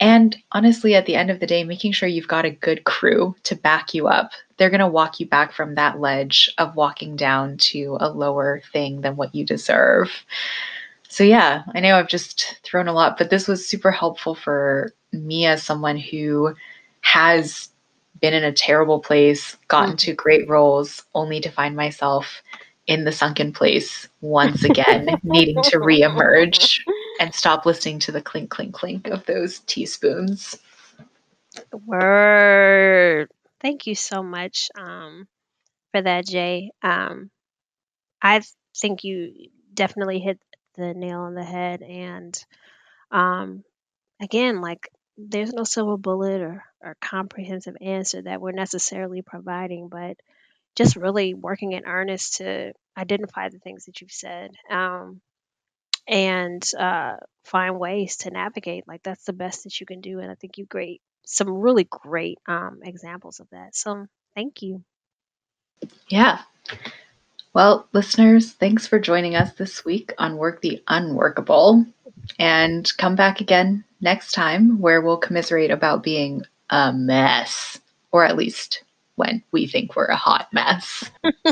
And 0.00 0.36
honestly, 0.52 0.94
at 0.94 1.06
the 1.06 1.14
end 1.14 1.30
of 1.30 1.40
the 1.40 1.46
day, 1.46 1.64
making 1.64 1.92
sure 1.92 2.08
you've 2.08 2.28
got 2.28 2.44
a 2.44 2.50
good 2.50 2.84
crew 2.84 3.34
to 3.44 3.54
back 3.54 3.94
you 3.94 4.08
up. 4.08 4.32
They're 4.56 4.70
going 4.70 4.80
to 4.80 4.86
walk 4.86 5.20
you 5.20 5.26
back 5.26 5.52
from 5.52 5.74
that 5.76 6.00
ledge 6.00 6.52
of 6.58 6.76
walking 6.76 7.16
down 7.16 7.56
to 7.58 7.96
a 8.00 8.10
lower 8.10 8.60
thing 8.72 9.00
than 9.00 9.16
what 9.16 9.34
you 9.34 9.44
deserve. 9.44 10.10
So, 11.08 11.22
yeah, 11.22 11.62
I 11.74 11.80
know 11.80 11.96
I've 11.96 12.08
just 12.08 12.58
thrown 12.64 12.88
a 12.88 12.92
lot, 12.92 13.16
but 13.16 13.30
this 13.30 13.46
was 13.46 13.66
super 13.66 13.92
helpful 13.92 14.34
for 14.34 14.92
me 15.12 15.46
as 15.46 15.62
someone 15.62 15.96
who 15.96 16.54
has 17.02 17.68
been 18.20 18.34
in 18.34 18.44
a 18.44 18.52
terrible 18.52 19.00
place, 19.00 19.56
gotten 19.68 19.96
to 19.98 20.14
great 20.14 20.48
roles, 20.48 21.04
only 21.14 21.40
to 21.40 21.50
find 21.50 21.76
myself 21.76 22.42
in 22.86 23.04
the 23.04 23.12
sunken 23.12 23.52
place 23.52 24.08
once 24.20 24.64
again, 24.64 25.20
needing 25.22 25.62
to 25.62 25.78
reemerge 25.78 26.80
and 27.18 27.34
stop 27.34 27.66
listening 27.66 27.98
to 28.00 28.12
the 28.12 28.22
clink, 28.22 28.50
clink, 28.50 28.74
clink 28.74 29.08
of 29.08 29.24
those 29.26 29.60
teaspoons. 29.60 30.58
Word. 31.72 33.30
Thank 33.60 33.86
you 33.86 33.94
so 33.94 34.22
much 34.22 34.70
um, 34.78 35.26
for 35.92 36.02
that, 36.02 36.26
Jay. 36.26 36.70
Um, 36.82 37.30
I 38.22 38.42
think 38.76 39.04
you 39.04 39.48
definitely 39.72 40.18
hit 40.20 40.38
the 40.76 40.94
nail 40.94 41.20
on 41.20 41.34
the 41.34 41.44
head. 41.44 41.82
And 41.82 42.38
um, 43.10 43.64
again, 44.20 44.60
like 44.60 44.88
there's 45.16 45.52
no 45.52 45.64
silver 45.64 45.96
bullet 45.96 46.40
or, 46.40 46.64
or 46.82 46.96
comprehensive 47.00 47.76
answer 47.80 48.22
that 48.22 48.40
we're 48.40 48.52
necessarily 48.52 49.22
providing, 49.22 49.88
but 49.88 50.16
just 50.76 50.96
really 50.96 51.34
working 51.34 51.72
in 51.72 51.86
earnest 51.86 52.38
to 52.38 52.72
identify 52.96 53.48
the 53.48 53.58
things 53.58 53.84
that 53.84 54.00
you've 54.00 54.10
said 54.10 54.50
um, 54.70 55.20
and 56.08 56.68
uh, 56.78 57.16
find 57.44 57.78
ways 57.78 58.16
to 58.18 58.30
navigate. 58.30 58.88
Like 58.88 59.02
that's 59.02 59.24
the 59.24 59.32
best 59.32 59.64
that 59.64 59.80
you 59.80 59.86
can 59.86 60.00
do. 60.00 60.18
And 60.18 60.30
I 60.30 60.34
think 60.34 60.58
you 60.58 60.66
great 60.66 61.00
some 61.26 61.48
really 61.48 61.84
great 61.88 62.38
um, 62.46 62.80
examples 62.82 63.40
of 63.40 63.48
that. 63.50 63.74
So 63.74 64.06
thank 64.34 64.62
you. 64.62 64.84
Yeah. 66.08 66.40
Well, 67.52 67.88
listeners, 67.92 68.52
thanks 68.52 68.86
for 68.86 68.98
joining 68.98 69.36
us 69.36 69.52
this 69.54 69.84
week 69.84 70.12
on 70.18 70.36
Work 70.36 70.60
the 70.60 70.82
Unworkable. 70.88 71.86
And 72.38 72.90
come 72.96 73.16
back 73.16 73.40
again 73.40 73.84
next 74.00 74.32
time 74.32 74.80
where 74.80 75.00
we'll 75.00 75.16
commiserate 75.16 75.70
about 75.70 76.02
being 76.02 76.42
a 76.70 76.92
mess, 76.92 77.80
or 78.12 78.24
at 78.24 78.36
least 78.36 78.82
when 79.16 79.42
we 79.52 79.66
think 79.66 79.94
we're 79.96 80.06
a 80.06 80.16
hot 80.16 80.48
mess. 80.52 81.10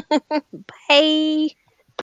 Bye. 0.88 1.48